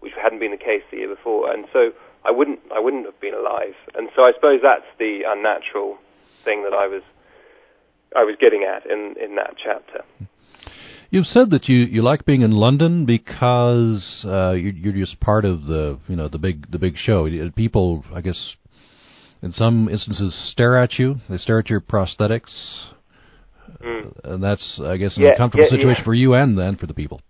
which 0.00 0.12
hadn't 0.20 0.38
been 0.38 0.52
the 0.52 0.56
case 0.56 0.82
the 0.90 0.98
year 0.98 1.14
before, 1.14 1.52
and 1.52 1.66
so 1.72 1.90
I 2.24 2.30
wouldn't 2.30 2.60
I 2.74 2.80
wouldn't 2.80 3.06
have 3.06 3.20
been 3.20 3.34
alive. 3.34 3.74
And 3.94 4.08
so 4.14 4.22
I 4.22 4.32
suppose 4.34 4.60
that's 4.62 4.88
the 4.98 5.22
unnatural 5.26 5.98
thing 6.44 6.64
that 6.64 6.74
I 6.74 6.86
was 6.86 7.02
I 8.14 8.24
was 8.24 8.36
getting 8.40 8.64
at 8.64 8.86
in 8.86 9.14
in 9.22 9.36
that 9.36 9.54
chapter. 9.62 10.04
You've 11.12 11.26
said 11.26 11.50
that 11.50 11.68
you, 11.68 11.78
you 11.78 12.02
like 12.02 12.24
being 12.24 12.42
in 12.42 12.52
London 12.52 13.04
because 13.04 14.24
uh, 14.24 14.52
you're, 14.52 14.72
you're 14.72 15.06
just 15.06 15.18
part 15.18 15.44
of 15.44 15.64
the 15.64 15.98
you 16.06 16.14
know 16.14 16.28
the 16.28 16.38
big 16.38 16.70
the 16.70 16.78
big 16.78 16.96
show. 16.96 17.28
People, 17.56 18.04
I 18.14 18.20
guess, 18.20 18.54
in 19.42 19.52
some 19.52 19.88
instances, 19.88 20.34
stare 20.52 20.80
at 20.80 20.98
you. 21.00 21.16
They 21.28 21.38
stare 21.38 21.58
at 21.58 21.68
your 21.68 21.80
prosthetics. 21.80 22.84
Mm. 23.82 24.12
And 24.24 24.42
that's, 24.42 24.80
I 24.84 24.96
guess, 24.96 25.16
an 25.16 25.24
yeah, 25.24 25.30
uncomfortable 25.30 25.64
yeah, 25.64 25.76
situation 25.76 26.02
yeah. 26.02 26.04
for 26.04 26.14
you 26.14 26.34
and 26.34 26.58
then 26.58 26.76
for 26.76 26.86
the 26.86 26.94
people. 26.94 27.20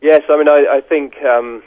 Yes, 0.00 0.22
I 0.30 0.36
mean, 0.38 0.48
I, 0.48 0.78
I 0.78 0.80
think 0.80 1.14
um, 1.26 1.62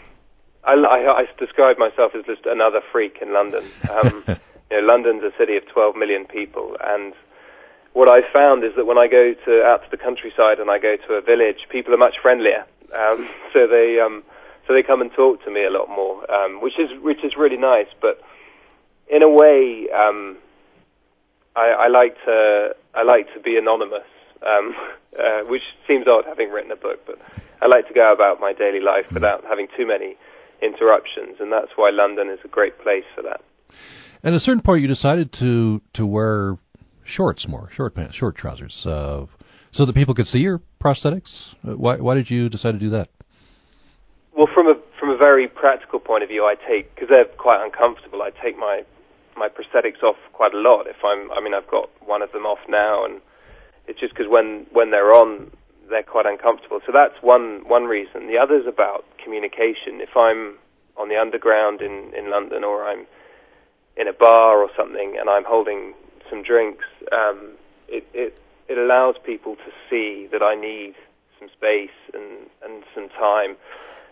I, 0.64 0.74
I, 0.74 1.22
I 1.22 1.26
describe 1.38 1.78
myself 1.78 2.14
as 2.18 2.26
just 2.26 2.46
another 2.46 2.80
freak 2.92 3.18
in 3.22 3.34
London. 3.34 3.70
Um, 3.90 4.24
you 4.72 4.82
know, 4.82 4.88
London's 4.88 5.24
a 5.24 5.32
city 5.38 5.58
of 5.58 5.68
12 5.68 5.96
million 5.96 6.26
people, 6.26 6.78
and 6.82 7.14
what 7.94 8.08
I 8.08 8.22
found 8.32 8.64
is 8.64 8.72
that 8.78 8.86
when 8.86 8.98
I 8.98 9.08
go 9.08 9.34
to 9.46 9.64
out 9.64 9.84
to 9.84 9.90
the 9.92 9.98
countryside 9.98 10.60
and 10.60 10.70
I 10.70 10.80
go 10.80 10.96
to 11.08 11.14
a 11.14 11.22
village, 11.22 11.68
people 11.70 11.94
are 11.94 11.98
much 11.98 12.16
friendlier. 12.22 12.66
Um, 12.96 13.28
so 13.54 13.68
they 13.68 14.00
um, 14.00 14.24
so 14.68 14.74
they 14.74 14.84
come 14.84 15.02
and 15.02 15.12
talk 15.12 15.44
to 15.44 15.52
me 15.52 15.66
a 15.66 15.70
lot 15.70 15.90
more, 15.90 16.30
um, 16.32 16.62
which 16.62 16.80
is 16.80 16.90
which 17.02 17.24
is 17.24 17.34
really 17.38 17.58
nice. 17.58 17.92
But 18.00 18.22
in 19.10 19.24
a 19.24 19.30
way, 19.30 19.88
um, 19.92 20.38
I, 21.56 21.86
I 21.86 21.88
like 21.88 22.16
to 22.26 22.70
I 22.95 23.04
like 23.04 23.28
to 23.34 23.39
be 23.39 23.58
anonymous, 23.58 24.08
um, 24.45 24.74
uh, 25.20 25.41
which 25.47 25.64
seems 25.88 26.08
odd 26.08 26.26
having 26.26 26.49
written 26.49 26.72
a 26.72 26.76
book, 26.76 26.99
but 27.06 27.18
I 27.62 27.68
like 27.68 27.88
to 27.88 27.93
go 27.93 28.14
about 28.14 28.39
my 28.39 28.54
daily 28.54 28.80
life 28.80 29.06
hmm. 29.08 29.16
without 29.16 29.43
having 29.47 29.68
too 29.78 29.86
many 29.86 30.16
interruptions, 30.62 31.38
and 31.39 31.52
that's 31.52 31.72
why 31.76 31.89
London 31.91 32.30
is 32.30 32.39
a 32.45 32.47
great 32.47 32.80
place 32.80 33.06
for 33.16 33.22
that. 33.24 33.41
At 34.24 34.34
a 34.34 34.39
certain 34.39 34.62
point, 34.62 34.82
you 34.82 34.88
decided 34.88 35.34
to 35.39 35.82
to 35.93 36.06
wear 36.06 36.58
shorts 37.06 37.47
more, 37.47 37.70
short 37.76 37.95
pants, 37.95 38.16
short 38.16 38.38
trousers, 38.38 38.86
uh, 38.86 39.26
so 39.72 39.86
that 39.86 39.93
people 39.93 40.14
could 40.14 40.28
see 40.28 40.39
your 40.39 40.62
prosthetics. 40.82 41.54
Uh, 41.68 41.76
why 41.76 41.97
why 41.97 42.16
did 42.16 42.30
you 42.30 42.49
decide 42.49 42.74
to 42.74 42.80
do 42.80 42.91
that? 42.91 43.10
Well, 44.38 44.47
from 44.54 44.68
a 44.68 44.76
from 44.99 45.10
a 45.10 45.18
very 45.18 45.47
practical 45.47 45.99
point 45.99 46.24
of 46.24 46.30
view, 46.30 46.43
I 46.45 46.56
take 46.56 46.93
because 46.95 47.10
they're 47.10 47.26
quite 47.26 47.64
uncomfortable. 47.64 48.22
I 48.22 48.30
take 48.43 48.58
my 48.58 48.84
my 49.42 49.50
prosthetics 49.50 50.04
off 50.04 50.18
quite 50.34 50.54
a 50.54 50.62
lot. 50.62 50.86
If 50.86 51.02
I'm, 51.04 51.32
I 51.32 51.42
mean, 51.42 51.56
I've 51.56 51.70
got 51.70 51.89
one 52.06 52.22
of 52.22 52.32
them 52.32 52.46
off 52.46 52.60
now, 52.70 53.04
and 53.04 53.22
it's 53.88 54.00
just 54.00 54.14
because 54.14 54.30
when 54.30 54.68
when 54.72 54.92
they're 54.92 55.14
on, 55.14 55.50
they're 55.89 56.04
quite 56.04 56.28
uncomfortable. 56.28 56.80
So 56.86 56.92
that's 56.94 57.18
one 57.22 57.68
one 57.68 57.86
reason. 57.86 58.28
The 58.28 58.38
other 58.38 58.56
is 58.62 58.68
about 58.68 59.04
communication. 59.24 59.98
If 59.98 60.16
I'm 60.16 60.62
on 60.96 61.10
the 61.10 61.18
underground 61.18 61.82
in 61.82 62.14
in 62.14 62.30
London, 62.30 62.64
or 62.64 62.86
I'm 62.86 63.08
in 63.98 64.08
a 64.08 64.14
bar 64.14 64.62
or 64.62 64.70
something, 64.78 65.18
and 65.20 65.28
I'm 65.28 65.44
holding 65.44 65.96
some 66.30 66.44
drinks, 66.44 66.86
um, 67.12 67.58
it 67.89 68.06
it 68.14 68.38
it 68.70 68.78
allows 68.78 69.16
people 69.26 69.56
to 69.56 69.72
see 69.89 70.30
that 70.32 70.44
I 70.44 70.54
need 70.54 70.94
some 71.39 71.50
space 71.50 71.98
and 72.14 72.46
and 72.62 72.84
some 72.94 73.10
time. 73.10 73.58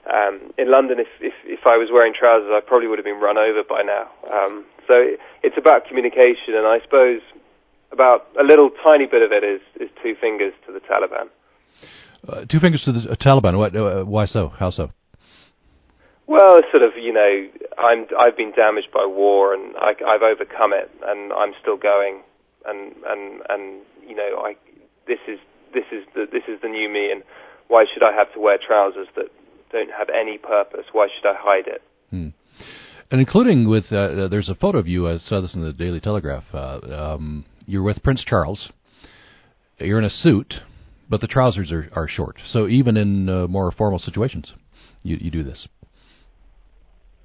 Um, 0.09 0.51
in 0.57 0.71
London, 0.71 0.99
if, 0.99 1.07
if 1.21 1.33
if 1.45 1.59
I 1.65 1.77
was 1.77 1.89
wearing 1.93 2.13
trousers, 2.17 2.49
I 2.49 2.61
probably 2.65 2.87
would 2.87 2.97
have 2.97 3.05
been 3.05 3.21
run 3.21 3.37
over 3.37 3.61
by 3.61 3.83
now. 3.83 4.09
Um, 4.25 4.65
so 4.87 5.13
it's 5.43 5.57
about 5.57 5.85
communication, 5.85 6.57
and 6.57 6.65
I 6.65 6.79
suppose 6.81 7.21
about 7.91 8.27
a 8.39 8.43
little 8.43 8.69
tiny 8.83 9.05
bit 9.05 9.21
of 9.21 9.31
it 9.31 9.43
is, 9.43 9.61
is 9.79 9.89
two 10.01 10.15
fingers 10.19 10.53
to 10.65 10.73
the 10.73 10.79
Taliban. 10.79 11.29
Uh, 12.27 12.45
two 12.49 12.59
fingers 12.59 12.81
to 12.85 12.91
the 12.91 13.11
uh, 13.11 13.15
Taliban. 13.15 13.57
What, 13.57 13.75
uh, 13.75 14.03
why 14.03 14.25
so? 14.25 14.49
How 14.49 14.71
so? 14.71 14.91
Well, 16.27 16.59
sort 16.71 16.83
of, 16.83 16.93
you 16.97 17.13
know, 17.13 17.47
I'm 17.77 18.05
I've 18.17 18.37
been 18.37 18.51
damaged 18.51 18.89
by 18.93 19.05
war, 19.05 19.53
and 19.53 19.75
I, 19.77 19.93
I've 20.05 20.21
overcome 20.21 20.73
it, 20.73 20.89
and 21.05 21.33
I'm 21.33 21.53
still 21.61 21.77
going, 21.77 22.21
and 22.65 22.93
and 23.05 23.41
and 23.49 23.81
you 24.07 24.15
know, 24.15 24.41
I 24.41 24.55
this 25.07 25.19
is 25.27 25.39
this 25.73 25.85
is 25.91 26.05
the 26.13 26.25
this 26.31 26.43
is 26.47 26.61
the 26.61 26.69
new 26.69 26.89
me, 26.89 27.11
and 27.11 27.23
why 27.67 27.85
should 27.91 28.03
I 28.03 28.13
have 28.13 28.31
to 28.33 28.39
wear 28.39 28.57
trousers 28.57 29.07
that 29.15 29.29
don't 29.71 29.91
have 29.91 30.09
any 30.09 30.37
purpose? 30.37 30.85
Why 30.91 31.07
should 31.07 31.27
I 31.27 31.35
hide 31.37 31.67
it? 31.67 31.81
Hmm. 32.09 32.29
And 33.11 33.19
including 33.19 33.67
with, 33.67 33.85
uh, 33.91 33.97
uh, 33.97 34.27
there's 34.27 34.49
a 34.49 34.55
photo 34.55 34.77
of 34.77 34.87
you. 34.87 35.07
I 35.07 35.17
saw 35.17 35.41
this 35.41 35.55
in 35.55 35.63
the 35.63 35.73
Daily 35.73 35.99
Telegraph. 35.99 36.43
Uh, 36.53 36.79
um, 37.15 37.45
you're 37.65 37.83
with 37.83 38.03
Prince 38.03 38.23
Charles. 38.23 38.69
You're 39.79 39.99
in 39.99 40.05
a 40.05 40.09
suit, 40.09 40.55
but 41.09 41.21
the 41.21 41.27
trousers 41.27 41.71
are, 41.71 41.89
are 41.93 42.07
short. 42.07 42.39
So 42.45 42.67
even 42.67 42.97
in 42.97 43.29
uh, 43.29 43.47
more 43.47 43.71
formal 43.71 43.99
situations, 43.99 44.53
you, 45.01 45.17
you 45.19 45.31
do 45.31 45.43
this. 45.43 45.67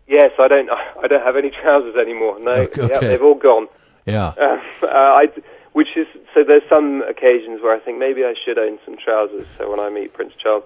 Yes, 0.07 0.30
I 0.38 0.49
don't. 0.49 0.68
I 1.03 1.07
don't 1.07 1.24
have 1.24 1.36
any 1.36 1.51
trousers 1.51 1.97
anymore. 2.01 2.38
No, 2.40 2.53
okay. 2.53 2.88
yeah, 2.88 3.01
they've 3.01 3.22
all 3.22 3.38
gone. 3.38 3.66
Yeah. 4.07 4.32
Uh, 4.38 4.86
I, 4.86 5.26
which 5.72 5.88
is 5.97 6.07
so. 6.34 6.45
There's 6.47 6.62
some 6.72 7.03
occasions 7.03 7.61
where 7.62 7.74
I 7.74 7.80
think 7.80 7.99
maybe 7.99 8.22
I 8.22 8.34
should 8.45 8.59
own 8.59 8.78
some 8.84 8.97
trousers. 9.03 9.47
So 9.59 9.70
when 9.70 9.80
I 9.80 9.90
meet 9.90 10.12
Prince 10.12 10.32
Charles, 10.40 10.64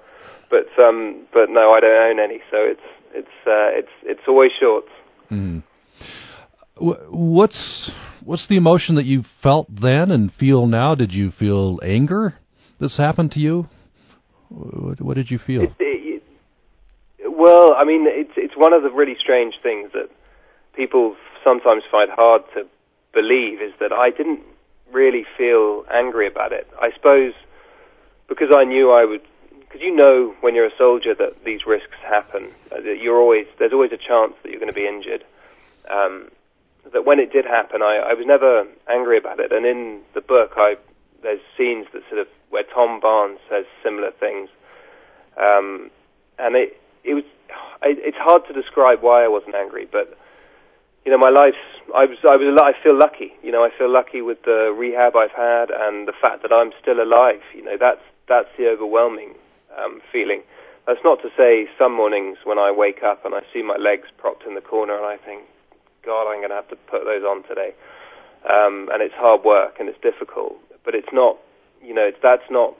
but 0.51 0.66
um, 0.82 1.26
but 1.32 1.51
no, 1.51 1.72
I 1.72 1.80
don't 1.80 2.11
own 2.11 2.20
any. 2.20 2.40
So 2.51 2.57
it's 2.59 2.80
it's 3.12 3.28
uh, 3.46 3.70
it's 3.78 3.92
it's 4.03 4.20
always 4.28 4.51
shorts. 4.59 4.88
Mm. 5.30 5.62
What's 6.80 7.90
what's 8.24 8.46
the 8.49 8.57
emotion 8.57 8.94
that 8.96 9.05
you 9.05 9.24
felt 9.42 9.68
then 9.68 10.11
and 10.11 10.32
feel 10.32 10.66
now? 10.66 10.94
Did 10.94 11.12
you 11.12 11.32
feel 11.32 11.78
anger? 11.82 12.34
This 12.80 12.96
happened 12.96 13.32
to 13.32 13.40
you. 13.40 13.68
What, 14.49 15.01
what 15.01 15.16
did 15.16 15.30
you 15.30 15.38
feel? 15.38 15.62
It, 15.62 15.72
it, 15.78 16.22
well, 17.26 17.74
I 17.76 17.84
mean, 17.84 18.07
it's 18.07 18.32
it's 18.36 18.55
one 18.57 18.72
of 18.72 18.82
the 18.82 18.90
really 18.90 19.16
strange 19.20 19.55
things 19.62 19.90
that 19.92 20.09
people 20.74 21.16
sometimes 21.44 21.82
find 21.90 22.11
hard 22.11 22.42
to 22.55 22.62
believe 23.12 23.61
is 23.61 23.72
that 23.80 23.92
I 23.92 24.11
didn't 24.11 24.40
really 24.92 25.24
feel 25.36 25.84
angry 25.92 26.26
about 26.26 26.53
it. 26.53 26.66
I 26.80 26.90
suppose 26.94 27.32
because 28.28 28.55
I 28.57 28.64
knew 28.64 28.90
I 28.92 29.05
would 29.05 29.22
because 29.69 29.83
you 29.83 29.95
know 29.95 30.35
when 30.41 30.55
you're 30.55 30.66
a 30.66 30.77
soldier 30.79 31.14
that 31.14 31.45
these 31.45 31.66
risks 31.66 31.97
happen. 32.03 32.51
Uh, 32.73 32.81
that 32.81 32.99
you're 33.01 33.19
always 33.19 33.47
there's 33.59 33.73
always 33.73 33.93
a 33.93 33.99
chance 33.99 34.33
that 34.43 34.51
you're 34.51 34.61
going 34.61 34.73
to 34.73 34.75
be 34.75 34.87
injured. 34.87 35.25
Um, 35.91 36.31
that 36.93 37.05
when 37.05 37.19
it 37.19 37.33
did 37.33 37.45
happen, 37.45 37.83
I, 37.83 37.99
I 37.99 38.14
was 38.14 38.25
never 38.27 38.66
angry 38.89 39.19
about 39.19 39.41
it. 39.41 39.53
And 39.53 39.66
in 39.66 40.01
the 40.14 40.23
book, 40.23 40.53
I 40.57 40.77
there's 41.23 41.41
scenes 41.57 41.87
that 41.93 42.03
sort 42.09 42.21
of 42.21 42.29
where 42.51 42.62
Tom 42.62 43.01
Barnes 43.01 43.39
says 43.51 43.66
similar 43.83 44.11
things, 44.12 44.49
um, 45.37 45.91
and 46.39 46.57
it 46.57 46.81
it 47.05 47.14
was 47.14 47.25
it, 47.83 47.99
it's 48.01 48.16
hard 48.16 48.47
to 48.49 48.55
describe 48.55 49.03
why 49.03 49.25
I 49.25 49.29
wasn't 49.29 49.55
angry, 49.55 49.87
but 49.91 50.16
you 51.05 51.12
know 51.12 51.19
my 51.19 51.31
life's 51.31 51.59
I 51.95 52.07
was 52.07 52.16
I 52.25 52.37
was 52.37 52.57
I 52.57 52.73
feel 52.83 52.97
lucky. 52.97 53.35
You 53.43 53.53
know 53.53 53.64
I 53.64 53.71
feel 53.77 53.93
lucky 53.93 54.23
with 54.23 54.43
the 54.45 54.75
rehab 54.75 55.14
I've 55.14 55.37
had 55.37 55.71
and 55.71 56.09
the 56.09 56.14
fact 56.21 56.43
that 56.43 56.53
I'm 56.53 56.73
still 56.81 57.03
alive. 57.03 57.43
You 57.55 57.64
know 57.64 57.77
that's 57.79 58.03
that's 58.29 58.49
the 58.57 58.69
overwhelming 58.69 59.35
um, 59.83 60.01
feeling. 60.12 60.43
That's 60.87 61.01
not 61.05 61.20
to 61.22 61.29
say 61.37 61.66
some 61.79 61.95
mornings 61.95 62.39
when 62.45 62.59
I 62.59 62.72
wake 62.72 63.03
up 63.05 63.24
and 63.24 63.35
I 63.35 63.41
see 63.53 63.62
my 63.62 63.76
legs 63.76 64.09
propped 64.16 64.45
in 64.47 64.55
the 64.55 64.61
corner 64.61 64.97
and 64.97 65.05
I 65.05 65.16
think, 65.22 65.43
God, 66.05 66.31
I'm 66.31 66.39
going 66.39 66.49
to 66.49 66.57
have 66.57 66.68
to 66.70 66.76
put 66.76 67.05
those 67.05 67.22
on 67.22 67.43
today. 67.47 67.74
Um, 68.49 68.89
and 68.93 69.03
it's 69.03 69.14
hard 69.14 69.45
work 69.45 69.74
and 69.79 69.89
it's 69.89 70.01
difficult, 70.01 70.55
but 70.85 70.95
it's 70.95 71.12
not, 71.12 71.37
you 71.83 71.93
know, 71.93 72.05
it's, 72.05 72.18
that's 72.22 72.49
not, 72.51 72.74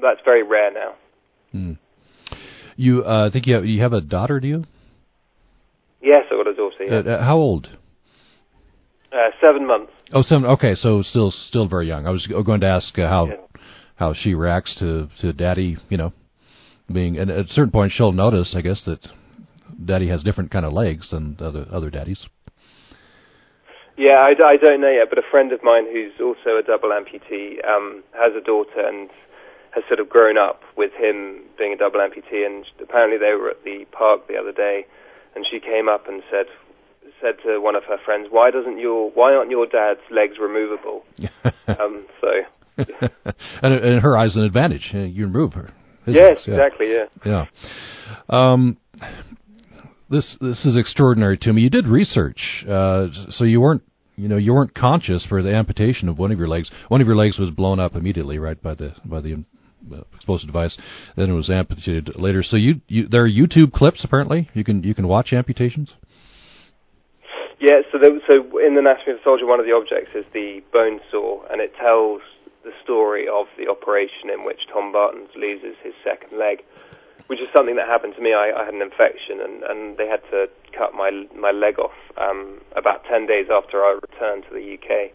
that's 0.00 0.20
very 0.24 0.42
rare 0.42 0.72
now. 0.72 0.94
Mm. 1.54 1.78
You, 2.76 3.04
uh, 3.04 3.30
think 3.30 3.46
you 3.46 3.54
have, 3.54 3.66
you 3.66 3.82
have 3.82 3.92
a 3.92 4.00
daughter, 4.00 4.40
do 4.40 4.48
you? 4.48 4.64
Yes, 6.00 6.24
I've 6.30 6.44
got 6.44 6.50
a 6.50 6.54
daughter. 6.54 6.84
Yeah. 6.84 7.14
Uh, 7.14 7.22
how 7.22 7.36
old? 7.36 7.68
Uh, 9.12 9.30
seven 9.44 9.66
months. 9.66 9.92
Oh, 10.12 10.22
seven. 10.22 10.44
Okay, 10.44 10.74
so 10.74 11.02
still, 11.02 11.30
still 11.30 11.68
very 11.68 11.86
young. 11.86 12.06
I 12.06 12.10
was 12.10 12.26
going 12.26 12.60
to 12.60 12.66
ask 12.66 12.98
uh, 12.98 13.08
how, 13.08 13.26
yeah. 13.26 13.34
how 13.96 14.12
she 14.12 14.34
reacts 14.34 14.74
to 14.80 15.08
to 15.20 15.32
daddy. 15.32 15.76
You 15.88 15.96
know, 15.96 16.12
being 16.92 17.18
and 17.18 17.30
at 17.30 17.46
a 17.46 17.48
certain 17.48 17.70
point 17.70 17.92
she'll 17.94 18.12
notice, 18.12 18.54
I 18.56 18.60
guess, 18.60 18.82
that 18.84 19.08
daddy 19.84 20.08
has 20.08 20.22
different 20.22 20.50
kind 20.50 20.64
of 20.64 20.72
legs 20.72 21.10
than 21.10 21.36
other 21.40 21.66
other 21.70 21.90
daddies. 21.90 22.26
Yeah, 23.96 24.20
I, 24.20 24.34
I 24.44 24.56
don't 24.56 24.80
know 24.80 24.90
yet, 24.90 25.06
but 25.08 25.18
a 25.18 25.30
friend 25.30 25.52
of 25.52 25.62
mine 25.62 25.86
who's 25.86 26.18
also 26.20 26.58
a 26.58 26.62
double 26.66 26.90
amputee 26.90 27.64
um, 27.64 28.02
has 28.12 28.32
a 28.36 28.44
daughter 28.44 28.82
and 28.82 29.08
has 29.70 29.84
sort 29.86 30.00
of 30.00 30.08
grown 30.08 30.36
up 30.36 30.62
with 30.76 30.90
him 30.98 31.42
being 31.56 31.72
a 31.72 31.76
double 31.76 32.00
amputee. 32.00 32.44
And 32.44 32.66
apparently 32.82 33.18
they 33.18 33.34
were 33.38 33.50
at 33.50 33.62
the 33.64 33.86
park 33.92 34.26
the 34.26 34.36
other 34.36 34.52
day, 34.52 34.86
and 35.36 35.46
she 35.48 35.60
came 35.60 35.88
up 35.88 36.08
and 36.08 36.22
said 36.30 36.46
said 37.22 37.34
to 37.44 37.60
one 37.60 37.76
of 37.76 37.84
her 37.84 37.98
friends, 38.04 38.28
"Why 38.30 38.50
doesn't 38.50 38.78
your 38.78 39.10
Why 39.10 39.32
aren't 39.32 39.50
your 39.50 39.66
dad's 39.66 40.00
legs 40.10 40.38
removable?" 40.40 41.04
um, 41.68 42.06
so. 42.20 42.28
and 43.62 43.84
in 43.84 44.00
her 44.00 44.18
eyes, 44.18 44.34
an 44.34 44.42
advantage. 44.42 44.90
You 44.92 45.26
remove 45.26 45.52
her 45.52 45.70
yes, 46.06 46.40
exactly. 46.46 46.92
Yeah. 46.92 47.04
Yeah. 47.24 47.46
Um, 48.28 48.76
this 50.10 50.36
this 50.40 50.64
is 50.64 50.76
extraordinary 50.76 51.38
to 51.38 51.52
me. 51.52 51.62
You 51.62 51.70
did 51.70 51.86
research, 51.86 52.64
uh, 52.68 53.08
so 53.30 53.44
you 53.44 53.60
weren't 53.60 53.82
you 54.16 54.28
know 54.28 54.36
you 54.36 54.52
weren't 54.52 54.74
conscious 54.74 55.24
for 55.26 55.42
the 55.42 55.54
amputation 55.54 56.08
of 56.08 56.18
one 56.18 56.30
of 56.30 56.38
your 56.38 56.48
legs. 56.48 56.70
One 56.88 57.00
of 57.00 57.06
your 57.06 57.16
legs 57.16 57.38
was 57.38 57.50
blown 57.50 57.80
up 57.80 57.94
immediately, 57.94 58.38
right 58.38 58.60
by 58.60 58.74
the 58.74 58.94
by 59.04 59.20
the 59.20 59.44
uh, 59.92 60.02
explosive 60.14 60.46
device. 60.46 60.78
Then 61.16 61.30
it 61.30 61.34
was 61.34 61.50
amputated 61.50 62.16
later. 62.16 62.42
So 62.42 62.56
you, 62.56 62.80
you 62.88 63.08
there 63.08 63.24
are 63.24 63.28
YouTube 63.28 63.72
clips 63.72 64.04
apparently. 64.04 64.50
You 64.54 64.64
can 64.64 64.82
you 64.82 64.94
can 64.94 65.08
watch 65.08 65.32
amputations. 65.32 65.92
Yeah, 67.60 67.80
so 67.90 67.98
there, 67.98 68.10
so 68.28 68.58
in 68.58 68.74
the 68.74 68.80
Anatomy 68.80 69.12
of 69.12 69.20
a 69.20 69.22
Soldier, 69.24 69.46
one 69.46 69.60
of 69.60 69.64
the 69.64 69.72
objects 69.72 70.10
is 70.14 70.24
the 70.34 70.60
bone 70.72 71.00
saw, 71.10 71.44
and 71.50 71.62
it 71.62 71.72
tells 71.80 72.20
the 72.64 72.72
story 72.82 73.28
of 73.28 73.46
the 73.56 73.68
operation 73.68 74.30
in 74.32 74.44
which 74.44 74.66
Tom 74.72 74.92
Barnes 74.92 75.30
loses 75.36 75.76
his 75.82 75.94
second 76.02 76.38
leg, 76.38 76.64
which 77.28 77.40
is 77.40 77.48
something 77.54 77.76
that 77.76 77.86
happened 77.86 78.14
to 78.16 78.22
me. 78.22 78.32
I, 78.32 78.52
I 78.52 78.64
had 78.64 78.74
an 78.74 78.82
infection, 78.82 79.40
and, 79.40 79.62
and 79.62 79.96
they 79.96 80.08
had 80.08 80.22
to 80.30 80.48
cut 80.76 80.94
my 80.94 81.10
my 81.36 81.52
leg 81.52 81.78
off 81.78 81.96
um, 82.16 82.60
about 82.76 83.04
ten 83.04 83.26
days 83.26 83.46
after 83.52 83.84
I 83.84 83.98
returned 84.00 84.44
to 84.48 84.54
the 84.54 84.74
UK. 84.74 85.12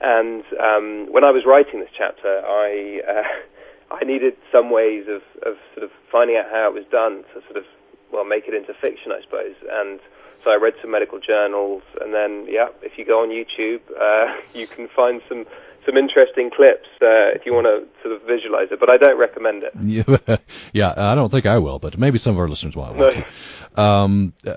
And 0.00 0.44
um, 0.56 1.12
when 1.12 1.26
I 1.26 1.30
was 1.30 1.44
writing 1.44 1.80
this 1.80 1.92
chapter, 1.96 2.40
I 2.40 3.00
uh, 3.06 3.28
I 4.00 4.04
needed 4.04 4.34
some 4.54 4.70
ways 4.70 5.06
of, 5.08 5.22
of 5.42 5.58
sort 5.74 5.84
of 5.84 5.90
finding 6.10 6.36
out 6.36 6.46
how 6.50 6.70
it 6.70 6.74
was 6.74 6.86
done 6.90 7.24
to 7.34 7.42
sort 7.44 7.56
of 7.56 7.64
well 8.12 8.24
make 8.24 8.46
it 8.46 8.54
into 8.54 8.72
fiction, 8.74 9.12
I 9.12 9.20
suppose. 9.22 9.54
And 9.70 10.00
so 10.42 10.50
I 10.50 10.56
read 10.56 10.74
some 10.80 10.90
medical 10.90 11.20
journals, 11.20 11.82
and 12.00 12.14
then 12.14 12.46
yeah, 12.48 12.68
if 12.82 12.96
you 12.96 13.04
go 13.04 13.20
on 13.22 13.28
YouTube, 13.28 13.80
uh, 13.92 14.34
you 14.54 14.66
can 14.66 14.88
find 14.88 15.20
some 15.28 15.44
some 15.86 15.96
interesting 15.96 16.50
clips 16.54 16.88
uh, 17.02 17.32
if 17.34 17.46
you 17.46 17.52
want 17.52 17.66
to 17.66 17.86
sort 18.02 18.14
of 18.14 18.26
visualize 18.26 18.68
it, 18.70 18.80
but 18.80 18.92
I 18.92 18.96
don't 18.96 19.18
recommend 19.18 19.62
it. 19.62 19.72
Yeah, 19.82 20.36
yeah, 20.72 20.94
I 20.96 21.14
don't 21.14 21.30
think 21.30 21.46
I 21.46 21.58
will, 21.58 21.78
but 21.78 21.98
maybe 21.98 22.18
some 22.18 22.34
of 22.34 22.38
our 22.38 22.48
listeners 22.48 22.74
will. 22.76 22.94
No. 22.94 23.10
To. 23.10 23.80
Um, 23.80 24.32
uh, 24.46 24.54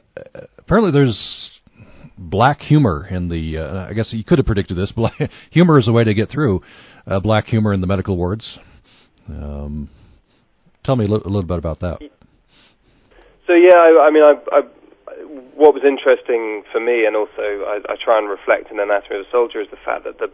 apparently, 0.57 0.91
there's 0.91 1.59
black 2.17 2.59
humor 2.59 3.07
in 3.09 3.29
the. 3.29 3.57
Uh, 3.57 3.89
I 3.89 3.93
guess 3.93 4.13
you 4.13 4.23
could 4.23 4.39
have 4.39 4.45
predicted 4.45 4.77
this. 4.77 4.91
Black, 4.95 5.13
humor 5.51 5.79
is 5.79 5.87
a 5.87 5.91
way 5.91 6.03
to 6.03 6.13
get 6.13 6.29
through 6.29 6.61
uh, 7.07 7.19
black 7.19 7.45
humor 7.45 7.73
in 7.73 7.81
the 7.81 7.87
medical 7.87 8.17
wards. 8.17 8.57
Um, 9.27 9.89
tell 10.83 10.95
me 10.95 11.05
a, 11.05 11.07
li- 11.07 11.21
a 11.23 11.29
little 11.29 11.43
bit 11.43 11.57
about 11.57 11.79
that. 11.79 11.99
So 13.47 13.53
yeah, 13.53 13.75
I, 13.75 14.07
I 14.07 14.11
mean, 14.11 14.23
I, 14.23 14.33
I, 14.51 14.61
what 15.55 15.73
was 15.73 15.83
interesting 15.83 16.63
for 16.71 16.79
me, 16.79 17.05
and 17.05 17.15
also 17.15 17.41
I, 17.41 17.79
I 17.89 17.95
try 18.03 18.17
and 18.17 18.29
reflect 18.29 18.71
in 18.71 18.79
Anatomy 18.79 19.19
of 19.19 19.25
a 19.27 19.31
Soldier, 19.31 19.61
is 19.61 19.67
the 19.69 19.77
fact 19.83 20.05
that 20.05 20.19
the 20.19 20.31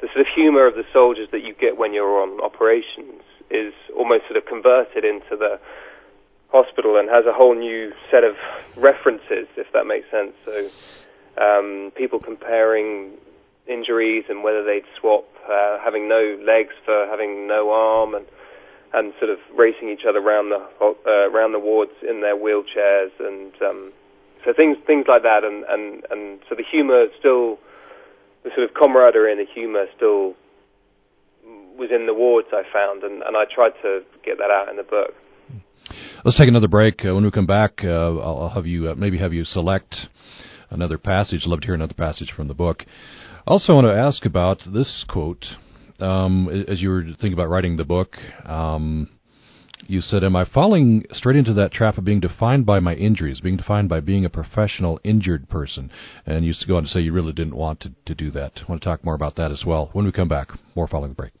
the 0.00 0.08
sort 0.08 0.20
of 0.20 0.26
humour 0.34 0.66
of 0.66 0.74
the 0.74 0.84
soldiers 0.92 1.28
that 1.32 1.42
you 1.42 1.54
get 1.54 1.76
when 1.76 1.92
you're 1.92 2.20
on 2.20 2.40
operations 2.40 3.22
is 3.50 3.74
almost 3.96 4.24
sort 4.28 4.36
of 4.36 4.46
converted 4.46 5.04
into 5.04 5.36
the 5.36 5.58
hospital 6.48 6.98
and 6.98 7.08
has 7.08 7.26
a 7.26 7.32
whole 7.32 7.54
new 7.54 7.92
set 8.10 8.24
of 8.24 8.34
references, 8.76 9.46
if 9.56 9.66
that 9.72 9.86
makes 9.86 10.10
sense. 10.10 10.32
So 10.44 10.70
um, 11.40 11.92
people 11.96 12.18
comparing 12.18 13.12
injuries 13.66 14.24
and 14.28 14.42
whether 14.42 14.64
they'd 14.64 14.84
swap 14.98 15.24
uh, 15.48 15.78
having 15.82 16.08
no 16.08 16.38
legs 16.44 16.74
for 16.84 17.06
having 17.08 17.46
no 17.46 17.70
arm 17.70 18.14
and 18.14 18.26
and 18.92 19.12
sort 19.20 19.30
of 19.30 19.38
racing 19.54 19.88
each 19.88 20.02
other 20.08 20.18
around 20.18 20.50
the 20.50 20.58
uh, 20.82 21.30
around 21.30 21.52
the 21.52 21.60
wards 21.60 21.92
in 22.02 22.20
their 22.20 22.34
wheelchairs 22.34 23.10
and 23.20 23.52
um, 23.62 23.92
so 24.44 24.52
things 24.52 24.76
things 24.86 25.06
like 25.06 25.22
that 25.22 25.44
and 25.44 25.64
and 25.68 26.04
and 26.10 26.40
so 26.48 26.56
the 26.56 26.64
humour 26.68 27.06
still 27.18 27.58
the 28.44 28.50
sort 28.54 28.68
of 28.68 28.74
camaraderie 28.74 29.32
and 29.32 29.40
the 29.40 29.46
humour 29.52 29.86
still 29.96 30.34
was 31.78 31.90
in 31.90 32.06
the 32.06 32.14
wards 32.14 32.48
I 32.52 32.62
found 32.72 33.02
and, 33.02 33.22
and 33.22 33.36
I 33.36 33.44
tried 33.52 33.72
to 33.82 34.00
get 34.24 34.38
that 34.38 34.50
out 34.50 34.68
in 34.68 34.76
the 34.76 34.82
book. 34.82 35.14
Let's 36.24 36.36
take 36.36 36.48
another 36.48 36.68
break. 36.68 37.04
Uh, 37.04 37.14
when 37.14 37.24
we 37.24 37.30
come 37.30 37.46
back, 37.46 37.80
uh, 37.82 37.88
I'll, 37.88 38.50
have 38.54 38.66
you 38.66 38.90
uh, 38.90 38.94
maybe 38.94 39.18
have 39.18 39.32
you 39.32 39.44
select 39.44 39.96
another 40.68 40.98
passage. 40.98 41.42
Love 41.46 41.60
to 41.60 41.66
hear 41.66 41.74
another 41.74 41.94
passage 41.94 42.32
from 42.36 42.48
the 42.48 42.54
book. 42.54 42.84
I 43.46 43.50
also, 43.50 43.74
want 43.74 43.86
to 43.86 43.94
ask 43.94 44.26
about 44.26 44.60
this 44.72 45.04
quote. 45.08 45.44
Um, 45.98 46.48
as 46.68 46.80
you 46.80 46.88
were 46.88 47.02
thinking 47.02 47.32
about 47.34 47.48
writing 47.50 47.76
the 47.76 47.84
book, 47.84 48.16
um, 48.44 49.08
you 49.86 50.00
said, 50.00 50.24
Am 50.24 50.36
I 50.36 50.44
falling 50.44 51.04
straight 51.12 51.36
into 51.36 51.52
that 51.54 51.72
trap 51.72 51.98
of 51.98 52.04
being 52.04 52.20
defined 52.20 52.66
by 52.66 52.80
my 52.80 52.94
injuries, 52.94 53.40
being 53.40 53.56
defined 53.56 53.88
by 53.88 54.00
being 54.00 54.24
a 54.24 54.30
professional 54.30 55.00
injured 55.04 55.48
person? 55.48 55.90
And 56.26 56.44
you 56.44 56.52
go 56.66 56.76
on 56.76 56.84
to 56.84 56.88
say 56.88 57.00
you 57.00 57.12
really 57.12 57.32
didn't 57.32 57.56
want 57.56 57.80
to, 57.80 57.92
to 58.06 58.14
do 58.14 58.30
that. 58.32 58.52
I 58.58 58.70
want 58.70 58.82
to 58.82 58.88
talk 58.88 59.04
more 59.04 59.14
about 59.14 59.36
that 59.36 59.50
as 59.50 59.64
well 59.64 59.90
when 59.92 60.04
we 60.04 60.12
come 60.12 60.28
back. 60.28 60.50
More 60.74 60.88
following 60.88 61.10
the 61.10 61.16
break. 61.16 61.32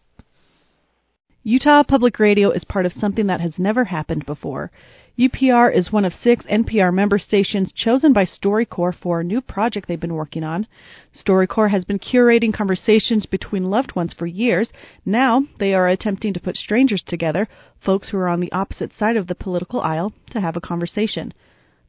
Utah 1.42 1.82
Public 1.82 2.18
Radio 2.18 2.50
is 2.50 2.64
part 2.64 2.84
of 2.84 2.92
something 2.92 3.26
that 3.28 3.40
has 3.40 3.58
never 3.58 3.84
happened 3.84 4.26
before. 4.26 4.70
UPR 5.18 5.74
is 5.74 5.90
one 5.90 6.04
of 6.04 6.12
six 6.12 6.44
NPR 6.44 6.92
member 6.92 7.18
stations 7.18 7.72
chosen 7.72 8.12
by 8.12 8.26
StoryCorps 8.26 8.96
for 8.96 9.20
a 9.20 9.24
new 9.24 9.40
project 9.40 9.88
they've 9.88 9.98
been 9.98 10.12
working 10.12 10.44
on. 10.44 10.66
StoryCorps 11.14 11.70
has 11.70 11.86
been 11.86 11.98
curating 11.98 12.52
conversations 12.52 13.24
between 13.24 13.70
loved 13.70 13.96
ones 13.96 14.12
for 14.12 14.26
years. 14.26 14.68
Now 15.06 15.44
they 15.58 15.72
are 15.72 15.88
attempting 15.88 16.34
to 16.34 16.40
put 16.40 16.58
strangers 16.58 17.02
together, 17.06 17.48
folks 17.82 18.10
who 18.10 18.18
are 18.18 18.28
on 18.28 18.40
the 18.40 18.52
opposite 18.52 18.92
side 18.98 19.16
of 19.16 19.26
the 19.26 19.34
political 19.34 19.80
aisle, 19.80 20.12
to 20.32 20.42
have 20.42 20.56
a 20.58 20.60
conversation. 20.60 21.32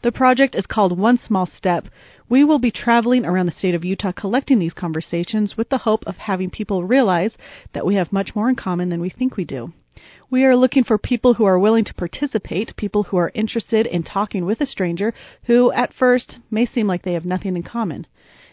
The 0.04 0.12
project 0.12 0.56
is 0.56 0.66
called 0.66 0.98
One 0.98 1.20
Small 1.20 1.46
Step. 1.46 1.88
We 2.28 2.44
will 2.44 2.58
be 2.58 2.72
traveling 2.72 3.24
around 3.24 3.46
the 3.46 3.52
state 3.52 3.76
of 3.76 3.86
Utah 3.86 4.12
collecting 4.12 4.58
these 4.58 4.74
conversations 4.74 5.56
with 5.58 5.70
the 5.70 5.78
hope 5.78 6.04
of 6.08 6.18
having 6.18 6.50
people 6.50 6.84
realize 6.84 7.38
that 7.74 7.86
we 7.86 7.94
have 7.96 8.12
much 8.12 8.36
more 8.36 8.50
in 8.50 8.56
common 8.56 8.90
than 8.90 9.00
we 9.00 9.12
think 9.12 9.38
we 9.38 9.46
do. 9.46 9.74
We 10.32 10.44
are 10.44 10.56
looking 10.56 10.84
for 10.84 10.98
people 10.98 11.36
who 11.36 11.46
are 11.46 11.60
willing 11.60 11.84
to 11.84 11.94
participate, 11.94 12.76
people 12.78 13.04
who 13.04 13.18
are 13.18 13.32
interested 13.36 13.86
in 13.86 14.02
talking 14.02 14.44
with 14.44 14.60
a 14.60 14.66
stranger 14.66 15.14
who, 15.44 15.72
at 15.72 15.94
first, 15.94 16.38
may 16.50 16.66
seem 16.66 16.88
like 16.88 17.04
they 17.04 17.14
have 17.14 17.26
nothing 17.26 17.56
in 17.56 17.62
common. 17.62 18.08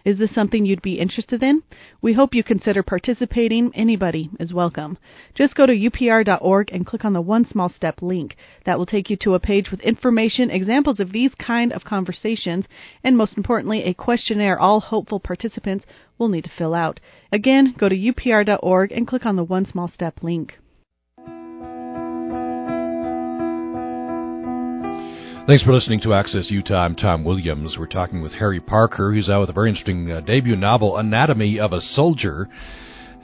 Is 0.09 0.17
this 0.17 0.35
something 0.35 0.65
you'd 0.65 0.81
be 0.81 0.99
interested 0.99 1.43
in? 1.43 1.63
We 2.01 2.15
hope 2.15 2.33
you 2.35 2.43
consider 2.43 2.83
participating. 2.83 3.71
Anybody 3.75 4.31
is 4.41 4.55
welcome. 4.55 4.97
Just 5.35 5.55
go 5.55 5.67
to 5.67 5.75
upr.org 5.75 6.71
and 6.73 6.87
click 6.87 7.05
on 7.05 7.13
the 7.13 7.21
One 7.21 7.47
Small 7.47 7.69
Step 7.69 8.01
link. 8.01 8.35
That 8.65 8.79
will 8.79 8.87
take 8.87 9.11
you 9.11 9.19
to 9.19 9.35
a 9.35 9.39
page 9.39 9.71
with 9.71 9.81
information, 9.81 10.51
examples 10.51 10.99
of 10.99 11.13
these 11.13 11.35
kind 11.35 11.75
of 11.75 11.85
conversations, 11.85 12.65
and 13.05 13.19
most 13.19 13.37
importantly, 13.37 13.83
a 13.83 13.93
questionnaire 13.93 14.59
all 14.59 14.81
hopeful 14.81 15.21
participants 15.21 15.85
will 16.17 16.29
need 16.29 16.45
to 16.45 16.51
fill 16.57 16.73
out. 16.73 17.01
Again, 17.31 17.75
go 17.77 17.91
to 17.91 17.95
upr.org 17.95 18.91
and 18.93 19.07
click 19.07 19.27
on 19.27 19.37
the 19.37 19.45
One 19.45 19.67
Small 19.67 19.89
Step 19.89 20.23
link. 20.23 20.59
Thanks 25.49 25.63
for 25.63 25.73
listening 25.73 26.03
to 26.03 26.13
Access 26.13 26.51
Utah. 26.51 26.85
I'm 26.85 26.95
Tom 26.95 27.25
Williams. 27.25 27.77
We're 27.79 27.87
talking 27.87 28.21
with 28.21 28.35
Harry 28.35 28.61
Parker, 28.61 29.15
who's 29.15 29.31
out 29.31 29.41
with 29.41 29.49
a 29.49 29.55
very 29.55 29.71
interesting 29.71 30.13
uh, 30.13 30.21
debut 30.21 30.57
novel, 30.57 30.99
Anatomy 30.99 31.59
of 31.59 31.73
a 31.73 31.81
Soldier. 31.81 32.51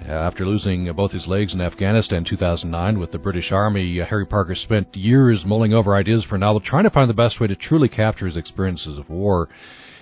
Uh, 0.00 0.10
after 0.10 0.46
losing 0.46 0.88
uh, 0.88 0.94
both 0.94 1.12
his 1.12 1.26
legs 1.26 1.52
in 1.52 1.60
Afghanistan 1.60 2.20
in 2.20 2.24
2009 2.24 2.98
with 2.98 3.12
the 3.12 3.18
British 3.18 3.52
Army, 3.52 4.00
uh, 4.00 4.06
Harry 4.06 4.24
Parker 4.24 4.54
spent 4.54 4.96
years 4.96 5.42
mulling 5.44 5.74
over 5.74 5.94
ideas 5.94 6.24
for 6.24 6.36
a 6.36 6.38
novel, 6.38 6.62
trying 6.62 6.84
to 6.84 6.90
find 6.90 7.10
the 7.10 7.14
best 7.14 7.40
way 7.40 7.46
to 7.46 7.54
truly 7.54 7.90
capture 7.90 8.24
his 8.24 8.38
experiences 8.38 8.96
of 8.96 9.10
war. 9.10 9.50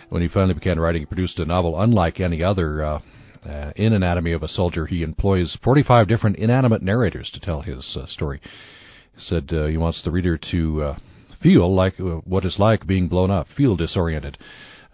When 0.09 0.23
he 0.23 0.29
finally 0.29 0.55
began 0.55 0.79
writing, 0.79 1.03
he 1.03 1.07
produced 1.07 1.41
a 1.41 1.45
novel 1.45 1.81
unlike 1.81 2.20
any 2.20 2.41
other. 2.41 2.85
Uh, 2.85 3.01
uh, 3.45 3.73
in 3.75 3.95
Anatomy 3.95 4.31
of 4.31 4.45
a 4.45 4.49
Soldier, 4.49 4.87
he 4.87 5.03
employs 5.03 5.59
45 5.64 6.07
different 6.07 6.37
inanimate 6.37 6.83
narrators 6.83 7.29
to 7.35 7.41
tell 7.41 7.62
his 7.62 7.99
story. 8.07 8.41
He 9.16 9.23
said 9.23 9.51
he 9.51 9.77
wants 9.77 10.03
the 10.05 10.12
reader 10.12 10.39
to 10.53 10.95
feel 11.43 11.74
like 11.74 11.99
uh, 12.01 12.20
what 12.24 12.45
it's 12.45 12.59
like 12.59 12.86
being 12.86 13.09
blown 13.09 13.30
up, 13.30 13.47
feel 13.57 13.76
disoriented. 13.76 14.38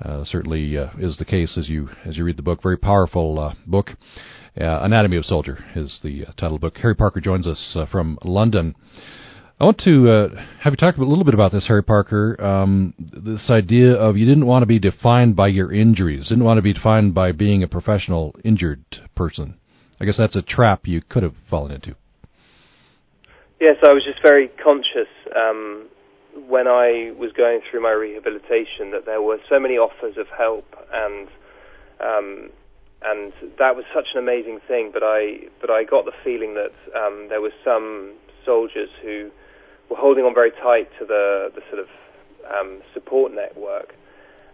Uh, 0.03 0.25
certainly 0.25 0.79
uh, 0.79 0.89
is 0.99 1.17
the 1.17 1.25
case 1.25 1.59
as 1.59 1.69
you 1.69 1.89
as 2.05 2.17
you 2.17 2.25
read 2.25 2.37
the 2.37 2.43
book. 2.43 2.63
Very 2.63 2.77
powerful 2.77 3.39
uh, 3.39 3.55
book. 3.67 3.91
Uh, 4.59 4.81
Anatomy 4.83 5.17
of 5.17 5.25
Soldier 5.25 5.65
is 5.75 5.99
the 6.03 6.27
uh, 6.27 6.33
title 6.33 6.55
of 6.55 6.61
the 6.61 6.67
book. 6.69 6.77
Harry 6.79 6.95
Parker 6.95 7.21
joins 7.21 7.47
us 7.47 7.77
from 7.91 8.17
London. 8.23 8.77
I 9.61 9.65
want 9.65 9.79
to 9.79 10.31
have 10.61 10.73
you 10.73 10.77
talk 10.77 10.97
a 10.97 11.03
little 11.03 11.25
bit 11.25 11.35
about 11.35 11.51
this, 11.51 11.67
Harry 11.67 11.83
Parker. 11.83 12.41
Um, 12.41 12.95
this 12.97 13.51
idea 13.51 13.95
of 13.95 14.17
you 14.17 14.25
didn't 14.25 14.47
want 14.47 14.63
to 14.63 14.67
be 14.67 14.79
defined 14.79 15.35
by 15.35 15.49
your 15.49 15.73
injuries, 15.73 16.29
didn't 16.29 16.45
want 16.45 16.59
to 16.59 16.63
be 16.63 16.73
defined 16.73 17.13
by 17.13 17.33
being 17.33 17.65
a 17.65 17.69
professional 17.69 18.37
injured 18.45 18.85
person. 19.17 19.59
I 20.01 20.05
guess 20.05 20.17
that's 20.17 20.37
a 20.37 20.43
trap 20.43 20.87
you 20.87 21.03
could 21.09 21.25
have 21.25 21.35
fallen 21.51 21.73
into. 21.73 21.97
Yes, 23.61 23.79
I 23.83 23.93
was 23.93 24.05
just 24.05 24.23
very 24.23 24.49
conscious 24.63 25.11
um, 25.35 25.89
when 26.47 26.69
I 26.69 27.13
was 27.19 27.33
going 27.33 27.61
through 27.69 27.83
my 27.83 27.93
rehabilitation 27.93 28.91
that 28.93 29.05
there 29.07 29.23
were 29.23 29.39
so 29.49 29.59
many 29.59 29.75
offers 29.75 30.17
of 30.17 30.27
help 30.29 30.67
and 30.93 31.29
um, 32.01 32.51
and 33.03 33.33
that 33.59 33.77
was 33.77 33.85
such 33.95 34.09
an 34.15 34.19
amazing 34.19 34.61
thing. 34.67 34.91
But 34.93 35.03
I 35.03 35.49
but 35.61 35.71
I 35.71 35.85
got 35.85 36.05
the 36.05 36.13
feeling 36.25 36.55
that 36.55 36.75
um, 36.97 37.27
there 37.29 37.41
were 37.41 37.53
some 37.65 38.15
soldiers 38.45 38.89
who 39.03 39.31
were 39.89 39.97
holding 39.97 40.25
on 40.25 40.35
very 40.35 40.51
tight 40.51 40.89
to 40.99 41.05
the 41.05 41.53
the 41.55 41.63
sort 41.71 41.81
of 41.81 41.89
um, 42.53 42.83
support 42.95 43.33
network, 43.33 43.95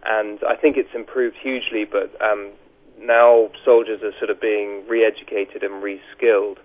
and 0.05 0.41
I 0.47 0.57
think 0.57 0.77
it's 0.77 0.95
improved 0.95 1.37
hugely. 1.43 1.85
But 1.85 2.21
um, 2.21 2.53
now 3.01 3.51
soldiers 3.65 4.03
are 4.03 4.13
sort 4.19 4.31
of 4.31 4.41
being 4.41 4.87
re-educated 4.89 5.63
and 5.63 5.83
re-skilled, 5.83 6.59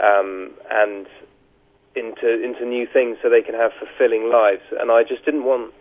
um, 0.00 0.52
and 0.70 1.06
into 1.94 2.42
into 2.42 2.64
new 2.64 2.86
things 2.90 3.18
so 3.22 3.28
they 3.28 3.42
can 3.42 3.54
have 3.54 3.70
fulfilling 3.78 4.30
lives. 4.30 4.62
And 4.78 4.90
I 4.90 5.02
just 5.02 5.24
didn't 5.24 5.44
want 5.44 5.72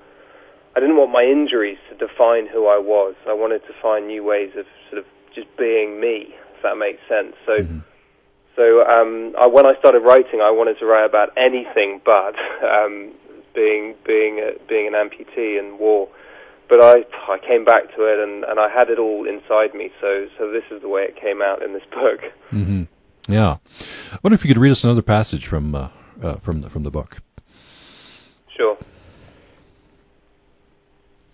I 0.76 0.80
didn't 0.80 0.98
want 0.98 1.12
my 1.12 1.24
injuries 1.24 1.78
to 1.90 1.96
define 1.96 2.48
who 2.48 2.68
I 2.68 2.80
was. 2.80 3.16
I 3.28 3.34
wanted 3.34 3.60
to 3.68 3.74
find 3.82 4.08
new 4.08 4.24
ways 4.24 4.52
of 4.58 4.66
sort 4.90 5.00
of 5.00 5.06
just 5.36 5.48
being 5.58 6.00
me, 6.00 6.36
if 6.56 6.64
that 6.64 6.76
makes 6.78 7.00
sense. 7.08 7.36
So. 7.46 7.64
Mm-hmm. 7.64 7.80
So 8.54 8.84
um, 8.84 9.34
I, 9.40 9.48
when 9.48 9.66
I 9.66 9.80
started 9.80 10.00
writing, 10.00 10.42
I 10.44 10.52
wanted 10.52 10.78
to 10.80 10.86
write 10.86 11.06
about 11.06 11.30
anything 11.38 12.02
but 12.04 12.36
um, 12.68 13.14
being 13.56 13.96
being 14.06 14.40
a, 14.40 14.60
being 14.68 14.88
an 14.88 14.94
amputee 14.94 15.58
and 15.58 15.80
war. 15.80 16.10
But 16.68 16.84
I 16.84 17.04
I 17.32 17.38
came 17.40 17.64
back 17.64 17.96
to 17.96 18.04
it 18.04 18.20
and, 18.20 18.44
and 18.44 18.60
I 18.60 18.68
had 18.70 18.90
it 18.90 19.00
all 19.00 19.26
inside 19.26 19.74
me. 19.74 19.90
So 20.02 20.28
so 20.38 20.52
this 20.52 20.64
is 20.70 20.82
the 20.82 20.90
way 20.90 21.04
it 21.04 21.16
came 21.16 21.42
out 21.42 21.64
in 21.64 21.74
this 21.74 21.84
book. 21.92 22.20
Mm-hmm. 22.52 22.84
Yeah. 23.32 23.58
I 24.12 24.18
wonder 24.22 24.36
if 24.36 24.44
you 24.44 24.54
could 24.54 24.60
read 24.60 24.72
us 24.72 24.84
another 24.84 25.02
passage 25.02 25.48
from 25.50 25.74
uh, 25.74 25.90
uh, 26.22 26.36
from 26.40 26.62
the 26.62 26.70
from 26.70 26.84
the 26.84 26.92
book. 26.92 27.18
Sure. 28.56 28.78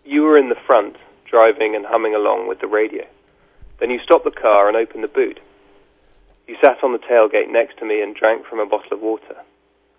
You 0.06 0.22
were 0.24 0.38
in 0.38 0.50
the 0.50 0.56
front, 0.66 0.96
driving 1.30 1.76
and 1.76 1.86
humming 1.86 2.16
along 2.16 2.48
with 2.48 2.62
the 2.62 2.68
radio. 2.68 3.06
Then 3.80 3.90
you 3.90 4.00
stopped 4.04 4.24
the 4.24 4.32
car 4.32 4.68
and 4.68 4.78
opened 4.78 5.04
the 5.04 5.10
boot. 5.10 5.40
You 6.48 6.56
sat 6.64 6.84
on 6.84 6.94
the 6.94 7.00
tailgate 7.00 7.52
next 7.52 7.78
to 7.80 7.86
me 7.86 8.02
and 8.02 8.16
drank 8.16 8.46
from 8.46 8.60
a 8.60 8.66
bottle 8.66 8.94
of 8.94 9.02
water. 9.02 9.36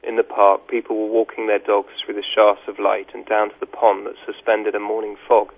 In 0.03 0.17
the 0.17 0.23
park, 0.23 0.69
people 0.69 0.97
were 0.97 1.13
walking 1.13 1.47
their 1.47 1.59
dogs 1.59 1.93
through 2.01 2.15
the 2.15 2.25
shafts 2.35 2.67
of 2.69 2.79
light 2.79 3.09
and 3.13 3.27
down 3.27 3.51
to 3.51 3.61
the 3.61 3.67
pond 3.67 4.07
that 4.07 4.15
suspended 4.25 4.75
a 4.75 4.81
morning 4.81 5.17
fog. 5.29 5.53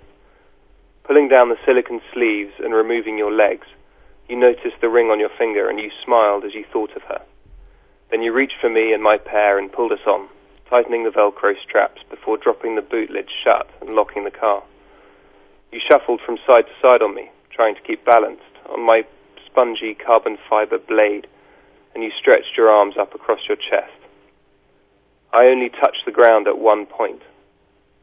Pulling 1.05 1.29
down 1.29 1.49
the 1.49 1.63
silicon 1.65 2.01
sleeves 2.13 2.55
and 2.59 2.75
removing 2.75 3.17
your 3.19 3.33
legs, 3.33 3.69
you 4.29 4.37
noticed 4.37 4.81
the 4.81 4.89
ring 4.89 5.07
on 5.07 5.21
your 5.21 5.31
finger 5.39 5.69
and 5.69 5.79
you 5.79 5.91
smiled 6.05 6.45
as 6.45 6.55
you 6.55 6.65
thought 6.73 6.97
of 6.97 7.03
her. 7.03 7.23
Then 8.11 8.23
you 8.23 8.33
reached 8.33 8.61
for 8.61 8.69
me 8.69 8.93
and 8.93 9.03
my 9.03 9.19
pair 9.19 9.59
and 9.59 9.73
pulled 9.73 9.93
us 9.93 10.05
on, 10.07 10.29
tightening 10.69 11.05
the 11.05 11.11
Velcro 11.11 11.55
straps 11.63 12.03
before 12.11 12.37
dropping 12.37 12.75
the 12.75 12.83
boot 12.83 13.11
lid 13.11 13.29
shut 13.45 13.69
and 13.81 13.91
locking 13.91 14.25
the 14.25 14.31
car. 14.31 14.63
You 15.71 15.81
shuffled 15.89 16.21
from 16.27 16.39
side 16.47 16.67
to 16.67 16.73
side 16.83 17.03
on 17.03 17.15
me, 17.15 17.31
trying 17.51 17.77
to 17.77 17.83
keep 17.83 18.05
balanced, 18.05 18.43
on 18.69 18.85
my 18.85 19.05
spongy 19.47 19.95
carbon 19.95 20.39
fiber 20.49 20.79
blade, 20.79 21.29
and 21.95 22.03
you 22.03 22.11
stretched 22.19 22.57
your 22.57 22.69
arms 22.69 22.97
up 22.99 23.15
across 23.15 23.41
your 23.49 23.57
chest. 23.57 23.95
I 25.33 25.45
only 25.45 25.69
touched 25.69 26.05
the 26.05 26.13
ground 26.13 26.49
at 26.49 26.59
one 26.59 26.87
point. 26.87 27.23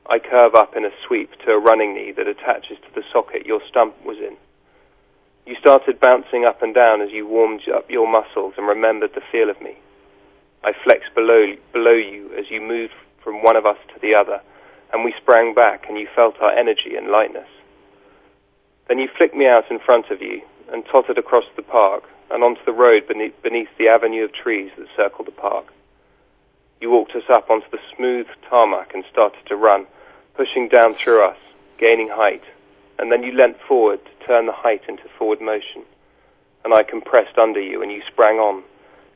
I 0.09 0.19
curve 0.19 0.55
up 0.55 0.77
in 0.77 0.85
a 0.85 0.91
sweep 1.05 1.31
to 1.43 1.51
a 1.51 1.59
running 1.59 1.93
knee 1.93 2.13
that 2.13 2.27
attaches 2.27 2.77
to 2.79 2.95
the 2.95 3.03
socket 3.11 3.45
your 3.45 3.59
stump 3.67 3.93
was 4.05 4.17
in. 4.19 4.37
You 5.45 5.55
started 5.59 5.99
bouncing 5.99 6.45
up 6.45 6.61
and 6.61 6.73
down 6.73 7.01
as 7.01 7.11
you 7.11 7.27
warmed 7.27 7.67
up 7.73 7.89
your 7.91 8.09
muscles 8.09 8.53
and 8.57 8.67
remembered 8.67 9.11
the 9.13 9.21
feel 9.31 9.49
of 9.49 9.61
me. 9.61 9.75
I 10.63 10.71
flexed 10.83 11.13
below, 11.15 11.55
below 11.73 11.93
you 11.93 12.31
as 12.37 12.49
you 12.49 12.61
moved 12.61 12.93
from 13.23 13.43
one 13.43 13.55
of 13.55 13.65
us 13.65 13.77
to 13.93 13.99
the 14.01 14.15
other, 14.15 14.41
and 14.93 15.03
we 15.03 15.13
sprang 15.21 15.53
back, 15.53 15.85
and 15.87 15.97
you 15.97 16.07
felt 16.15 16.41
our 16.41 16.51
energy 16.51 16.95
and 16.95 17.09
lightness. 17.09 17.47
Then 18.87 18.99
you 18.99 19.09
flicked 19.17 19.35
me 19.35 19.47
out 19.47 19.69
in 19.69 19.79
front 19.79 20.09
of 20.11 20.21
you 20.21 20.41
and 20.71 20.85
tottered 20.85 21.17
across 21.17 21.45
the 21.55 21.61
park 21.61 22.03
and 22.29 22.43
onto 22.43 22.63
the 22.65 22.71
road 22.71 23.07
beneath, 23.07 23.33
beneath 23.41 23.69
the 23.77 23.87
avenue 23.87 24.23
of 24.23 24.33
trees 24.33 24.71
that 24.77 24.87
circled 24.95 25.27
the 25.27 25.31
park. 25.31 25.73
You 26.79 26.91
walked 26.91 27.15
us 27.15 27.29
up 27.29 27.49
onto 27.49 27.69
the 27.71 27.79
smooth 27.95 28.27
tarmac 28.49 28.93
and 28.93 29.03
started 29.11 29.45
to 29.47 29.55
run, 29.55 29.87
pushing 30.35 30.67
down 30.69 30.95
through 30.95 31.25
us, 31.25 31.37
gaining 31.79 32.09
height, 32.09 32.43
and 32.99 33.11
then 33.11 33.23
you 33.23 33.31
leant 33.31 33.57
forward 33.67 33.99
to 34.05 34.27
turn 34.27 34.45
the 34.45 34.51
height 34.51 34.81
into 34.87 35.03
forward 35.17 35.41
motion, 35.41 35.83
and 36.63 36.73
I 36.73 36.83
compressed 36.83 37.37
under 37.37 37.61
you 37.61 37.81
and 37.81 37.91
you 37.91 38.01
sprang 38.07 38.37
on, 38.37 38.63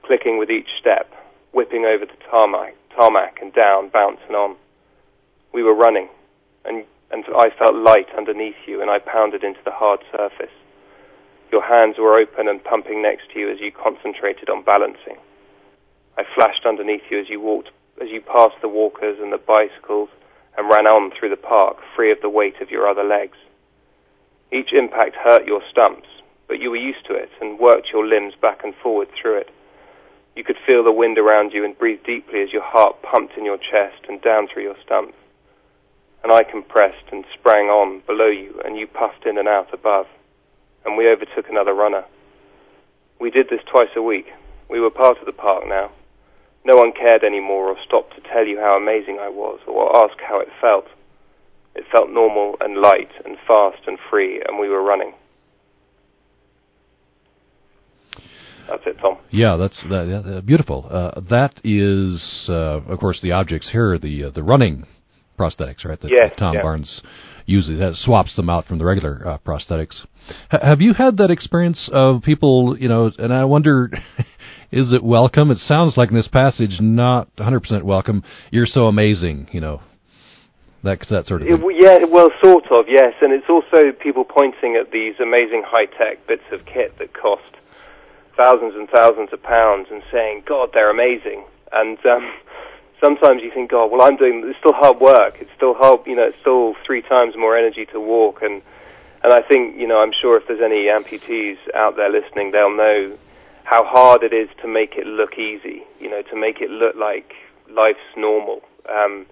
clicking 0.04 0.38
with 0.38 0.50
each 0.50 0.70
step, 0.80 1.12
whipping 1.52 1.86
over 1.86 2.06
the 2.06 2.18
tarmac, 2.30 2.76
tarmac 2.96 3.40
and 3.42 3.54
down, 3.54 3.90
bouncing 3.90 4.36
on. 4.36 4.56
We 5.54 5.64
were 5.64 5.76
running, 5.76 6.08
and, 6.66 6.86
and 7.12 7.26
I 7.36 7.50
felt 7.58 7.76
light 7.76 8.08
underneath 8.18 8.56
you, 8.68 8.82
and 8.82 8.90
I 8.90 9.00
pounded 9.00 9.44
into 9.44 9.60
the 9.66 9.72
hard 9.72 10.00
surface. 10.12 10.54
Your 11.52 11.64
hands 11.64 11.98
were 12.00 12.18
open 12.18 12.48
and 12.48 12.64
pumping 12.64 13.02
next 13.02 13.32
to 13.34 13.40
you 13.40 13.52
as 13.52 13.60
you 13.60 13.72
concentrated 13.72 14.50
on 14.50 14.64
balancing. 14.64 15.18
I 16.18 16.24
flashed 16.36 16.66
underneath 16.66 17.04
you 17.10 17.20
as 17.20 17.30
you 17.30 17.42
walked, 17.42 17.70
as 18.02 18.10
you 18.10 18.22
passed 18.22 18.62
the 18.62 18.70
walkers 18.70 19.20
and 19.22 19.34
the 19.34 19.38
bicycles, 19.38 20.10
and 20.58 20.70
ran 20.70 20.88
on 20.88 21.12
through 21.12 21.30
the 21.30 21.38
park, 21.38 21.78
free 21.96 22.12
of 22.12 22.22
the 22.22 22.30
weight 22.30 22.62
of 22.62 22.72
your 22.72 22.88
other 22.88 23.04
legs. 23.04 23.38
Each 24.52 24.72
impact 24.74 25.16
hurt 25.16 25.46
your 25.46 25.62
stumps, 25.70 26.08
but 26.48 26.60
you 26.60 26.70
were 26.70 26.78
used 26.78 27.06
to 27.08 27.14
it 27.14 27.30
and 27.40 27.60
worked 27.60 27.88
your 27.94 28.06
limbs 28.06 28.34
back 28.42 28.64
and 28.64 28.74
forward 28.76 29.08
through 29.20 29.40
it. 29.40 29.50
You 30.36 30.44
could 30.44 30.58
feel 30.66 30.84
the 30.84 30.92
wind 30.92 31.18
around 31.18 31.52
you 31.52 31.66
and 31.66 31.78
breathe 31.78 32.04
deeply 32.06 32.42
as 32.42 32.54
your 32.54 32.64
heart 32.64 33.02
pumped 33.02 33.38
in 33.38 33.46
your 33.46 33.58
chest 33.58 34.06
and 34.08 34.22
down 34.22 34.48
through 34.48 34.64
your 34.64 34.78
stumps. 34.84 35.18
And 36.24 36.32
I 36.32 36.44
compressed 36.44 37.12
and 37.12 37.26
sprang 37.34 37.68
on 37.68 38.02
below 38.08 38.28
you, 38.28 38.62
and 38.64 38.78
you 38.78 38.88
puffed 38.88 39.26
in 39.26 39.38
and 39.38 39.48
out 39.48 39.74
above. 39.74 40.08
And 40.86 40.98
we 40.98 41.10
overtook 41.10 41.50
another 41.50 41.74
runner. 41.74 42.06
We 43.20 43.30
did 43.30 43.50
this 43.50 43.62
twice 43.70 43.90
a 43.96 44.02
week. 44.02 44.32
We 44.70 44.80
were 44.80 44.90
part 44.90 45.20
of 45.20 45.26
the 45.26 45.32
park 45.32 45.68
now. 45.68 45.92
No 46.64 46.76
one 46.76 46.92
cared 46.92 47.24
anymore 47.24 47.70
or 47.70 47.78
stopped 47.84 48.16
to 48.16 48.22
tell 48.22 48.46
you 48.46 48.60
how 48.60 48.78
amazing 48.78 49.20
I 49.20 49.30
was 49.30 49.60
or 49.68 50.04
ask 50.04 50.18
how 50.22 50.40
it 50.40 50.50
felt. 50.62 50.86
It 51.76 51.86
felt 51.92 52.10
normal 52.10 52.56
and 52.62 52.78
light 52.78 53.12
and 53.26 53.38
fast 53.48 53.88
and 53.88 53.98
free, 54.10 54.42
and 54.48 54.60
we 54.60 54.70
were 54.70 54.84
running. 54.84 55.14
That's 58.68 58.84
it, 58.86 58.98
Tom. 59.00 59.18
Yeah, 59.32 59.58
that's 59.58 59.82
that, 59.90 60.38
uh, 60.38 60.42
beautiful. 60.42 60.88
Uh, 60.90 61.22
that 61.30 61.60
is, 61.64 62.46
uh, 62.50 62.82
of 62.88 63.00
course, 63.00 63.20
the 63.22 63.32
objects 63.32 63.70
here, 63.72 63.98
the 63.98 64.26
uh, 64.26 64.32
the 64.32 64.44
running 64.44 64.86
prosthetics, 65.38 65.84
right? 65.86 66.00
That, 66.00 66.12
yes, 66.12 66.32
that 66.32 66.38
Tom. 66.38 66.56
Barnes 66.62 67.02
uses 67.46 67.80
that 67.80 67.96
swaps 67.96 68.36
them 68.36 68.50
out 68.50 68.66
from 68.66 68.78
the 68.78 68.86
regular 68.86 69.22
uh, 69.26 69.38
prosthetics. 69.40 70.06
H- 70.54 70.62
have 70.64 70.82
you 70.82 70.94
had 70.94 71.18
that 71.18 71.32
experience 71.32 71.90
of 71.92 72.22
people, 72.22 72.78
you 72.80 72.88
know? 72.88 73.12
And 73.18 73.34
I 73.34 73.46
wonder, 73.46 73.90
is 74.72 74.94
it 74.94 75.04
welcome? 75.04 75.52
It 75.52 75.58
sounds 75.60 75.98
like 75.98 76.10
in 76.10 76.16
this 76.16 76.28
passage, 76.28 76.78
not 76.80 77.36
100% 77.38 77.84
welcome. 77.84 78.24
You're 78.52 78.66
so 78.66 78.88
amazing, 78.88 79.50
you 79.52 79.62
know. 79.62 79.82
That 80.84 81.06
that 81.12 81.28
sort 81.28 81.44
of 81.44 81.48
thing. 81.48 81.62
It, 81.62 81.78
yeah, 81.78 82.06
well, 82.10 82.30
sort 82.44 82.66
of, 82.72 82.86
yes. 82.88 83.14
And 83.22 83.32
it's 83.34 83.46
also 83.48 83.92
people 84.02 84.24
pointing 84.24 84.76
at 84.82 84.92
these 84.92 85.14
amazing 85.22 85.62
high-tech 85.64 86.26
bits 86.28 86.42
of 86.52 86.66
kit 86.66 86.98
that 86.98 87.14
cost 87.14 87.54
thousands 88.38 88.74
and 88.76 88.90
thousands 88.90 89.30
of 89.34 89.42
pounds 89.44 89.88
and 89.92 90.04
saying, 90.12 90.44
God, 90.46 90.70
they're 90.74 90.90
amazing. 90.90 91.44
And 91.72 91.98
um, 92.06 92.32
sometimes 93.04 93.42
you 93.44 93.52
think, 93.54 93.72
God, 93.72 93.92
well, 93.92 94.02
I'm 94.02 94.18
doing, 94.18 94.44
it's 94.46 94.60
still 94.60 94.74
hard 94.74 95.00
work. 95.00 95.38
It's 95.40 95.52
still 95.56 95.74
hard, 95.74 96.02
you 96.06 96.16
know, 96.16 96.28
it's 96.28 96.40
still 96.42 96.76
three 96.86 97.02
times 97.02 97.36
more 97.38 97.58
energy 97.58 97.86
to 97.88 98.00
walk. 98.00 98.42
And, 98.42 98.62
and 99.24 99.34
I 99.34 99.42
think, 99.42 99.78
you 99.78 99.88
know, 99.88 100.00
I'm 100.00 100.14
sure 100.20 100.38
if 100.38 100.48
there's 100.48 100.62
any 100.64 100.88
amputees 100.88 101.58
out 101.76 101.96
there 101.96 102.10
listening, 102.10 102.52
they'll 102.52 102.76
know 102.76 103.18
how 103.64 103.86
hard 103.86 104.24
it 104.24 104.34
is 104.34 104.50
to 104.62 104.68
make 104.68 104.96
it 104.96 105.06
look 105.06 105.38
easy, 105.38 105.84
you 106.00 106.10
know, 106.10 106.22
to 106.24 106.36
make 106.36 106.62
it 106.62 106.70
look 106.70 106.96
like 106.96 107.34
life's 107.70 108.00
normal. 108.18 108.62
Um, 108.90 109.26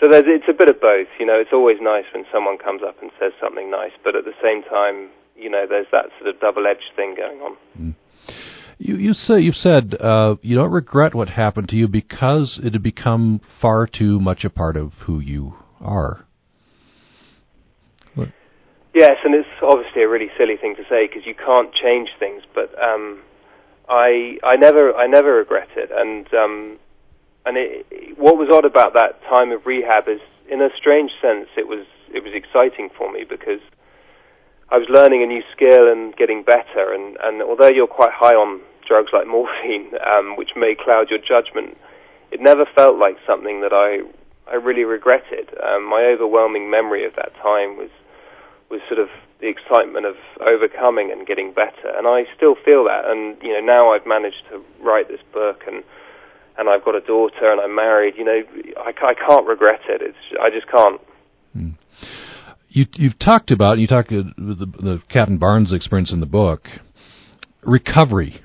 so 0.00 0.08
there's, 0.10 0.24
it's 0.26 0.48
a 0.48 0.52
bit 0.52 0.68
of 0.68 0.80
both. 0.80 1.08
You 1.18 1.26
know, 1.26 1.38
it's 1.38 1.52
always 1.52 1.78
nice 1.80 2.04
when 2.12 2.24
someone 2.32 2.58
comes 2.58 2.82
up 2.82 3.00
and 3.00 3.10
says 3.18 3.32
something 3.40 3.70
nice, 3.70 3.92
but 4.02 4.16
at 4.16 4.24
the 4.24 4.34
same 4.42 4.62
time, 4.62 5.08
you 5.36 5.50
know, 5.50 5.66
there's 5.68 5.86
that 5.92 6.06
sort 6.18 6.34
of 6.34 6.40
double-edged 6.40 6.92
thing 6.96 7.14
going 7.14 7.40
on. 7.40 7.56
Mm. 7.78 7.94
You 8.78 8.96
you 8.96 9.14
say 9.14 9.40
you've 9.40 9.56
said 9.56 9.94
uh, 9.94 10.36
you 10.42 10.54
don't 10.56 10.70
regret 10.70 11.14
what 11.14 11.30
happened 11.30 11.68
to 11.70 11.76
you 11.76 11.88
because 11.88 12.60
it 12.62 12.74
had 12.74 12.82
become 12.82 13.40
far 13.60 13.86
too 13.86 14.20
much 14.20 14.44
a 14.44 14.50
part 14.50 14.76
of 14.76 14.92
who 15.06 15.18
you 15.18 15.54
are. 15.80 16.26
What? 18.14 18.28
Yes, 18.94 19.16
and 19.24 19.34
it's 19.34 19.48
obviously 19.62 20.02
a 20.02 20.08
really 20.08 20.28
silly 20.36 20.56
thing 20.60 20.76
to 20.76 20.82
say 20.90 21.06
because 21.06 21.26
you 21.26 21.34
can't 21.34 21.72
change 21.72 22.10
things. 22.18 22.42
But 22.54 22.70
um, 22.78 23.22
I 23.88 24.38
I 24.44 24.56
never 24.56 24.94
I 24.94 25.06
never 25.06 25.36
regret 25.36 25.68
it, 25.76 25.90
and 25.90 26.26
um, 26.34 26.78
and 27.46 27.56
it, 27.56 28.18
what 28.18 28.36
was 28.36 28.50
odd 28.52 28.66
about 28.66 28.92
that 28.94 29.22
time 29.22 29.52
of 29.52 29.64
rehab 29.64 30.08
is, 30.08 30.20
in 30.50 30.60
a 30.60 30.68
strange 30.76 31.12
sense, 31.22 31.48
it 31.56 31.66
was 31.66 31.86
it 32.12 32.22
was 32.22 32.32
exciting 32.34 32.90
for 32.96 33.10
me 33.10 33.24
because 33.28 33.60
I 34.70 34.78
was 34.78 34.88
learning 34.90 35.22
a 35.22 35.26
new 35.26 35.42
skill 35.54 35.90
and 35.90 36.14
getting 36.16 36.42
better. 36.42 36.92
And, 36.92 37.16
and 37.22 37.42
although 37.42 37.70
you're 37.70 37.86
quite 37.86 38.12
high 38.12 38.34
on 38.34 38.60
drugs 38.86 39.10
like 39.12 39.26
morphine, 39.34 39.92
um, 40.06 40.36
which 40.36 40.50
may 40.56 40.74
cloud 40.74 41.10
your 41.10 41.20
judgment, 41.20 41.76
it 42.30 42.40
never 42.40 42.66
felt 42.74 42.98
like 42.98 43.16
something 43.26 43.60
that 43.60 43.72
I 43.72 44.02
I 44.48 44.54
really 44.54 44.84
regretted. 44.84 45.50
Um, 45.58 45.84
my 45.88 46.02
overwhelming 46.04 46.70
memory 46.70 47.04
of 47.04 47.14
that 47.16 47.34
time 47.42 47.76
was 47.76 47.90
was 48.70 48.80
sort 48.88 49.00
of 49.00 49.08
the 49.40 49.48
excitement 49.48 50.06
of 50.06 50.16
overcoming 50.40 51.10
and 51.12 51.26
getting 51.26 51.52
better, 51.52 51.90
and 51.96 52.06
I 52.06 52.24
still 52.36 52.54
feel 52.64 52.84
that. 52.84 53.06
And 53.06 53.36
you 53.42 53.52
know, 53.52 53.60
now 53.60 53.92
I've 53.92 54.06
managed 54.06 54.42
to 54.50 54.62
write 54.80 55.08
this 55.08 55.20
book 55.32 55.62
and 55.66 55.82
and 56.58 56.68
I've 56.68 56.84
got 56.84 56.94
a 56.94 57.00
daughter 57.00 57.50
and 57.50 57.60
I'm 57.60 57.74
married. 57.74 58.14
You 58.16 58.24
know, 58.24 58.42
I, 58.78 58.90
I 58.90 59.14
can't 59.14 59.46
regret 59.46 59.80
it. 59.88 60.02
It's 60.02 60.18
I 60.40 60.50
just 60.50 60.66
can't. 60.68 61.00
Hmm. 61.52 61.70
You 62.76 62.84
you've 62.96 63.18
talked 63.18 63.50
about 63.50 63.78
you 63.78 63.86
talked 63.86 64.10
the, 64.10 64.32
the 64.36 65.00
Captain 65.08 65.38
Barnes 65.38 65.72
experience 65.72 66.12
in 66.12 66.20
the 66.20 66.26
book, 66.26 66.68
recovery. 67.62 68.42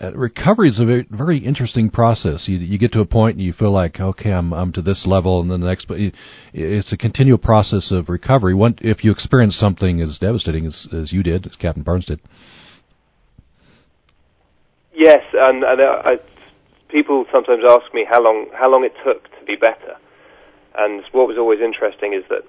Uh, 0.00 0.12
recovery 0.12 0.68
is 0.68 0.78
a 0.78 0.84
very, 0.84 1.08
very 1.10 1.38
interesting 1.38 1.90
process. 1.90 2.44
You 2.46 2.58
you 2.58 2.78
get 2.78 2.92
to 2.92 3.00
a 3.00 3.04
point 3.04 3.36
and 3.36 3.44
you 3.44 3.52
feel 3.52 3.72
like 3.72 3.98
okay, 3.98 4.30
I'm 4.30 4.52
I'm 4.52 4.70
to 4.74 4.82
this 4.82 5.04
level, 5.04 5.40
and 5.40 5.50
then 5.50 5.62
the 5.62 5.66
next. 5.66 5.88
But 5.88 5.98
it's 6.52 6.92
a 6.92 6.96
continual 6.96 7.38
process 7.38 7.90
of 7.90 8.08
recovery. 8.08 8.54
One, 8.54 8.76
if 8.80 9.02
you 9.02 9.10
experience 9.10 9.56
something 9.58 10.00
as 10.00 10.16
devastating 10.18 10.64
as 10.66 10.86
as 10.92 11.12
you 11.12 11.24
did, 11.24 11.44
as 11.44 11.56
Captain 11.56 11.82
Barnes 11.82 12.06
did. 12.06 12.20
Yes, 14.94 15.24
and, 15.32 15.64
and 15.64 15.80
uh, 15.80 16.02
I, 16.04 16.16
people 16.88 17.24
sometimes 17.32 17.64
ask 17.68 17.92
me 17.92 18.06
how 18.08 18.22
long 18.22 18.46
how 18.54 18.70
long 18.70 18.84
it 18.84 18.92
took 19.04 19.24
to 19.24 19.44
be 19.44 19.56
better, 19.56 19.96
and 20.78 21.02
what 21.10 21.26
was 21.26 21.36
always 21.36 21.58
interesting 21.58 22.14
is 22.14 22.22
that 22.30 22.44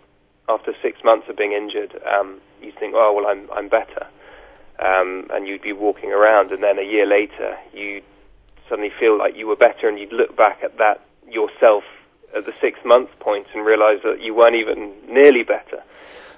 after 0.47 0.73
six 0.81 0.99
months 1.03 1.27
of 1.29 1.37
being 1.37 1.53
injured, 1.53 1.99
um, 2.05 2.39
you 2.61 2.71
think, 2.79 2.93
oh 2.95 3.13
well, 3.15 3.27
I'm 3.27 3.49
I'm 3.51 3.69
better, 3.69 4.07
um, 4.79 5.27
and 5.33 5.47
you'd 5.47 5.61
be 5.61 5.73
walking 5.73 6.11
around, 6.11 6.51
and 6.51 6.61
then 6.63 6.77
a 6.79 6.83
year 6.83 7.05
later, 7.05 7.57
you 7.73 8.01
suddenly 8.69 8.91
feel 8.99 9.17
like 9.17 9.35
you 9.35 9.47
were 9.47 9.55
better, 9.55 9.87
and 9.87 9.99
you'd 9.99 10.13
look 10.13 10.35
back 10.35 10.59
at 10.63 10.77
that 10.77 11.01
yourself 11.27 11.83
at 12.35 12.45
the 12.45 12.53
six 12.61 12.79
month 12.85 13.09
point 13.19 13.47
and 13.53 13.65
realize 13.65 13.99
that 14.03 14.21
you 14.21 14.33
weren't 14.35 14.55
even 14.55 14.93
nearly 15.07 15.43
better. 15.43 15.81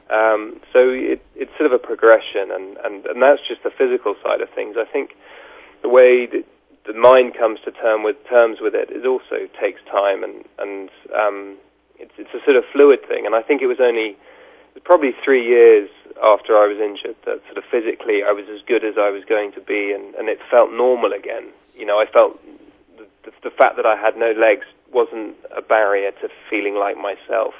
Um, 0.09 0.61
so 0.71 0.79
it, 0.87 1.21
it's 1.35 1.51
sort 1.57 1.67
of 1.67 1.73
a 1.73 1.83
progression, 1.83 2.51
and, 2.51 2.77
and, 2.83 3.05
and 3.05 3.21
that's 3.21 3.41
just 3.47 3.63
the 3.63 3.71
physical 3.71 4.15
side 4.23 4.39
of 4.39 4.49
things. 4.51 4.75
I 4.79 4.85
think 4.85 5.15
the 5.81 5.89
way 5.89 6.27
that 6.27 6.45
the 6.85 6.93
mind 6.93 7.35
comes 7.37 7.59
to 7.65 7.71
term 7.71 8.03
with 8.03 8.15
terms 8.29 8.59
with 8.61 8.73
it, 8.73 8.89
it 8.89 9.05
also 9.05 9.51
takes 9.59 9.81
time, 9.91 10.23
and 10.23 10.45
and 10.59 10.89
um, 11.11 11.57
it's 11.99 12.13
it's 12.17 12.33
a 12.33 12.41
sort 12.45 12.57
of 12.57 12.63
fluid 12.71 12.99
thing. 13.07 13.25
And 13.25 13.35
I 13.35 13.41
think 13.41 13.61
it 13.61 13.67
was 13.67 13.81
only 13.81 14.17
probably 14.83 15.11
three 15.23 15.45
years 15.45 15.89
after 16.23 16.57
I 16.57 16.67
was 16.67 16.77
injured 16.77 17.17
that 17.25 17.41
sort 17.45 17.57
of 17.57 17.63
physically 17.69 18.21
I 18.25 18.31
was 18.31 18.45
as 18.49 18.61
good 18.67 18.83
as 18.83 18.95
I 18.97 19.09
was 19.09 19.23
going 19.27 19.51
to 19.53 19.61
be, 19.61 19.91
and 19.93 20.15
and 20.15 20.29
it 20.29 20.39
felt 20.49 20.71
normal 20.71 21.13
again. 21.13 21.51
You 21.75 21.85
know, 21.85 21.99
I 21.99 22.05
felt 22.11 22.41
the, 22.97 23.05
the, 23.25 23.31
the 23.49 23.53
fact 23.53 23.75
that 23.77 23.85
I 23.85 23.95
had 23.95 24.17
no 24.17 24.31
legs 24.31 24.65
wasn't 24.93 25.35
a 25.55 25.61
barrier 25.61 26.11
to 26.11 26.29
feeling 26.49 26.75
like 26.75 26.97
myself. 26.97 27.53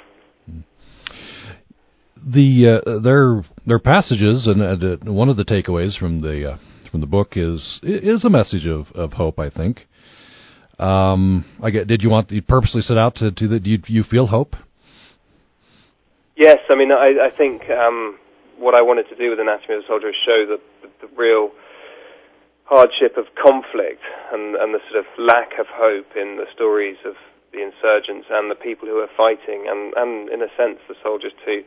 The 2.16 2.80
uh, 2.84 2.98
there 3.00 3.42
are 3.74 3.78
passages, 3.78 4.46
and 4.46 4.60
uh, 4.62 5.12
one 5.12 5.28
of 5.28 5.36
the 5.36 5.44
takeaways 5.44 5.98
from 5.98 6.20
the 6.20 6.52
uh, 6.52 6.56
from 6.90 7.00
the 7.00 7.06
book 7.06 7.36
is 7.36 7.80
is 7.82 8.24
a 8.24 8.30
message 8.30 8.66
of, 8.66 8.86
of 8.94 9.12
hope. 9.12 9.38
I 9.38 9.50
think. 9.50 9.86
Um, 10.78 11.44
I 11.62 11.70
get. 11.70 11.86
Did 11.86 12.02
you 12.02 12.10
want? 12.10 12.30
You 12.30 12.42
purposely 12.42 12.82
set 12.82 12.98
out 12.98 13.16
to 13.16 13.30
do 13.30 13.48
that? 13.48 13.64
Do 13.64 13.70
you, 13.70 13.82
you 13.86 14.04
feel 14.04 14.26
hope? 14.26 14.54
Yes, 16.36 16.58
I 16.70 16.76
mean, 16.76 16.92
I, 16.92 17.26
I 17.26 17.30
think 17.36 17.68
um, 17.68 18.16
what 18.58 18.78
I 18.78 18.82
wanted 18.82 19.08
to 19.08 19.16
do 19.16 19.30
with 19.30 19.40
Anatomy 19.40 19.74
of 19.74 19.82
a 19.82 19.86
Soldier 19.88 20.10
is 20.10 20.14
show 20.24 20.46
the, 20.46 20.60
the, 20.82 21.06
the 21.06 21.10
real 21.16 21.50
hardship 22.62 23.16
of 23.16 23.26
conflict 23.34 24.02
and, 24.30 24.54
and 24.54 24.74
the 24.74 24.78
sort 24.86 25.02
of 25.02 25.06
lack 25.18 25.58
of 25.58 25.66
hope 25.66 26.14
in 26.14 26.36
the 26.36 26.46
stories 26.54 26.96
of 27.04 27.14
the 27.50 27.58
insurgents 27.58 28.28
and 28.30 28.50
the 28.50 28.54
people 28.54 28.86
who 28.86 29.00
are 29.00 29.10
fighting, 29.16 29.66
and, 29.66 29.94
and 29.96 30.28
in 30.28 30.42
a 30.42 30.52
sense 30.54 30.78
the 30.86 30.94
soldiers 31.02 31.32
too, 31.44 31.64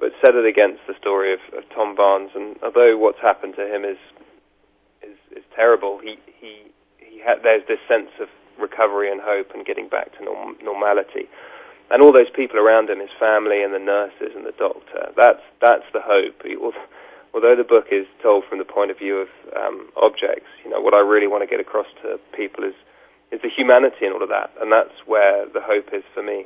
but 0.00 0.10
set 0.20 0.34
it 0.34 0.44
against 0.44 0.82
the 0.84 0.94
story 1.00 1.32
of, 1.32 1.40
of 1.56 1.62
Tom 1.72 1.94
Barnes. 1.94 2.34
And 2.34 2.56
although 2.60 2.98
what's 2.98 3.22
happened 3.22 3.54
to 3.56 3.64
him 3.64 3.84
is 3.84 3.96
is, 5.00 5.16
is 5.38 5.44
terrible, 5.54 6.00
he 6.02 6.18
he 6.26 6.68
he 6.98 7.22
had, 7.24 7.40
there's 7.42 7.64
this 7.64 7.80
sense 7.88 8.10
of 8.20 8.28
recovery 8.58 9.10
and 9.10 9.20
hope 9.22 9.50
and 9.54 9.66
getting 9.66 9.88
back 9.88 10.16
to 10.18 10.24
norm, 10.24 10.56
normality. 10.62 11.28
And 11.90 12.02
all 12.02 12.12
those 12.12 12.30
people 12.34 12.58
around 12.58 12.88
him, 12.88 13.00
his 13.00 13.12
family 13.20 13.62
and 13.62 13.74
the 13.74 13.78
nurses 13.78 14.32
and 14.34 14.46
the 14.46 14.56
doctor, 14.56 15.12
that's 15.16 15.44
that's 15.60 15.84
the 15.92 16.00
hope. 16.00 16.40
Although 17.34 17.56
the 17.56 17.64
book 17.64 17.86
is 17.90 18.06
told 18.22 18.44
from 18.48 18.58
the 18.58 18.64
point 18.64 18.90
of 18.90 18.98
view 18.98 19.16
of 19.16 19.28
um, 19.56 19.88
objects, 20.00 20.48
you 20.64 20.70
know, 20.70 20.80
what 20.80 20.94
I 20.94 21.00
really 21.00 21.26
want 21.26 21.42
to 21.42 21.50
get 21.50 21.60
across 21.60 21.86
to 22.02 22.16
people 22.36 22.64
is 22.64 22.74
is 23.32 23.40
the 23.42 23.48
humanity 23.48 24.04
in 24.04 24.12
all 24.12 24.22
of 24.22 24.28
that, 24.28 24.50
and 24.60 24.70
that's 24.70 24.92
where 25.06 25.46
the 25.46 25.60
hope 25.60 25.88
is 25.92 26.04
for 26.14 26.22
me. 26.22 26.44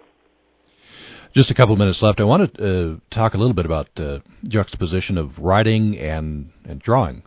Just 1.34 1.50
a 1.50 1.54
couple 1.54 1.74
of 1.74 1.78
minutes 1.78 2.00
left. 2.00 2.20
I 2.20 2.24
want 2.24 2.54
to 2.54 2.94
uh, 2.94 3.14
talk 3.14 3.34
a 3.34 3.36
little 3.36 3.52
bit 3.52 3.66
about 3.66 3.88
uh, 3.98 4.20
juxtaposition 4.44 5.18
of 5.18 5.38
writing 5.38 5.98
and, 5.98 6.50
and 6.64 6.80
drawing. 6.80 7.22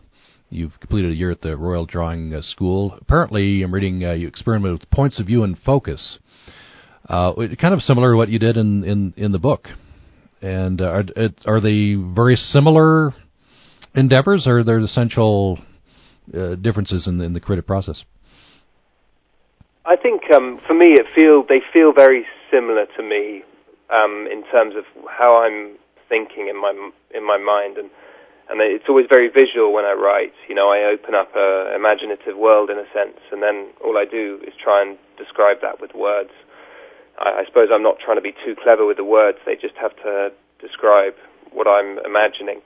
You've 0.52 0.78
completed 0.80 1.12
a 1.12 1.14
year 1.14 1.30
at 1.30 1.42
the 1.42 1.56
Royal 1.56 1.86
Drawing 1.86 2.34
uh, 2.34 2.42
School. 2.42 2.98
Apparently, 3.00 3.62
I'm 3.62 3.72
reading 3.72 4.04
uh, 4.04 4.12
you 4.12 4.26
experiment 4.26 4.80
with 4.80 4.90
points 4.90 5.20
of 5.20 5.26
view 5.26 5.44
and 5.44 5.56
focus. 5.64 6.18
Uh, 7.08 7.32
kind 7.60 7.72
of 7.72 7.80
similar 7.82 8.12
to 8.12 8.16
what 8.16 8.28
you 8.28 8.40
did 8.40 8.56
in, 8.56 8.82
in, 8.82 9.14
in 9.16 9.30
the 9.30 9.38
book. 9.38 9.68
And 10.42 10.80
are, 10.80 11.04
are 11.46 11.60
they 11.60 11.94
very 11.94 12.34
similar 12.34 13.14
endeavors, 13.94 14.48
or 14.48 14.58
are 14.58 14.64
there 14.64 14.80
essential 14.80 15.58
differences 16.62 17.06
in 17.06 17.20
in 17.20 17.32
the 17.32 17.40
creative 17.40 17.66
process? 17.66 18.02
I 19.84 19.96
think 19.96 20.22
um, 20.34 20.60
for 20.66 20.74
me, 20.74 20.86
it 20.92 21.06
feel 21.14 21.44
they 21.48 21.60
feel 21.72 21.92
very 21.92 22.24
similar 22.50 22.86
to 22.96 23.02
me 23.02 23.42
um, 23.92 24.26
in 24.30 24.42
terms 24.50 24.74
of 24.76 24.84
how 25.08 25.42
I'm 25.42 25.76
thinking 26.08 26.48
in 26.48 26.60
my 26.60 26.90
in 27.14 27.26
my 27.26 27.38
mind, 27.38 27.76
and 27.76 27.90
and 28.50 28.60
it's 28.60 28.90
always 28.90 29.06
very 29.08 29.30
visual 29.30 29.72
when 29.72 29.84
I 29.84 29.94
write. 29.94 30.34
You 30.48 30.54
know, 30.58 30.74
I 30.74 30.82
open 30.90 31.14
up 31.14 31.30
a 31.38 31.72
imaginative 31.74 32.36
world 32.36 32.68
in 32.68 32.78
a 32.78 32.88
sense, 32.92 33.22
and 33.30 33.42
then 33.42 33.70
all 33.78 33.96
I 33.96 34.04
do 34.04 34.42
is 34.42 34.52
try 34.58 34.82
and 34.82 34.98
describe 35.16 35.62
that 35.62 35.80
with 35.80 35.94
words. 35.94 36.34
I, 37.18 37.42
I 37.42 37.42
suppose 37.46 37.68
I'm 37.72 37.86
not 37.86 38.02
trying 38.02 38.18
to 38.18 38.26
be 38.26 38.34
too 38.44 38.58
clever 38.58 38.84
with 38.84 38.98
the 38.98 39.06
words; 39.06 39.38
they 39.46 39.54
just 39.54 39.78
have 39.78 39.94
to 40.02 40.34
describe 40.58 41.14
what 41.54 41.70
I'm 41.70 42.02
imagining. 42.02 42.58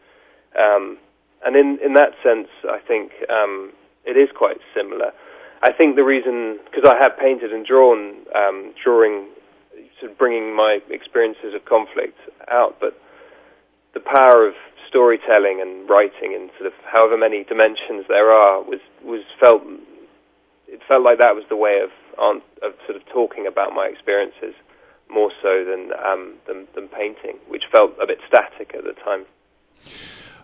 Um, 0.57 0.97
and 1.45 1.55
in 1.55 1.79
in 1.85 1.93
that 2.01 2.17
sense, 2.25 2.49
I 2.65 2.81
think 2.81 3.13
um, 3.29 3.73
it 4.09 4.17
is 4.17 4.33
quite 4.33 4.65
similar. 4.73 5.13
I 5.63 5.73
think 5.73 5.97
the 5.97 6.05
reason 6.05 6.61
because 6.65 6.89
I 6.89 6.97
have 6.97 7.19
painted 7.21 7.53
and 7.53 7.65
drawn, 7.65 8.25
um, 8.33 8.73
drawing, 8.83 9.29
sort 10.01 10.13
of 10.13 10.19
bringing 10.19 10.57
my 10.57 10.81
experiences 10.89 11.53
of 11.53 11.65
conflict 11.69 12.17
out, 12.49 12.81
but 12.81 12.97
the 13.93 14.01
power 14.01 14.49
of 14.49 14.55
storytelling 14.95 15.59
and 15.59 15.91
writing 15.91 16.39
and 16.39 16.55
sort 16.55 16.71
of 16.71 16.75
however 16.87 17.19
many 17.19 17.43
dimensions 17.43 18.07
there 18.07 18.31
are 18.31 18.63
was 18.63 18.79
was 19.03 19.27
felt. 19.43 19.63
It 20.71 20.81
felt 20.87 21.03
like 21.03 21.19
that 21.19 21.35
was 21.35 21.43
the 21.51 21.59
way 21.59 21.83
of 21.83 21.91
of 22.63 22.73
sort 22.87 22.95
of 22.95 23.03
talking 23.13 23.47
about 23.51 23.75
my 23.75 23.91
experiences 23.91 24.55
more 25.11 25.31
so 25.43 25.65
than 25.67 25.91
um, 25.99 26.35
than, 26.47 26.69
than 26.75 26.87
painting, 26.87 27.43
which 27.49 27.65
felt 27.73 27.91
a 28.01 28.07
bit 28.07 28.19
static 28.29 28.75
at 28.75 28.85
the 28.85 28.95
time. 29.05 29.27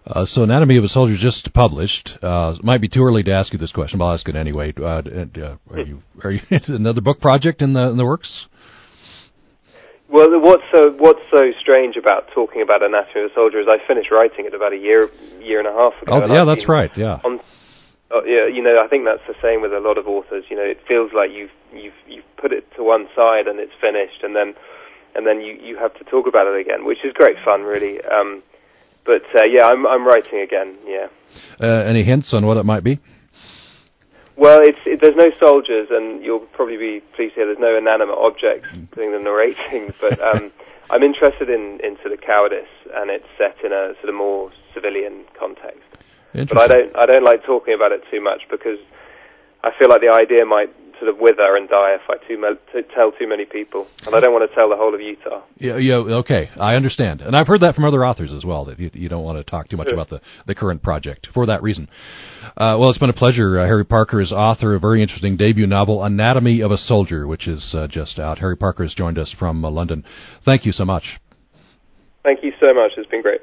Uh, 0.07 0.27
so, 0.27 0.43
Anatomy 0.43 0.79
of 0.79 0.85
a 0.85 0.89
Soldier 0.89 1.17
just 1.17 1.53
published. 1.55 2.11
Uh, 2.23 2.57
might 2.63 2.81
be 2.81 2.89
too 2.89 3.05
early 3.05 3.23
to 3.23 3.33
ask 3.33 3.53
you 3.53 3.59
this 3.59 3.71
question, 3.71 3.99
but 3.99 4.07
I'll 4.07 4.15
ask 4.15 4.29
it 4.29 4.35
anyway. 4.35 4.73
Uh, 4.77 4.83
uh 4.83 5.57
are 5.71 5.81
you 5.81 6.03
are 6.25 6.33
you 6.33 6.41
another 6.51 7.01
book 7.01 7.21
project 7.21 7.63
in 7.63 7.75
the 7.75 7.91
in 7.91 7.97
the 7.97 8.05
works? 8.05 8.47
Well, 10.11 10.29
what's 10.41 10.65
so 10.73 10.91
what's 10.99 11.23
so 11.31 11.53
strange 11.61 11.97
about 11.97 12.27
talking 12.35 12.63
about 12.63 12.83
Anatomy 12.83 13.25
of 13.25 13.31
a 13.31 13.35
Soldier 13.35 13.61
is 13.61 13.67
I 13.71 13.79
finished 13.87 14.11
writing 14.11 14.45
it 14.45 14.55
about 14.55 14.73
a 14.73 14.77
year 14.77 15.09
year 15.41 15.59
and 15.59 15.69
a 15.69 15.73
half 15.73 15.95
ago. 16.03 16.13
Oh, 16.13 16.27
yeah, 16.27 16.45
that's 16.45 16.69
right. 16.69 16.91
Yeah. 16.97 17.21
On, 17.25 17.39
uh, 18.11 18.25
yeah, 18.27 18.47
you 18.47 18.61
know, 18.61 18.77
I 18.83 18.89
think 18.89 19.05
that's 19.05 19.23
the 19.29 19.39
same 19.41 19.63
with 19.63 19.73
a 19.73 19.79
lot 19.79 19.99
of 19.99 20.09
authors. 20.09 20.45
You 20.51 20.57
know, 20.57 20.65
it 20.67 20.79
feels 20.89 21.13
like 21.15 21.31
you've 21.31 21.55
you've 21.73 21.95
you've 22.09 22.25
put 22.37 22.53
it 22.53 22.67
to 22.77 22.83
one 22.83 23.07
side 23.15 23.47
and 23.47 23.61
it's 23.61 23.73
finished, 23.81 24.25
and 24.25 24.35
then 24.35 24.55
and 25.15 25.27
then 25.27 25.41
you 25.41 25.55
you 25.63 25.79
have 25.79 25.95
to 25.95 26.05
talk 26.05 26.27
about 26.27 26.49
it 26.49 26.59
again, 26.59 26.85
which 26.85 27.05
is 27.05 27.13
great 27.15 27.37
fun, 27.45 27.63
really. 27.63 28.03
Um, 28.03 28.43
but 29.07 29.23
uh, 29.39 29.45
yeah, 29.45 29.67
I'm 29.67 29.87
I'm 29.87 30.05
writing 30.05 30.41
again. 30.41 30.77
Yeah. 30.85 31.07
Uh, 31.61 31.85
any 31.87 32.03
hints 32.03 32.35
on 32.35 32.47
what 32.47 32.57
it 32.57 32.65
might 32.65 32.83
be? 32.83 32.99
Well, 34.41 34.61
it's 34.63 34.81
it, 34.87 35.03
there's 35.03 35.17
no 35.17 35.31
soldiers, 35.39 35.89
and 35.91 36.25
you'll 36.25 36.49
probably 36.57 36.79
be 36.79 37.01
pleased 37.15 37.35
to 37.35 37.41
hear 37.41 37.47
there's 37.47 37.61
no 37.61 37.77
inanimate 37.77 38.17
objects 38.17 38.69
doing 38.97 39.13
the 39.13 39.21
narrating. 39.21 39.93
But 40.01 40.19
um, 40.19 40.51
I'm 40.89 41.03
interested 41.03 41.51
in 41.51 41.79
in 41.85 41.99
sort 42.01 42.15
of 42.15 42.23
cowardice, 42.23 42.73
and 42.97 43.11
it's 43.11 43.29
set 43.37 43.61
in 43.63 43.71
a 43.71 43.93
sort 44.01 44.09
of 44.09 44.15
more 44.15 44.51
civilian 44.73 45.25
context. 45.39 45.85
But 46.33 46.57
I 46.57 46.67
don't 46.69 46.97
I 46.97 47.05
don't 47.05 47.23
like 47.23 47.45
talking 47.45 47.75
about 47.75 47.93
it 47.93 48.01
too 48.11 48.23
much 48.23 48.49
because 48.51 48.79
I 49.63 49.73
feel 49.79 49.91
like 49.91 50.01
the 50.01 50.09
idea 50.09 50.47
might 50.47 50.73
sort 51.01 51.09
of 51.09 51.19
wither 51.19 51.57
and 51.57 51.69
die 51.69 51.95
if 51.95 52.03
I 52.09 52.17
too 52.29 52.37
to 52.73 52.83
tell 52.95 53.11
too 53.13 53.27
many 53.27 53.47
people, 53.47 53.89
and 54.07 54.15
I 54.15 54.21
don't 54.21 54.33
want 54.33 54.49
to 54.49 54.55
tell 54.55 54.69
the 54.69 54.77
whole 54.77 54.95
of 54.95 55.01
Utah. 55.01 55.43
Yeah, 55.57 55.79
yeah, 55.79 55.95
okay, 55.95 56.51
I 56.61 56.75
understand, 56.75 57.23
and 57.23 57.35
I've 57.35 57.47
heard 57.47 57.63
that 57.63 57.75
from 57.75 57.85
other 57.85 58.05
authors 58.05 58.31
as 58.33 58.45
well 58.45 58.67
that 58.67 58.79
you, 58.79 58.91
you 58.93 59.09
don't 59.09 59.25
want 59.25 59.39
to 59.39 59.51
talk 59.51 59.69
too 59.69 59.77
much 59.77 59.87
sure. 59.87 59.95
about 59.95 60.11
the 60.11 60.21
the 60.47 60.55
current 60.55 60.83
project 60.83 61.29
for 61.33 61.47
that 61.47 61.63
reason. 61.63 61.89
Uh, 62.57 62.77
well, 62.79 62.91
it's 62.91 62.99
been 62.99 63.11
a 63.11 63.15
pleasure. 63.15 63.59
Uh, 63.59 63.67
Harry 63.67 63.85
Parker 63.85 64.21
is 64.21 64.31
author 64.31 64.75
of 64.75 64.81
a 64.81 64.81
very 64.81 65.03
interesting 65.03 65.37
debut 65.37 65.67
novel, 65.67 66.05
Anatomy 66.05 66.61
of 66.61 66.71
a 66.71 66.77
Soldier, 66.77 67.27
which 67.27 67.49
is 67.49 67.75
uh, 67.75 67.87
just 67.89 68.19
out. 68.19 68.39
Harry 68.39 68.57
Parker 68.57 68.85
has 68.85 68.95
joined 68.95 69.19
us 69.19 69.35
from 69.39 69.65
uh, 69.65 69.71
London. 69.71 70.05
Thank 70.45 70.67
you 70.67 70.73
so 70.73 70.85
much. 70.85 71.05
Thank 72.23 72.45
you 72.45 72.53
so 72.63 72.75
much. 72.75 72.93
It's 72.97 73.09
been 73.11 73.23
great. 73.23 73.41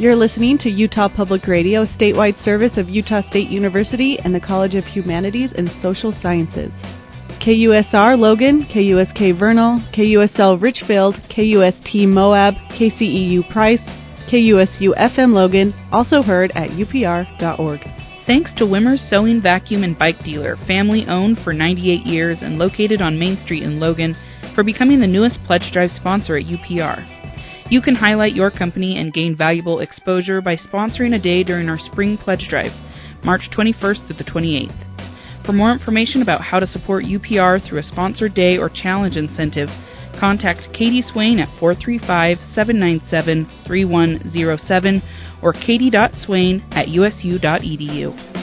You're 0.00 0.16
listening 0.16 0.56
to 0.60 0.70
Utah 0.70 1.10
Public 1.14 1.46
Radio, 1.46 1.84
statewide 1.84 2.42
service 2.42 2.78
of 2.78 2.88
Utah 2.88 3.20
State 3.28 3.50
University 3.50 4.18
and 4.24 4.34
the 4.34 4.40
College 4.40 4.74
of 4.74 4.84
Humanities 4.84 5.50
and 5.54 5.70
Social 5.82 6.14
Sciences. 6.22 6.72
KUSR 7.44 8.18
Logan, 8.18 8.66
KUSK 8.72 9.38
Vernal, 9.38 9.84
KUSL 9.92 10.58
Richfield, 10.58 11.16
KUST 11.28 12.08
Moab, 12.08 12.54
KCEU 12.70 13.52
Price, 13.52 13.82
KUSU 14.32 14.96
FM 14.96 15.34
Logan, 15.34 15.74
also 15.92 16.22
heard 16.22 16.50
at 16.54 16.70
upr.org. 16.70 17.80
Thanks 18.26 18.52
to 18.56 18.64
Wimmer's 18.64 19.02
Sewing 19.10 19.42
Vacuum 19.42 19.84
and 19.84 19.98
Bike 19.98 20.24
Dealer, 20.24 20.56
family 20.66 21.04
owned 21.08 21.40
for 21.44 21.52
98 21.52 22.06
years 22.06 22.38
and 22.40 22.56
located 22.56 23.02
on 23.02 23.18
Main 23.18 23.38
Street 23.44 23.62
in 23.62 23.78
Logan, 23.78 24.16
for 24.54 24.64
becoming 24.64 25.00
the 25.00 25.06
newest 25.06 25.44
Pledge 25.44 25.70
Drive 25.74 25.90
sponsor 25.94 26.38
at 26.38 26.46
UPR. 26.46 27.19
You 27.70 27.80
can 27.80 27.94
highlight 27.94 28.34
your 28.34 28.50
company 28.50 28.98
and 28.98 29.14
gain 29.14 29.36
valuable 29.36 29.78
exposure 29.78 30.40
by 30.40 30.56
sponsoring 30.56 31.14
a 31.14 31.20
day 31.20 31.44
during 31.44 31.68
our 31.68 31.78
Spring 31.78 32.18
Pledge 32.18 32.48
Drive, 32.50 32.72
March 33.22 33.42
21st 33.56 34.08
to 34.08 34.14
the 34.14 34.24
28th. 34.24 35.46
For 35.46 35.52
more 35.52 35.70
information 35.70 36.20
about 36.20 36.40
how 36.40 36.58
to 36.58 36.66
support 36.66 37.04
UPR 37.04 37.64
through 37.64 37.78
a 37.78 37.84
sponsored 37.84 38.34
day 38.34 38.58
or 38.58 38.68
challenge 38.68 39.16
incentive, 39.16 39.68
contact 40.18 40.72
Katie 40.72 41.04
Swain 41.12 41.38
at 41.38 41.60
435 41.60 42.38
797 42.56 43.48
3107 43.64 45.02
or 45.40 45.52
katie.swain 45.52 46.64
at 46.72 46.88
usu.edu. 46.88 48.39